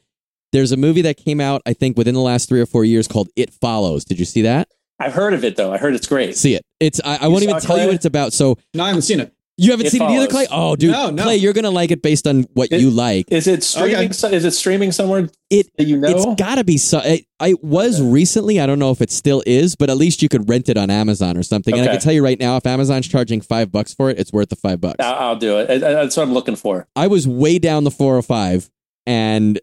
There's 0.53 0.71
a 0.71 0.77
movie 0.77 1.01
that 1.01 1.17
came 1.17 1.41
out, 1.41 1.61
I 1.65 1.73
think, 1.73 1.97
within 1.97 2.13
the 2.15 2.21
last 2.21 2.47
three 2.47 2.61
or 2.61 2.65
four 2.65 2.85
years 2.85 3.05
called 3.07 3.27
It 3.35 3.51
Follows. 3.53 4.05
Did 4.05 4.17
you 4.19 4.23
see 4.25 4.43
that? 4.43 4.69
I've 4.99 5.13
heard 5.13 5.33
of 5.33 5.43
it 5.43 5.55
though. 5.55 5.71
I 5.71 5.77
heard 5.77 5.93
it's 5.95 6.07
great. 6.07 6.35
See 6.37 6.55
it? 6.55 6.63
It's 6.79 6.99
I, 7.03 7.17
I 7.21 7.27
won't 7.27 7.43
even 7.43 7.57
it, 7.57 7.63
tell 7.63 7.77
you 7.79 7.85
what 7.87 7.95
it's 7.95 8.05
about. 8.05 8.33
So 8.33 8.57
no, 8.73 8.83
I 8.83 8.87
haven't 8.87 9.03
seen 9.03 9.19
it. 9.19 9.33
you 9.57 9.71
haven't 9.71 9.87
It 9.87 9.91
seen 9.91 10.01
it 10.01 10.05
either, 10.05 10.27
Follows. 10.27 10.31
Clay? 10.31 10.47
Oh, 10.51 10.75
dude, 10.75 10.91
No, 10.91 11.09
no. 11.11 11.23
Clay, 11.23 11.37
you're 11.37 11.53
gonna 11.53 11.69
like 11.71 11.91
it 11.91 12.01
based 12.01 12.25
on 12.27 12.43
what 12.53 12.71
It- 12.71 12.81
you 12.81 12.89
like. 12.89 13.25
Is 13.31 13.47
it 13.47 13.63
streaming? 13.63 13.95
Okay. 13.95 14.11
so- 14.13 14.27
Is 14.29 14.43
it 14.45 14.51
streaming 14.51 14.91
somewhere 14.91 15.29
It 15.49 15.67
that 15.77 15.85
you 15.87 15.97
know? 15.97 16.09
It's 16.09 16.39
got 16.41 16.55
to 16.55 16.63
be 16.63 16.77
so. 16.77 16.99
It, 16.99 17.25
I 17.39 17.55
was 17.61 17.99
Okay. 18.01 18.09
recently. 18.09 18.59
I 18.59 18.65
don't 18.65 18.79
know 18.79 18.91
if 18.91 19.01
it 19.01 19.11
still 19.11 19.41
is, 19.45 19.75
but 19.75 19.89
at 19.89 19.97
least 19.97 20.21
you 20.23 20.29
could 20.29 20.49
rent 20.49 20.67
it 20.69 20.77
on 20.77 20.89
Amazon 20.89 21.37
or 21.37 21.43
something. 21.43 21.73
And 21.73 21.81
I 21.81 21.85
Okay. 21.85 21.93
can 21.93 22.01
tell 22.01 22.13
you 22.13 22.23
right 22.23 22.39
now, 22.39 22.57
if 22.57 22.65
Amazon's 22.65 23.07
charging 23.07 23.41
five 23.41 23.71
bucks 23.71 23.93
for 23.93 24.09
it, 24.09 24.19
it's 24.19 24.33
worth 24.33 24.49
the 24.49 24.55
five 24.55 24.81
bucks. 24.81 24.97
I'll, 24.99 25.15
I'll 25.15 25.35
do 25.35 25.57
it. 25.59 25.69
I- 25.69 25.75
I- 25.75 25.77
That's 25.93 26.17
what 26.17 26.23
I'm 26.23 26.33
looking 26.33 26.55
for. 26.55 26.87
I 26.95 27.05
was 27.07 27.27
way 27.27 27.59
down 27.59 27.83
the 27.83 27.91
405, 27.91 28.69
and 29.05 29.59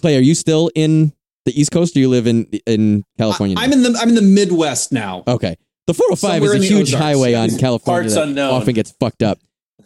Clay, 0.00 0.16
are 0.16 0.20
you 0.20 0.34
still 0.34 0.70
in 0.74 1.12
the 1.46 1.58
East 1.58 1.70
Coast, 1.70 1.96
or 1.96 2.00
you 2.00 2.10
live 2.10 2.26
in 2.26 2.44
in 2.66 3.04
California? 3.16 3.56
I, 3.58 3.64
am 3.64 3.72
in 3.72 3.82
the 3.82 3.98
I'm 3.98 4.10
in 4.10 4.14
the 4.14 4.22
Midwest 4.22 4.92
now. 4.92 5.24
okay. 5.26 5.56
The 5.86 5.94
405 5.94 6.18
Somewhere 6.42 6.56
is 6.56 6.64
a 6.64 6.66
huge 6.66 6.88
Ozarks. 6.88 7.02
highway 7.04 7.34
on 7.34 7.48
California 7.58 8.02
Parts 8.02 8.14
that 8.16 8.24
unknown. 8.24 8.52
often 8.52 8.74
gets 8.74 8.90
fucked 8.98 9.22
up. 9.22 9.38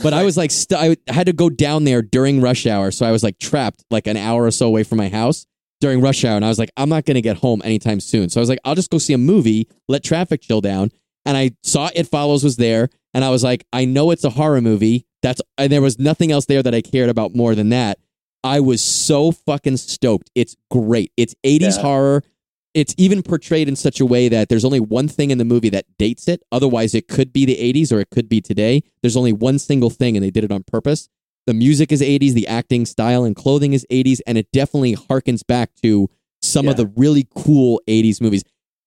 But 0.03 0.15
I 0.15 0.25
was 0.25 0.35
like, 0.35 0.51
st- 0.51 0.81
I 1.07 1.13
had 1.13 1.27
to 1.27 1.35
go 1.35 1.51
down 1.51 1.85
there 1.85 2.01
during 2.01 2.41
rush 2.41 2.67
hour, 2.67 2.91
so 2.91 3.05
I 3.05 3.11
was 3.13 3.23
like 3.23 3.39
trapped 3.39 3.85
like 3.91 4.07
an 4.07 4.17
hour 4.17 4.45
or 4.45 4.51
so 4.51 4.67
away 4.67 4.83
from 4.83 4.97
my 4.97 5.11
house 5.11 5.47
during 5.83 6.01
rush 6.01 6.25
hour, 6.25 6.37
and 6.37 6.45
I 6.45 6.49
was 6.49 6.59
like, 6.59 6.71
I'm 6.79 6.89
not 6.89 7.05
gonna 7.05 7.21
get 7.21 7.37
home 7.37 7.61
anytime 7.67 8.01
soon. 8.01 8.31
So 8.31 8.41
I 8.41 8.43
was 8.43 8.49
like, 8.49 8.61
I'll 8.65 8.75
just 8.75 8.91
go 8.91 8.97
see 8.97 9.13
a 9.13 9.19
movie, 9.19 9.69
let 9.89 10.03
traffic 10.03 10.41
chill 10.41 10.63
down, 10.63 10.91
and 11.27 11.37
I 11.37 11.51
saw 11.63 11.91
It 11.95 12.05
Follows 12.09 12.43
was 12.43 12.57
there, 12.57 12.89
and 13.13 13.23
I 13.23 13.29
was 13.29 13.45
like, 13.45 13.67
I 13.71 13.85
know 13.85 14.11
it's 14.11 14.25
a 14.25 14.31
horror 14.31 14.63
movie. 14.63 15.05
That's 15.23 15.43
and 15.59 15.71
there 15.71 15.83
was 15.83 15.99
nothing 15.99 16.33
else 16.33 16.47
there 16.47 16.63
that 16.63 16.75
I 16.75 16.81
cared 16.81 17.11
about 17.11 17.35
more 17.37 17.55
than 17.55 17.69
that. 17.69 17.99
I 18.43 18.61
was 18.61 18.83
so 18.83 19.33
fucking 19.33 19.77
stoked. 19.77 20.31
It's 20.35 20.57
great. 20.71 21.13
It's 21.17 21.35
80s 21.45 21.77
Yeah. 21.77 21.83
horror. 21.83 22.25
It's 22.73 22.95
even 22.97 23.23
portrayed 23.23 23.69
in 23.69 23.75
such 23.77 24.01
a 24.01 24.07
way 24.07 24.29
that 24.29 24.49
there's 24.49 24.65
only 24.65 24.79
one 24.81 25.09
thing 25.09 25.31
in 25.31 25.39
the 25.39 25.45
movie 25.45 25.71
that 25.71 25.87
dates 25.99 26.29
it. 26.29 26.43
Otherwise, 26.53 26.95
it 26.95 27.09
could 27.09 27.33
be 27.33 27.45
the 27.45 27.59
80s 27.59 27.91
or 27.93 28.01
it 28.01 28.11
could 28.11 28.29
be 28.29 28.41
today. 28.41 28.83
There's 29.03 29.17
only 29.17 29.33
one 29.33 29.59
single 29.59 29.91
thing, 29.91 30.17
and 30.17 30.25
they 30.25 30.31
did 30.31 30.45
it 30.45 30.53
on 30.53 30.63
purpose. 30.63 31.09
The 31.47 31.55
music 31.55 31.91
is 31.91 32.01
80s, 32.01 32.33
the 32.35 32.47
acting 32.47 32.87
style 32.87 33.25
and 33.25 33.35
clothing 33.35 33.73
is 33.73 33.85
80s, 33.91 34.21
and 34.27 34.39
it 34.39 34.47
definitely 34.53 34.95
harkens 34.95 35.45
back 35.45 35.71
to 35.83 36.09
some 36.43 36.69
of 36.69 36.77
the 36.77 36.87
really 36.97 37.27
cool 37.35 37.83
80s 37.89 38.21
movies. 38.21 38.45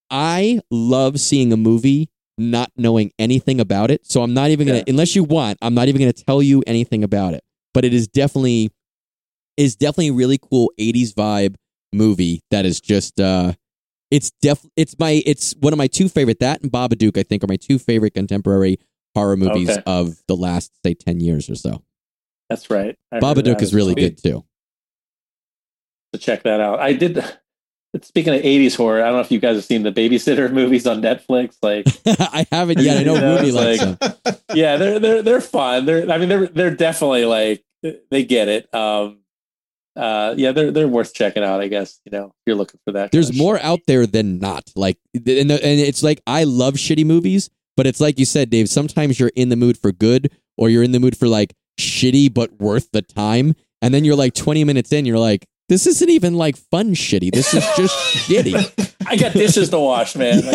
I 0.09 0.61
love 0.71 1.19
seeing 1.19 1.51
a 1.51 1.57
movie 1.57 2.09
not 2.37 2.71
knowing 2.77 3.11
anything 3.19 3.59
about 3.59 3.91
it. 3.91 4.05
So 4.07 4.23
I'm 4.23 4.33
not 4.33 4.49
even 4.49 4.65
gonna, 4.65 4.79
Yeah. 4.79 4.83
unless 4.93 5.15
you 5.15 5.23
want, 5.23 5.57
I'm 5.61 5.73
not 5.73 5.87
even 5.87 5.99
gonna 5.99 6.13
tell 6.13 6.41
you 6.41 6.63
anything 6.65 7.03
about 7.03 7.33
it. 7.33 7.43
But 7.73 7.85
it 7.85 7.93
is 7.93 8.07
definitely 8.07 8.69
is 9.57 9.75
definitely 9.75 10.09
a 10.09 10.13
really 10.13 10.39
cool 10.39 10.71
80s 10.79 11.13
vibe 11.13 11.55
movie 11.91 12.41
that 12.49 12.65
is 12.65 12.81
just 12.81 13.19
uh 13.19 13.53
it's 14.09 14.31
def 14.41 14.65
it's 14.75 14.97
my 14.99 15.21
it's 15.25 15.53
one 15.59 15.73
of 15.73 15.77
my 15.77 15.87
two 15.87 16.09
favorite 16.09 16.39
that 16.39 16.61
and 16.63 16.71
Babadook 16.71 17.17
I 17.17 17.23
think 17.23 17.43
are 17.43 17.47
my 17.47 17.55
two 17.57 17.77
favorite 17.79 18.13
contemporary 18.13 18.77
horror 19.15 19.37
movies 19.37 19.69
Okay. 19.69 19.83
of 19.85 20.15
the 20.27 20.35
last 20.35 20.71
say 20.85 20.93
10 20.95 21.19
years 21.19 21.49
or 21.49 21.55
so. 21.55 21.83
That's 22.49 22.69
right. 22.69 22.95
I 23.11 23.19
Babadook 23.19 23.61
is 23.61 23.73
really 23.73 23.93
good 23.95 24.21
too. 24.21 24.43
To 26.13 26.19
check 26.19 26.43
that 26.43 26.59
out. 26.59 26.79
I 26.79 26.93
did. 26.93 27.23
Speaking 28.01 28.33
of 28.33 28.41
80s 28.41 28.75
horror, 28.75 29.01
I 29.03 29.05
don't 29.05 29.13
know 29.15 29.19
if 29.21 29.31
you 29.31 29.39
guys 29.39 29.55
have 29.55 29.65
seen 29.65 29.83
the 29.83 29.91
babysitter 29.91 30.51
movies 30.53 30.87
on 30.87 31.01
Netflix. 31.01 31.57
Like, 31.61 31.85
I 32.19 32.45
haven't 32.51 32.79
yet. 32.79 32.97
I 32.97 33.03
know 33.03 33.13
You 33.43 33.51
know, 33.51 33.59
like- 33.59 33.79
them. 33.99 34.35
yeah, 34.53 34.77
they're 34.77 34.99
they're 34.99 35.21
they're 35.21 35.41
fun. 35.41 35.85
They're 35.85 36.09
I 36.11 36.17
mean 36.17 36.29
they're 36.29 36.47
they're 36.47 36.75
definitely 36.75 37.25
like 37.25 37.63
they 38.11 38.23
get 38.25 38.47
it. 38.47 38.73
Um, 38.73 39.19
uh, 39.95 40.33
yeah, 40.37 40.51
they're 40.51 40.71
they're 40.71 40.87
worth 40.87 41.13
checking 41.13 41.43
out. 41.43 41.61
I 41.61 41.67
guess 41.67 41.99
you 42.05 42.11
know 42.11 42.25
if 42.27 42.41
you're 42.45 42.55
looking 42.55 42.79
for 42.85 42.93
that. 42.93 43.11
There's 43.11 43.35
more 43.35 43.57
shit. 43.57 43.65
out 43.65 43.79
there 43.87 44.05
than 44.07 44.39
not. 44.39 44.71
Like, 44.75 44.97
and, 45.13 45.49
the, 45.49 45.63
and 45.63 45.79
it's 45.79 46.03
like 46.03 46.21
I 46.25 46.43
love 46.45 46.75
shitty 46.75 47.05
movies, 47.05 47.49
but 47.77 47.85
it's 47.85 48.01
like 48.01 48.19
you 48.19 48.25
said, 48.25 48.49
Dave. 48.49 48.69
Sometimes 48.69 49.19
you're 49.19 49.31
in 49.35 49.49
the 49.49 49.55
mood 49.55 49.77
for 49.77 49.91
good, 49.91 50.31
or 50.57 50.69
you're 50.69 50.83
in 50.83 50.91
the 50.91 50.99
mood 50.99 51.17
for 51.17 51.27
like 51.27 51.53
shitty 51.79 52.33
but 52.33 52.59
worth 52.59 52.89
the 52.91 53.01
time, 53.01 53.55
and 53.81 53.93
then 53.93 54.03
you're 54.05 54.15
like 54.15 54.33
20 54.33 54.63
minutes 54.63 54.91
in, 54.91 55.05
you're 55.05 55.19
like, 55.19 55.45
this 55.73 55.87
isn't 55.87 56.09
even 56.09 56.35
like 56.35 56.55
fun 56.55 56.93
shitty. 56.93 57.31
This 57.33 57.53
is 57.53 57.63
just 57.75 57.95
shitty. 58.29 58.95
I 59.07 59.15
got 59.17 59.33
dishes 59.33 59.69
to 59.69 59.79
wash, 59.79 60.15
man. 60.15 60.41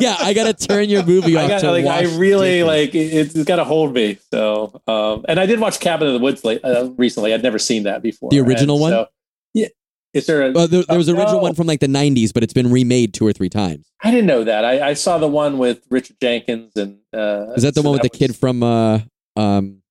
Yeah, 0.00 0.16
I 0.18 0.32
gotta 0.32 0.54
turn 0.54 0.88
your 0.88 1.04
movie 1.04 1.36
off 1.36 1.44
I 1.44 1.48
got 1.48 1.60
to 1.60 1.70
like 1.72 1.84
I 1.84 2.04
really 2.16 2.60
dishes. 2.62 2.66
like 2.66 2.94
it, 2.94 3.36
it's 3.36 3.44
got 3.44 3.56
to 3.56 3.64
hold 3.64 3.92
me. 3.92 4.18
So, 4.32 4.80
um, 4.86 5.26
and 5.28 5.38
I 5.38 5.44
did 5.46 5.60
watch 5.60 5.78
Cabin 5.78 6.08
in 6.08 6.14
the 6.14 6.20
Woods 6.20 6.42
late, 6.44 6.64
uh, 6.64 6.90
recently. 6.96 7.34
I'd 7.34 7.42
never 7.42 7.58
seen 7.58 7.82
that 7.82 8.02
before. 8.02 8.30
The 8.30 8.40
original 8.40 8.76
And 8.76 8.80
one? 8.80 8.90
so- 8.92 9.06
yeah. 9.54 9.66
Is 10.14 10.24
there 10.26 10.42
a? 10.42 10.52
Uh, 10.52 10.66
there, 10.66 10.82
there 10.84 10.96
was 10.96 11.08
an 11.08 11.16
original 11.18 11.40
Oh, 11.40 11.42
one 11.42 11.54
from 11.54 11.66
like 11.66 11.80
the 11.80 11.86
90s, 11.86 12.32
but 12.32 12.42
it's 12.42 12.54
been 12.54 12.70
remade 12.70 13.12
two 13.12 13.26
or 13.26 13.32
three 13.34 13.50
times. 13.50 13.86
I 14.02 14.10
didn't 14.10 14.26
know 14.26 14.42
that. 14.44 14.64
I, 14.64 14.88
I 14.90 14.94
saw 14.94 15.18
the 15.18 15.28
one 15.28 15.58
with 15.58 15.82
Richard 15.90 16.16
Jenkins 16.22 16.72
and. 16.76 16.98
Uh, 17.12 17.52
Is 17.56 17.62
that 17.62 17.74
the 17.74 17.82
so 17.82 17.90
one 17.90 17.92
with 17.92 18.02
the 18.02 18.08
was- 18.10 18.18
kid 18.18 18.36
from 18.36 18.62
uh 18.62 19.00
um 19.36 19.82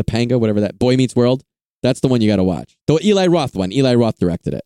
Topanga, 0.00 0.40
whatever 0.40 0.60
that 0.62 0.76
Boy 0.78 0.96
Meets 0.96 1.14
World? 1.14 1.44
That's 1.82 2.00
the 2.00 2.08
one 2.08 2.20
you 2.20 2.28
got 2.28 2.36
to 2.36 2.44
watch. 2.44 2.76
The 2.86 2.98
Eli 3.04 3.26
Roth 3.26 3.54
one. 3.54 3.72
Eli 3.72 3.94
Roth 3.94 4.18
directed 4.18 4.54
it. 4.54 4.64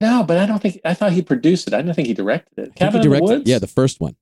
No, 0.00 0.22
but 0.22 0.38
I 0.38 0.46
don't 0.46 0.60
think 0.62 0.80
I 0.84 0.94
thought 0.94 1.12
he 1.12 1.20
produced 1.20 1.68
it. 1.68 1.74
I 1.74 1.78
didn't 1.78 1.94
think 1.94 2.08
he 2.08 2.14
directed 2.14 2.58
it. 2.58 2.74
Cabin 2.74 3.02
in 3.02 3.10
the 3.10 3.20
Woods. 3.20 3.48
Yeah, 3.48 3.58
the 3.58 3.66
first 3.66 4.00
one. 4.00 4.16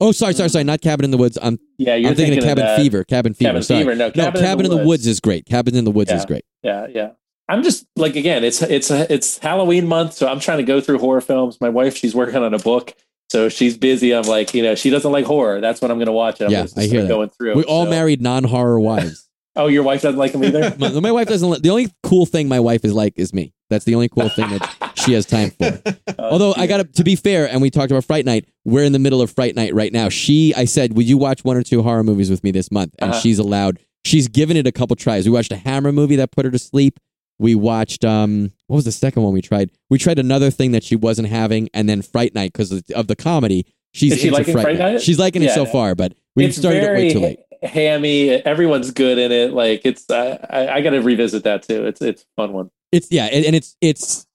Oh, 0.00 0.12
sorry, 0.12 0.32
sorry, 0.34 0.48
hmm. 0.48 0.52
sorry. 0.52 0.64
Not 0.64 0.80
Cabin 0.80 1.04
in 1.04 1.10
the 1.10 1.16
Woods. 1.16 1.38
I'm, 1.40 1.58
yeah. 1.78 1.94
You're 1.96 2.10
I'm 2.10 2.16
thinking, 2.16 2.38
of 2.38 2.44
Cabin 2.44 2.64
that. 2.64 2.78
Fever. 2.78 3.04
Cabin 3.04 3.34
Fever. 3.34 3.48
Cabin 3.48 3.62
sorry. 3.62 3.80
Fever. 3.80 3.94
No, 3.94 4.06
No, 4.14 4.32
Cabin, 4.32 4.66
in 4.66 4.70
the 4.70 4.86
Woods. 4.86 5.06
is 5.06 5.20
great. 5.20 5.46
Cabin 5.46 5.74
in 5.74 5.84
the 5.84 5.90
Woods 5.90 6.10
is 6.12 6.24
great. 6.24 6.44
Yeah, 6.62 6.86
yeah. 6.88 7.10
I'm 7.48 7.62
just 7.62 7.86
like 7.94 8.16
again, 8.16 8.42
it's 8.42 8.60
it's 8.62 8.90
it's 8.90 9.38
Halloween 9.38 9.86
month, 9.86 10.14
so 10.14 10.26
I'm 10.26 10.40
trying 10.40 10.58
to 10.58 10.64
go 10.64 10.80
through 10.80 10.98
horror 10.98 11.20
films. 11.20 11.60
My 11.60 11.68
wife, 11.68 11.96
she's 11.96 12.12
working 12.14 12.36
on 12.42 12.52
a 12.54 12.58
book, 12.58 12.94
So 13.30 13.48
she's 13.48 13.76
busy. 13.76 14.12
I'm 14.12 14.24
like, 14.24 14.52
you 14.52 14.62
know, 14.64 14.74
she 14.74 14.90
doesn't 14.90 15.12
like 15.12 15.26
horror. 15.26 15.60
That's 15.60 15.80
what 15.80 15.90
I'm 15.92 15.98
going 15.98 16.06
to 16.06 16.12
watch. 16.12 16.40
I'm 16.40 16.50
Yeah, 16.50 16.62
just 16.62 16.76
I 16.76 16.82
hear 16.86 17.02
that. 17.02 17.08
Going 17.08 17.28
through. 17.30 17.54
We 17.54 17.64
all 17.64 17.84
so- 17.84 17.90
married 17.90 18.20
non-horror 18.20 18.80
wives. 18.80 19.25
Oh, 19.56 19.66
your 19.68 19.82
wife 19.82 20.02
doesn't 20.02 20.18
like 20.18 20.32
them 20.32 20.44
either. 20.44 20.74
my, 20.78 20.90
my 21.00 21.12
wife 21.12 21.28
doesn't. 21.28 21.48
li- 21.48 21.58
The 21.60 21.70
only 21.70 21.88
cool 22.02 22.26
thing 22.26 22.48
my 22.48 22.60
wife 22.60 22.84
is 22.84 22.92
like 22.92 23.14
is 23.16 23.32
me. 23.32 23.52
That's 23.70 23.84
the 23.84 23.94
only 23.94 24.08
cool 24.08 24.28
thing 24.28 24.48
that 24.50 24.92
she 24.96 25.12
has 25.14 25.26
time 25.26 25.50
for. 25.50 25.80
Oh, 26.18 26.30
Although 26.30 26.54
I 26.56 26.66
got 26.66 26.78
to 26.78 26.84
to 26.84 27.04
be 27.04 27.14
fair, 27.14 27.46
and 27.48 27.60
we 27.60 27.68
talked 27.70 27.90
about 27.90 28.04
Fright 28.04 28.24
Night. 28.24 28.46
We're 28.64 28.84
in 28.84 28.92
the 28.92 28.98
middle 28.98 29.20
of 29.20 29.30
Fright 29.30 29.54
Night 29.54 29.74
right 29.74 29.92
now. 29.92 30.08
She, 30.08 30.54
I 30.54 30.64
said, 30.64 30.96
would 30.96 31.06
you 31.06 31.18
watch 31.18 31.44
one 31.44 31.56
or 31.56 31.62
two 31.62 31.82
horror 31.82 32.02
movies 32.02 32.30
with 32.30 32.42
me 32.42 32.50
this 32.52 32.70
month? 32.70 32.94
And 32.98 33.10
Uh-huh. 33.10 33.20
she's 33.20 33.38
allowed. 33.38 33.78
She's 34.04 34.28
given 34.28 34.56
it 34.56 34.66
a 34.66 34.72
couple 34.72 34.96
tries. 34.96 35.24
We 35.26 35.30
watched 35.32 35.52
a 35.52 35.56
Hammer 35.56 35.92
movie 35.92 36.16
that 36.16 36.30
put 36.32 36.44
her 36.46 36.50
to 36.50 36.58
sleep. 36.58 36.98
We 37.38 37.54
watched 37.54 38.04
um, 38.04 38.50
what 38.66 38.76
was 38.76 38.86
the 38.86 38.92
second 38.92 39.22
one 39.24 39.32
we 39.34 39.42
tried? 39.42 39.70
We 39.90 39.98
tried 39.98 40.18
another 40.18 40.50
thing 40.50 40.72
that 40.72 40.82
she 40.82 40.96
wasn't 40.96 41.28
having, 41.28 41.68
and 41.74 41.86
then 41.88 42.00
Fright 42.02 42.34
Night 42.34 42.52
because 42.54 42.72
of, 42.72 42.82
of 42.94 43.08
the 43.08 43.16
comedy. 43.16 43.66
She's 43.92 44.12
Is 44.14 44.20
she 44.20 44.28
into 44.28 44.38
liking 44.38 44.54
Fright 44.54 44.78
Night? 44.78 45.02
She's 45.02 45.18
liking 45.18 45.42
it 45.42 45.50
so 45.50 45.64
no. 45.64 45.70
far, 45.70 45.94
but 45.94 46.14
we 46.34 46.46
it's 46.46 46.56
started 46.56 46.82
it 46.82 46.90
way 46.92 47.12
too 47.12 47.20
late. 47.20 47.38
Ha- 47.66 47.72
hammy. 47.72 48.30
Everyone's 48.30 48.90
good 48.90 49.18
in 49.18 49.32
it. 49.32 49.52
Like 49.52 49.82
it's. 49.84 50.08
Uh, 50.08 50.44
I, 50.50 50.68
I 50.68 50.80
got 50.80 50.90
to 50.90 51.00
revisit 51.02 51.44
that 51.44 51.62
too. 51.62 51.86
It's 51.86 52.00
it's 52.00 52.22
a 52.22 52.26
fun 52.36 52.52
one. 52.52 52.70
It's 52.92 53.10
yeah, 53.10 53.26
and, 53.26 53.44
and 53.44 53.56
it's 53.56 53.76
it's 53.80 54.26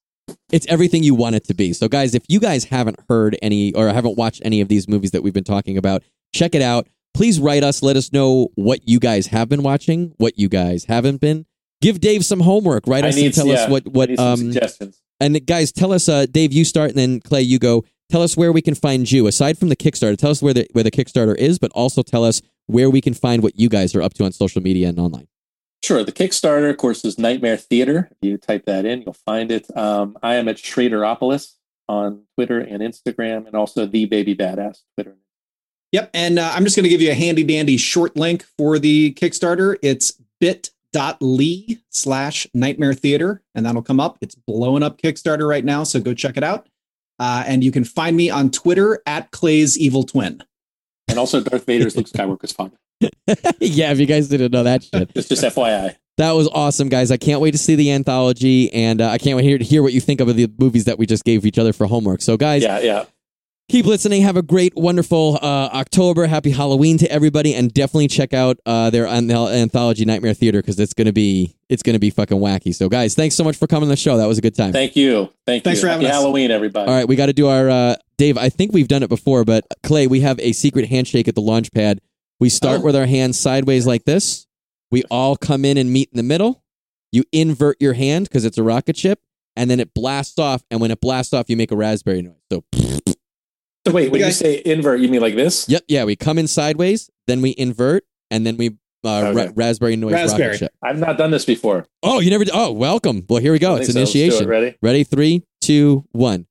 it's 0.52 0.66
everything 0.68 1.04
you 1.04 1.16
want 1.16 1.36
it 1.36 1.46
to 1.46 1.54
be. 1.54 1.74
So 1.74 1.88
guys, 1.88 2.14
if 2.16 2.24
you 2.28 2.40
guys 2.40 2.66
haven't 2.66 2.98
heard 3.10 3.38
any 3.42 3.74
or 3.74 3.88
haven't 3.90 4.18
watched 4.18 4.42
any 4.46 4.62
of 4.62 4.68
these 4.68 4.88
movies 4.88 5.12
that 5.12 5.24
we've 5.24 5.34
been 5.34 5.44
talking 5.44 5.78
about, 5.78 6.04
check 6.34 6.56
it 6.56 6.62
out. 6.62 6.88
Please 7.14 7.40
write 7.40 7.64
us, 7.64 7.82
let 7.84 7.98
us 7.98 8.14
know 8.14 8.50
what 8.56 8.88
you 8.88 9.00
guys 9.00 9.28
have 9.28 9.50
been 9.50 9.64
watching, 9.64 10.14
what 10.18 10.40
you 10.40 10.48
guys 10.48 10.86
haven't 10.86 11.20
been. 11.20 11.46
Give 11.82 12.00
Dave 12.00 12.24
some 12.24 12.40
homework. 12.42 12.88
Write 12.88 13.04
I 13.04 13.10
us 13.10 13.16
need- 13.16 13.26
and 13.26 13.34
tell 13.34 13.48
yeah, 13.48 13.64
us 13.64 13.70
what 13.70 13.84
I 13.88 13.90
what 13.90 14.20
um 14.20 14.38
suggestions. 14.38 15.02
and 15.20 15.46
guys 15.46 15.72
tell 15.72 15.92
us 15.92 16.08
uh 16.08 16.26
Dave 16.32 16.54
you 16.54 16.64
start 16.64 16.90
and 16.92 16.98
then 17.00 17.20
Clay 17.20 17.42
you 17.42 17.60
go. 17.60 17.84
Tell 18.12 18.22
us 18.22 18.36
where 18.36 18.52
we 18.52 18.62
can 18.62 18.76
find 18.76 19.10
you 19.10 19.26
aside 19.28 19.58
from 19.58 19.70
the 19.70 19.76
Kickstarter. 19.78 20.18
Tell 20.18 20.32
us 20.32 20.42
where 20.42 20.54
the 20.54 20.68
where 20.74 20.84
the 20.84 20.92
Kickstarter 20.92 21.34
is, 21.34 21.58
but 21.58 21.72
also 21.72 22.04
tell 22.04 22.26
us 22.26 22.42
where 22.66 22.90
we 22.90 23.00
can 23.00 23.14
find 23.14 23.42
what 23.42 23.58
you 23.58 23.70
guys 23.70 23.96
are 23.96 24.02
up 24.02 24.14
to 24.16 24.26
on 24.26 24.34
social 24.34 24.62
media 24.62 24.90
and 24.90 25.00
online. 25.00 25.30
Sure. 25.82 26.04
The 26.04 26.12
Kickstarter, 26.12 26.70
of 26.70 26.76
course, 26.76 27.06
is 27.06 27.18
Nightmare 27.18 27.56
Theater. 27.56 28.10
If 28.12 28.18
you 28.22 28.38
type 28.38 28.66
that 28.66 28.86
in, 28.86 29.04
you'll 29.04 29.14
find 29.14 29.50
it. 29.50 29.66
Um, 29.78 30.18
I 30.22 30.36
am 30.36 30.50
at 30.50 30.58
Schraderopolis 30.58 31.54
on 31.88 32.24
Twitter 32.36 32.60
and 32.60 32.82
Instagram, 32.82 33.48
and 33.48 33.56
also 33.56 33.86
the 33.86 34.04
Baby 34.04 34.36
Badass 34.36 34.80
Twitter. 34.96 35.16
Yep. 35.94 36.10
And 36.14 36.38
uh, 36.38 36.52
I'm 36.54 36.66
just 36.66 36.76
going 36.76 36.84
to 36.84 36.90
give 36.90 37.02
you 37.02 37.12
a 37.12 37.16
handy 37.16 37.46
dandy 37.46 37.78
short 37.78 38.18
link 38.18 38.44
for 38.58 38.78
the 38.78 39.14
Kickstarter. 39.14 39.78
It's 39.82 40.20
bit.ly 40.42 41.80
slash 41.90 42.46
nightmare 42.54 42.94
theater, 42.94 43.42
and 43.56 43.66
that'll 43.66 43.82
come 43.82 44.02
up. 44.02 44.18
It's 44.20 44.36
blowing 44.36 44.84
up 44.84 45.02
Kickstarter 45.02 45.48
right 45.48 45.64
now. 45.64 45.86
So 45.86 46.02
go 46.02 46.14
check 46.14 46.36
it 46.36 46.44
out. 46.44 46.68
Uh, 47.22 47.44
and 47.46 47.64
you 47.64 47.72
can 47.72 47.84
find 47.84 48.18
me 48.18 48.32
on 48.32 48.50
Twitter 48.50 49.00
at 49.06 49.30
Clay's 49.30 49.78
Evil 49.78 50.02
Twin. 50.02 50.42
And 51.08 51.20
also 51.20 51.40
Darth 51.40 51.68
Vader's 51.68 51.96
Luke 51.96 52.08
Skywalker's 52.12 52.52
father. 52.52 52.76
yeah, 53.60 53.92
if 53.92 54.00
you 54.00 54.08
guys 54.08 54.28
didn't 54.28 54.52
know 54.52 54.64
that 54.64 54.84
shit. 54.84 55.12
It's 55.14 55.30
just 55.30 55.44
FYI. 55.44 55.96
That 56.18 56.32
was 56.32 56.48
awesome, 56.48 56.90
guys. 56.90 57.12
I 57.12 57.18
can't 57.18 57.40
wait 57.40 57.52
to 57.52 57.60
see 57.60 57.76
the 57.76 57.92
anthology, 57.92 58.74
and 58.74 59.02
uh, 59.02 59.10
I 59.10 59.20
can't 59.20 59.36
wait 59.38 59.44
to 59.44 59.48
hear, 59.50 59.58
to 59.60 59.64
hear 59.64 59.84
what 59.84 59.94
you 59.94 60.02
think 60.02 60.20
of 60.20 60.36
the 60.36 60.52
movies 60.58 60.86
that 60.86 60.98
we 60.98 61.06
just 61.06 61.24
gave 61.24 61.46
each 61.46 61.60
other 61.60 61.74
for 61.74 61.86
homework. 61.86 62.24
So, 62.24 62.38
guys, 62.38 62.64
Yeah, 62.64 62.80
yeah. 62.80 63.06
Keep 63.72 63.86
listening. 63.86 64.22
Have 64.22 64.38
a 64.38 64.42
great, 64.42 64.76
wonderful 64.76 65.40
uh, 65.42 65.70
October. 65.74 66.28
Happy 66.28 66.52
Halloween 66.52 66.98
to 67.00 67.12
everybody, 67.12 67.56
and 67.56 67.74
definitely 67.74 68.08
check 68.08 68.34
out 68.34 68.58
uh, 68.66 68.90
their 68.90 69.08
anthology, 69.08 70.06
Nightmare 70.06 70.34
Theater, 70.34 70.62
because 70.62 70.80
it's 70.80 70.94
gonna 70.94 71.14
be 71.14 71.56
it's 71.70 71.82
gonna 71.82 72.00
be 72.00 72.10
fucking 72.10 72.38
wacky. 72.38 72.76
So, 72.76 72.90
guys, 72.90 73.16
thanks 73.16 73.36
so 73.36 73.44
much 73.44 73.56
for 73.58 73.68
coming 73.68 73.84
on 73.84 73.90
the 73.90 73.96
show. 73.96 74.18
That 74.18 74.28
was 74.28 74.38
a 74.38 74.42
good 74.42 74.56
time. 74.56 74.74
Thank 74.74 74.96
you. 74.96 75.30
Thank 75.46 75.64
Thanks 75.64 75.80
you. 75.80 75.88
for 75.88 75.92
having 75.92 76.06
Happy 76.06 76.16
us. 76.16 76.22
Halloween, 76.22 76.52
everybody. 76.52 76.90
All 76.90 76.96
right, 76.96 77.08
we 77.08 77.16
got 77.16 77.28
to 77.28 77.34
do 77.34 77.48
our 77.48 77.70
uh, 77.70 77.96
Dave. 78.18 78.38
I 78.38 78.50
think 78.50 78.74
we've 78.74 78.88
done 78.88 79.04
it 79.04 79.10
before, 79.10 79.46
but 79.46 79.66
Clay, 79.84 80.06
we 80.08 80.20
have 80.20 80.40
a 80.40 80.52
secret 80.52 80.88
handshake 80.90 81.28
at 81.28 81.36
the 81.36 81.42
launch 81.42 81.72
pad. 81.72 82.02
We 82.40 82.50
start 82.50 82.82
Oh. 82.82 82.84
with 82.86 82.96
our 82.96 83.06
hands 83.06 83.40
sideways 83.40 83.88
like 83.88 84.04
this. 84.06 84.48
We 84.92 85.04
all 85.10 85.36
come 85.38 85.64
in 85.64 85.78
and 85.78 85.92
meet 85.94 86.10
in 86.12 86.18
the 86.18 86.24
middle. 86.24 86.64
You 87.12 87.24
invert 87.32 87.78
your 87.80 87.94
hand 87.94 88.26
because 88.28 88.46
it's 88.46 88.58
a 88.58 88.64
rocket 88.64 88.98
ship, 88.98 89.20
and 89.56 89.70
then 89.70 89.80
it 89.80 89.94
blasts 89.94 90.38
off. 90.40 90.64
And 90.70 90.82
when 90.82 90.92
it 90.92 91.00
blasts 91.02 91.34
off, 91.34 91.50
you 91.50 91.56
make 91.58 91.72
a 91.72 91.76
raspberry 91.76 92.22
noise. 92.22 92.36
So, 92.52 92.64
So 93.88 93.94
wait, 93.94 94.12
when 94.12 94.22
Okay. 94.22 94.28
you 94.28 94.34
say 94.34 94.62
invert, 94.64 95.00
you 95.00 95.08
mean 95.10 95.22
like 95.22 95.36
this? 95.36 95.68
yep, 95.68 95.84
yeah, 95.88 96.04
we 96.04 96.16
come 96.16 96.38
in 96.38 96.48
sideways, 96.48 97.10
then 97.28 97.42
we 97.42 97.56
invert, 97.58 98.04
and 98.30 98.46
then 98.46 98.58
we 98.58 98.78
uh, 99.04 99.26
Okay. 99.30 99.48
ra- 99.48 99.52
raspberry 99.56 99.96
noise 99.96 100.14
Raspberry. 100.14 100.50
rocket 100.50 100.58
ship. 100.60 100.72
I've 100.84 101.00
not 101.00 101.18
done 101.18 101.32
this 101.32 101.44
before. 101.46 101.88
Oh, 102.04 102.20
you 102.20 102.30
never? 102.30 102.46
Oh, 102.54 102.72
welcome. 102.72 103.26
Well, 103.28 103.42
here 103.42 103.52
we 103.52 103.58
go. 103.58 103.76
It's 103.78 103.88
think 103.88 103.94
so. 103.94 104.00
Let's 104.00 104.12
do 104.14 104.20
it. 104.20 104.22
initiation. 104.24 104.48
Ready? 104.48 104.78
Ready? 104.84 105.04
Three, 105.04 105.44
two, 105.62 106.06
one. 106.12 106.46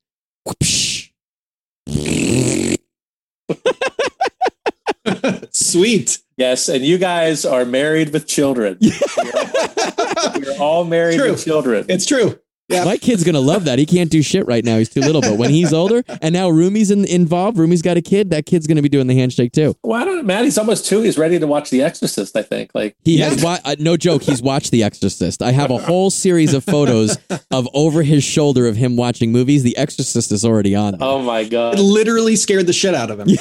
Sweet. 5.53 6.19
Yes, 6.37 6.69
and 6.69 6.85
you 6.85 6.99
guys 6.99 7.45
are 7.45 7.65
married 7.65 8.13
with 8.13 8.27
children. 8.27 8.79
You're 8.81 10.57
all 10.59 10.85
married 10.85 11.19
True. 11.19 11.33
with 11.33 11.45
children. 11.45 11.85
It's 11.89 12.07
true. 12.07 12.39
Yeah. 12.71 12.85
My 12.85 12.97
kid's 12.97 13.25
gonna 13.25 13.41
love 13.41 13.65
that. 13.65 13.79
He 13.79 13.87
can't 13.87 14.11
do 14.11 14.23
shit 14.23 14.47
right 14.47 14.65
now. 14.65 14.79
He's 14.79 14.89
too 14.89 15.01
little. 15.01 15.21
But 15.21 15.37
when 15.39 15.51
he's 15.51 15.73
older, 15.73 16.03
and 16.23 16.33
now 16.33 16.49
Rumi's 16.49 16.91
in, 16.91 17.05
involved, 17.05 17.59
Rumi's 17.59 17.83
got 17.83 17.97
a 17.97 18.03
kid. 18.03 18.31
That 18.31 18.47
kid's 18.47 18.67
gonna 18.67 18.83
be 18.83 18.89
doing 18.89 19.07
the 19.09 19.15
handshake 19.15 19.53
too. 19.53 19.75
well, 19.83 20.01
I 20.01 20.05
don't 20.05 20.17
know. 20.19 20.23
Matt, 20.23 20.45
he's 20.45 20.57
almost 20.57 20.87
two. 20.87 21.03
He's 21.03 21.19
ready 21.19 21.39
to 21.39 21.47
watch 21.47 21.71
The 21.71 21.83
Exorcist, 21.83 22.37
I 22.37 22.43
think. 22.43 22.71
Like, 22.75 22.95
He 23.05 23.19
Yeah. 23.19 23.31
has 23.31 23.43
wa- 23.43 23.59
uh, 23.65 23.75
no 23.81 23.97
joke. 23.97 24.23
He's 24.23 24.41
watched 24.41 24.71
The 24.71 24.85
Exorcist. 24.85 25.43
I 25.43 25.51
have 25.53 25.71
a 25.71 25.79
whole 25.79 26.11
series 26.11 26.55
of 26.55 26.63
photos 26.65 27.19
of 27.51 27.69
over 27.75 28.03
his 28.03 28.23
shoulder 28.23 28.67
of 28.69 28.77
him 28.77 28.97
watching 28.97 29.33
movies. 29.33 29.63
The 29.65 29.77
Exorcist 29.77 30.31
is 30.31 30.45
already 30.45 30.75
on. 30.77 30.93
there. 30.93 31.01
oh 31.09 31.21
my 31.23 31.45
god! 31.45 31.79
It 31.79 31.83
literally 31.83 32.37
scared 32.37 32.67
the 32.67 32.73
shit 32.73 32.95
out 32.95 33.11
of 33.11 33.19
him. 33.21 33.29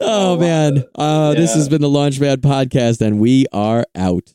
oh 0.00 0.36
man, 0.38 0.84
uh, 0.94 1.34
this 1.34 1.54
has 1.54 1.68
been 1.68 1.80
the 1.82 1.88
Launchpad 1.88 2.36
podcast, 2.38 3.00
and 3.00 3.18
we 3.20 3.46
are 3.52 3.84
out. 3.94 4.34